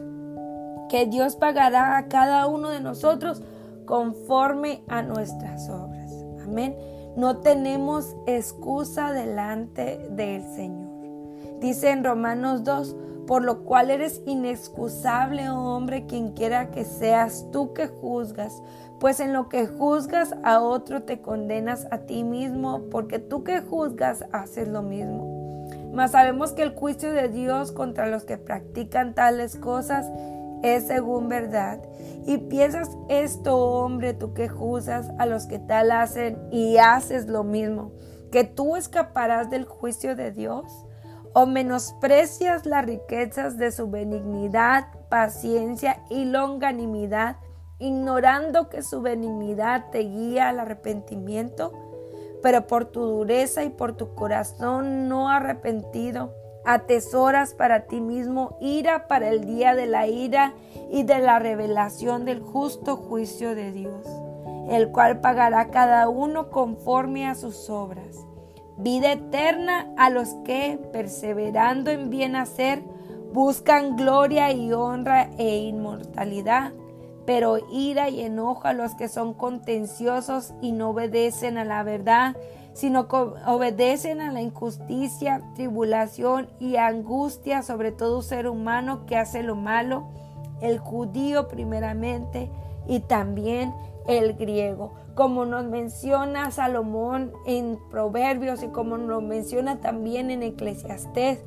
[0.90, 3.42] Que Dios pagará a cada uno de nosotros
[3.86, 6.12] conforme a nuestras obras.
[6.44, 6.76] Amén.
[7.16, 10.92] No tenemos excusa delante del Señor.
[11.62, 12.96] Dice en Romanos 2,
[13.28, 18.62] por lo cual eres inexcusable, oh hombre, quien quiera que seas tú que juzgas,
[19.00, 23.62] pues en lo que juzgas a otro te condenas a ti mismo, porque tú que
[23.62, 25.44] juzgas haces lo mismo.
[25.94, 30.10] Mas sabemos que el juicio de Dios contra los que practican tales cosas
[30.64, 31.80] es según verdad.
[32.26, 37.44] Y piensas esto, hombre, tú que juzgas a los que tal hacen y haces lo
[37.44, 37.92] mismo,
[38.32, 40.66] que tú escaparás del juicio de Dios
[41.34, 47.38] o menosprecias las riquezas de su benignidad, paciencia y longanimidad,
[47.80, 51.74] ignorando que su benignidad te guía al arrepentimiento,
[52.42, 56.34] pero por tu dureza y por tu corazón no arrepentido,
[56.66, 60.54] atesoras para ti mismo ira para el día de la ira
[60.92, 64.08] y de la revelación del justo juicio de Dios,
[64.70, 68.16] el cual pagará cada uno conforme a sus obras
[68.84, 72.84] vida eterna a los que, perseverando en bien hacer,
[73.34, 76.74] buscan gloria y honra e inmortalidad,
[77.26, 82.36] pero ira y enojo a los que son contenciosos y no obedecen a la verdad,
[82.74, 89.44] sino que obedecen a la injusticia, tribulación y angustia sobre todo ser humano que hace
[89.44, 90.10] lo malo,
[90.62, 92.50] el judío primeramente
[92.88, 93.74] y también
[94.08, 101.40] el griego como nos menciona Salomón en Proverbios y como nos menciona también en Eclesiastés.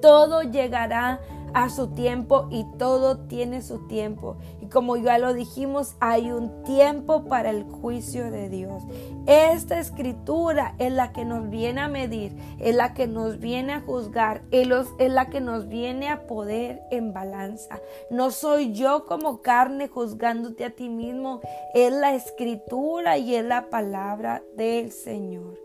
[0.00, 1.20] Todo llegará
[1.54, 4.36] a su tiempo y todo tiene su tiempo.
[4.72, 8.82] Como ya lo dijimos, hay un tiempo para el juicio de Dios.
[9.26, 13.80] Esta escritura es la que nos viene a medir, es la que nos viene a
[13.82, 14.66] juzgar, es
[15.12, 17.80] la que nos viene a poder en balanza.
[18.10, 21.40] No soy yo como carne juzgándote a ti mismo,
[21.74, 25.60] es la escritura y es la palabra del Señor.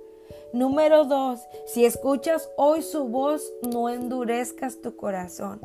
[0.54, 5.62] Número dos, si escuchas hoy su voz, no endurezcas tu corazón.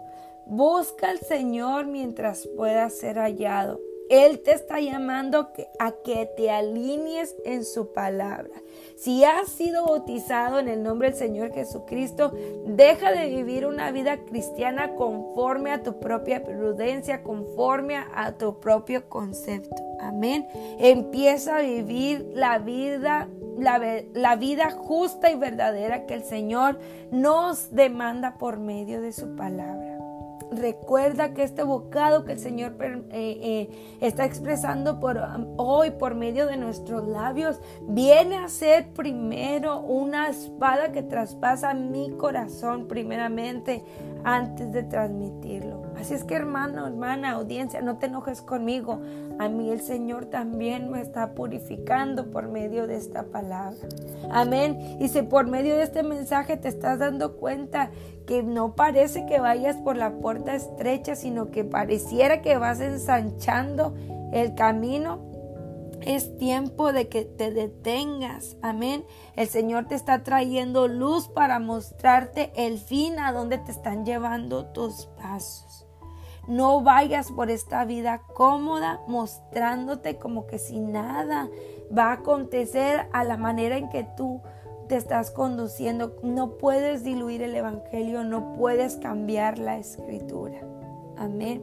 [0.46, 3.80] Busca al Señor mientras pueda ser hallado.
[4.12, 5.48] Él te está llamando
[5.78, 8.50] a que te alinees en su palabra.
[8.94, 12.30] Si has sido bautizado en el nombre del Señor Jesucristo,
[12.66, 19.08] deja de vivir una vida cristiana conforme a tu propia prudencia, conforme a tu propio
[19.08, 19.76] concepto.
[19.98, 20.46] Amén.
[20.78, 23.28] Empieza a vivir la vida,
[23.58, 23.80] la,
[24.12, 26.78] la vida justa y verdadera que el Señor
[27.10, 29.91] nos demanda por medio de su palabra.
[30.52, 36.14] Recuerda que este bocado que el Señor eh, eh, está expresando por um, hoy por
[36.14, 43.82] medio de nuestros labios viene a ser primero una espada que traspasa mi corazón primeramente
[44.24, 45.82] antes de transmitirlo.
[45.98, 49.00] Así es que hermano, hermana, audiencia, no te enojes conmigo.
[49.38, 53.88] A mí el Señor también me está purificando por medio de esta palabra.
[54.30, 54.96] Amén.
[55.00, 57.90] Y si por medio de este mensaje te estás dando cuenta
[58.26, 63.94] que no parece que vayas por la puerta estrecha, sino que pareciera que vas ensanchando
[64.32, 65.32] el camino,
[66.04, 68.56] es tiempo de que te detengas.
[68.62, 69.04] Amén.
[69.36, 74.66] El Señor te está trayendo luz para mostrarte el fin a donde te están llevando
[74.66, 75.71] tus pasos.
[76.48, 81.48] No vayas por esta vida cómoda mostrándote como que si nada
[81.96, 84.40] va a acontecer a la manera en que tú
[84.88, 86.16] te estás conduciendo.
[86.22, 90.60] No puedes diluir el Evangelio, no puedes cambiar la escritura.
[91.16, 91.62] Amén.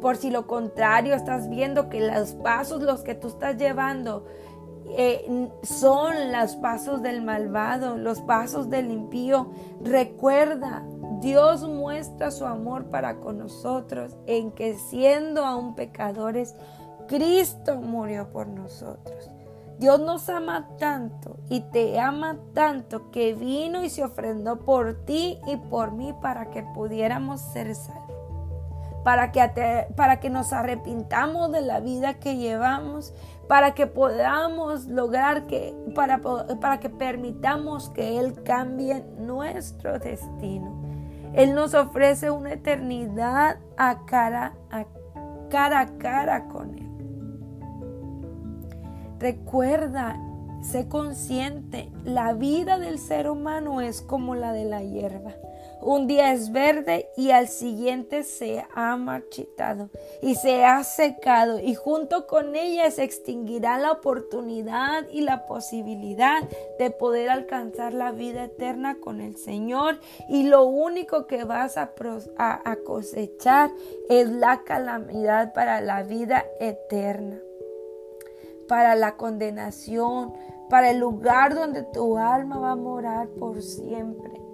[0.00, 4.24] Por si lo contrario, estás viendo que los pasos, los que tú estás llevando,
[4.96, 9.50] eh, son los pasos del malvado, los pasos del impío.
[9.82, 10.84] Recuerda,
[11.18, 16.54] Dios muestra su amor para con nosotros en que siendo aún pecadores,
[17.08, 19.28] Cristo murió por nosotros.
[19.80, 25.38] Dios nos ama tanto y te ama tanto que vino y se ofrendó por ti
[25.46, 28.04] y por mí para que pudiéramos ser salvos.
[29.02, 33.14] Para que, para que nos arrepintamos de la vida que llevamos,
[33.48, 40.79] para que podamos lograr que, para, para que permitamos que Él cambie nuestro destino.
[41.34, 44.84] Él nos ofrece una eternidad a cara a
[45.48, 46.86] cara, a cara con Él.
[49.18, 50.16] Recuerda,
[50.62, 55.32] sé consciente, la vida del ser humano es como la de la hierba.
[55.82, 59.88] Un día es verde y al siguiente se ha marchitado
[60.20, 66.42] y se ha secado y junto con ella se extinguirá la oportunidad y la posibilidad
[66.78, 69.98] de poder alcanzar la vida eterna con el Señor
[70.28, 71.92] y lo único que vas a,
[72.36, 73.70] a cosechar
[74.08, 77.40] es la calamidad para la vida eterna
[78.70, 80.32] para la condenación,
[80.68, 84.49] para el lugar donde tu alma va a morar por siempre.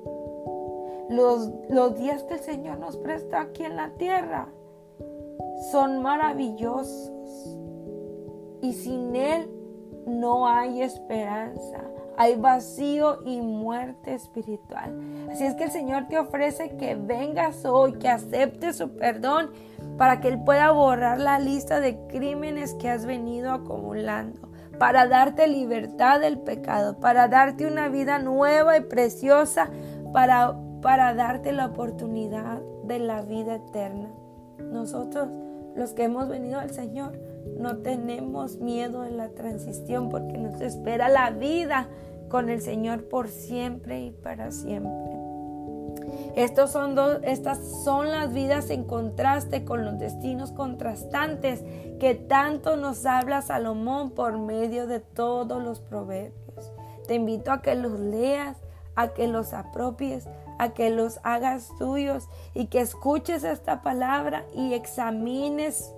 [1.09, 4.49] Los, los días que el Señor nos presta aquí en la tierra
[5.71, 7.13] son maravillosos.
[8.63, 9.51] Y sin Él
[10.07, 11.83] no hay esperanza.
[12.19, 14.99] Hay vacío y muerte espiritual.
[15.31, 19.51] Así es que el Señor te ofrece que vengas hoy, que aceptes su perdón
[19.99, 25.47] para que Él pueda borrar la lista de crímenes que has venido acumulando, para darte
[25.47, 29.69] libertad del pecado, para darte una vida nueva y preciosa,
[30.15, 30.57] para,
[30.87, 34.09] para darte la oportunidad de la vida eterna.
[34.71, 35.27] Nosotros,
[35.75, 37.19] los que hemos venido al Señor,
[37.59, 41.89] no tenemos miedo en la transición porque nos espera la vida
[42.29, 45.11] con el Señor por siempre y para siempre.
[46.37, 51.65] Estos son dos, estas son las vidas en contraste con los destinos contrastantes
[51.99, 56.73] que tanto nos habla Salomón por medio de todos los proverbios.
[57.09, 58.57] Te invito a que los leas,
[58.95, 64.75] a que los apropies, a que los hagas tuyos y que escuches esta palabra y
[64.75, 65.93] examines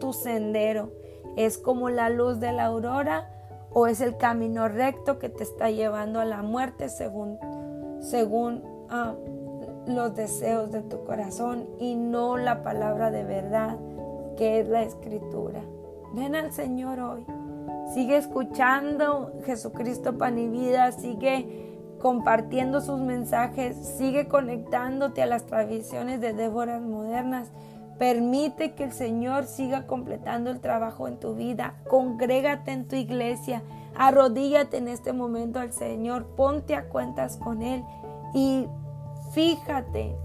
[0.00, 0.92] tu sendero.
[1.36, 3.30] ¿Es como la luz de la aurora
[3.70, 7.38] o es el camino recto que te está llevando a la muerte según,
[8.00, 9.14] según ah,
[9.86, 13.76] los deseos de tu corazón y no la palabra de verdad
[14.36, 15.60] que es la escritura?
[16.12, 17.26] Ven al Señor hoy.
[17.92, 20.92] Sigue escuchando Jesucristo Pan y Vida.
[20.92, 21.63] Sigue
[22.04, 23.74] compartiendo sus mensajes.
[23.96, 27.50] Sigue conectándote a las tradiciones de Déboras modernas
[27.98, 31.74] Permite que el Señor siga completando el trabajo en tu vida.
[31.88, 33.62] Congrégate en tu iglesia.
[33.96, 36.26] Arrodíllate en este momento al Señor.
[36.36, 37.84] Ponte a cuentas con Él.
[38.34, 38.66] Y
[39.32, 40.16] fíjate,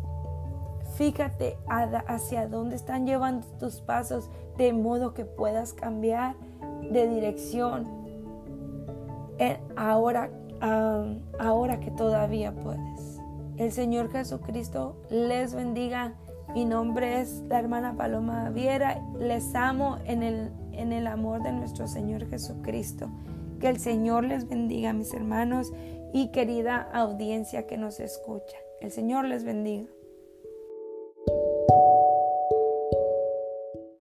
[0.95, 1.57] fíjate
[2.07, 6.35] hacia dónde están llevando tus pasos de modo que puedas cambiar
[6.91, 7.87] de dirección.
[9.37, 9.59] Eh,
[10.61, 13.19] ahora, que todavía puedes.
[13.57, 16.15] El Señor Jesucristo les bendiga
[16.53, 19.03] mi nombre es la hermana Paloma Viera.
[19.19, 23.07] Les amo en el, en el amor de nuestro Señor Jesucristo.
[23.59, 25.71] Que el Señor les bendiga, mis hermanos
[26.11, 28.57] y querida audiencia que nos escucha.
[28.81, 29.85] El Señor les bendiga.